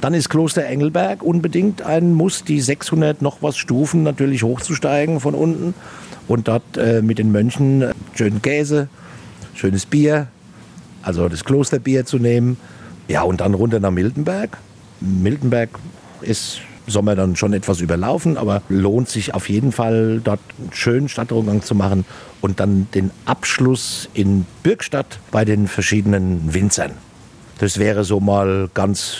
Dann 0.01 0.13
ist 0.13 0.29
Kloster 0.29 0.63
Engelberg 0.63 1.23
unbedingt 1.23 1.81
ein 1.81 2.13
Muss, 2.13 2.43
die 2.43 2.61
600 2.61 3.23
noch 3.23 3.41
was 3.41 3.57
Stufen 3.57 4.03
natürlich 4.03 4.43
hochzusteigen 4.43 5.19
von 5.19 5.33
unten 5.33 5.73
und 6.27 6.47
dort 6.47 6.77
äh, 6.77 7.01
mit 7.01 7.17
den 7.17 7.31
Mönchen 7.31 7.81
äh, 7.81 7.93
schönen 8.13 8.43
Käse, 8.43 8.87
schönes 9.55 9.87
Bier, 9.87 10.27
also 11.01 11.27
das 11.27 11.43
Klosterbier 11.43 12.05
zu 12.05 12.19
nehmen. 12.19 12.57
Ja, 13.07 13.23
und 13.23 13.41
dann 13.41 13.55
runter 13.55 13.79
nach 13.79 13.89
Miltenberg. 13.89 14.59
Miltenberg 14.99 15.71
ist 16.21 16.61
Sommer 16.91 17.15
dann 17.15 17.35
schon 17.35 17.53
etwas 17.53 17.79
überlaufen, 17.79 18.37
aber 18.37 18.61
lohnt 18.69 19.09
sich 19.09 19.33
auf 19.33 19.49
jeden 19.49 19.71
Fall, 19.71 20.21
dort 20.23 20.39
einen 20.59 20.73
schönen 20.73 21.09
Stadtrundgang 21.09 21.63
zu 21.63 21.73
machen 21.73 22.05
und 22.41 22.59
dann 22.59 22.87
den 22.93 23.11
Abschluss 23.25 24.09
in 24.13 24.45
Bürgstadt 24.61 25.19
bei 25.31 25.45
den 25.45 25.67
verschiedenen 25.67 26.53
Winzern. 26.53 26.91
Das 27.57 27.79
wäre 27.79 28.03
so 28.03 28.19
mal 28.19 28.69
ganz 28.73 29.17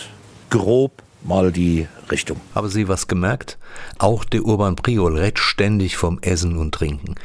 grob 0.49 1.03
mal 1.23 1.51
die 1.51 1.87
Richtung. 2.09 2.41
Haben 2.55 2.69
Sie 2.69 2.87
was 2.87 3.07
gemerkt? 3.07 3.57
Auch 3.99 4.25
der 4.25 4.43
Urban 4.43 4.75
Priol 4.75 5.17
redet 5.17 5.39
ständig 5.39 5.97
vom 5.97 6.19
Essen 6.21 6.57
und 6.57 6.73
Trinken. 6.73 7.15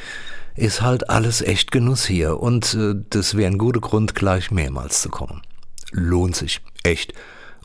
Ist 0.55 0.81
halt 0.81 1.11
alles 1.11 1.43
echt 1.43 1.71
Genuss 1.71 2.07
hier 2.07 2.41
und 2.41 2.75
äh, 2.75 2.95
das 3.11 3.37
wäre 3.37 3.51
ein 3.51 3.59
guter 3.59 3.81
Grund, 3.81 4.15
gleich 4.15 4.51
mehrmals 4.51 5.03
zu 5.03 5.11
kommen. 5.11 5.43
Lohnt 5.93 6.37
sich, 6.37 6.61
echt. 6.83 7.13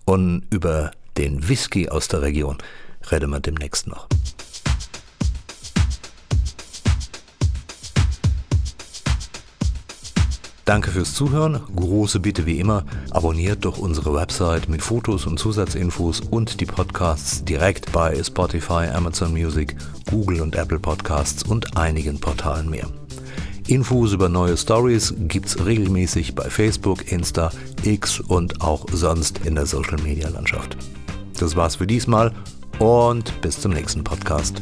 Und 0.06 0.44
über 0.50 0.92
den 1.18 1.48
Whisky 1.48 1.90
aus 1.90 2.08
der 2.08 2.22
Region 2.22 2.58
reden 3.12 3.32
wir 3.32 3.40
demnächst 3.40 3.88
noch. 3.88 4.08
Danke 10.66 10.92
fürs 10.92 11.16
Zuhören. 11.16 11.60
Große 11.76 12.20
Bitte 12.20 12.46
wie 12.46 12.60
immer, 12.60 12.86
abonniert 13.10 13.66
doch 13.66 13.78
unsere 13.78 14.14
Website 14.14 14.70
mit 14.70 14.82
Fotos 14.82 15.26
und 15.26 15.38
Zusatzinfos 15.38 16.22
und 16.22 16.62
die 16.62 16.66
Podcasts 16.66 17.44
direkt 17.44 17.92
bei 17.92 18.24
Spotify, 18.24 18.88
Amazon 18.94 19.34
Music, 19.34 19.76
Google 20.10 20.40
und 20.40 20.56
Apple 20.56 20.80
Podcasts 20.80 21.44
und 21.44 21.76
einigen 21.76 22.22
Portalen 22.22 22.70
mehr. 22.70 22.88
Infos 23.68 24.14
über 24.14 24.30
neue 24.30 24.56
Stories 24.56 25.14
gibt's 25.18 25.66
regelmäßig 25.66 26.36
bei 26.36 26.50
Facebook, 26.50 27.12
Insta, 27.12 27.52
X 27.84 28.20
und 28.20 28.62
auch 28.62 28.86
sonst 28.94 29.46
in 29.46 29.56
der 29.56 29.66
Social 29.66 29.98
Media 30.02 30.30
Landschaft. 30.30 30.78
Das 31.42 31.56
war's 31.56 31.78
für 31.78 31.88
diesmal 31.88 32.32
und 32.78 33.42
bis 33.42 33.60
zum 33.60 33.72
nächsten 33.72 34.04
Podcast. 34.04 34.62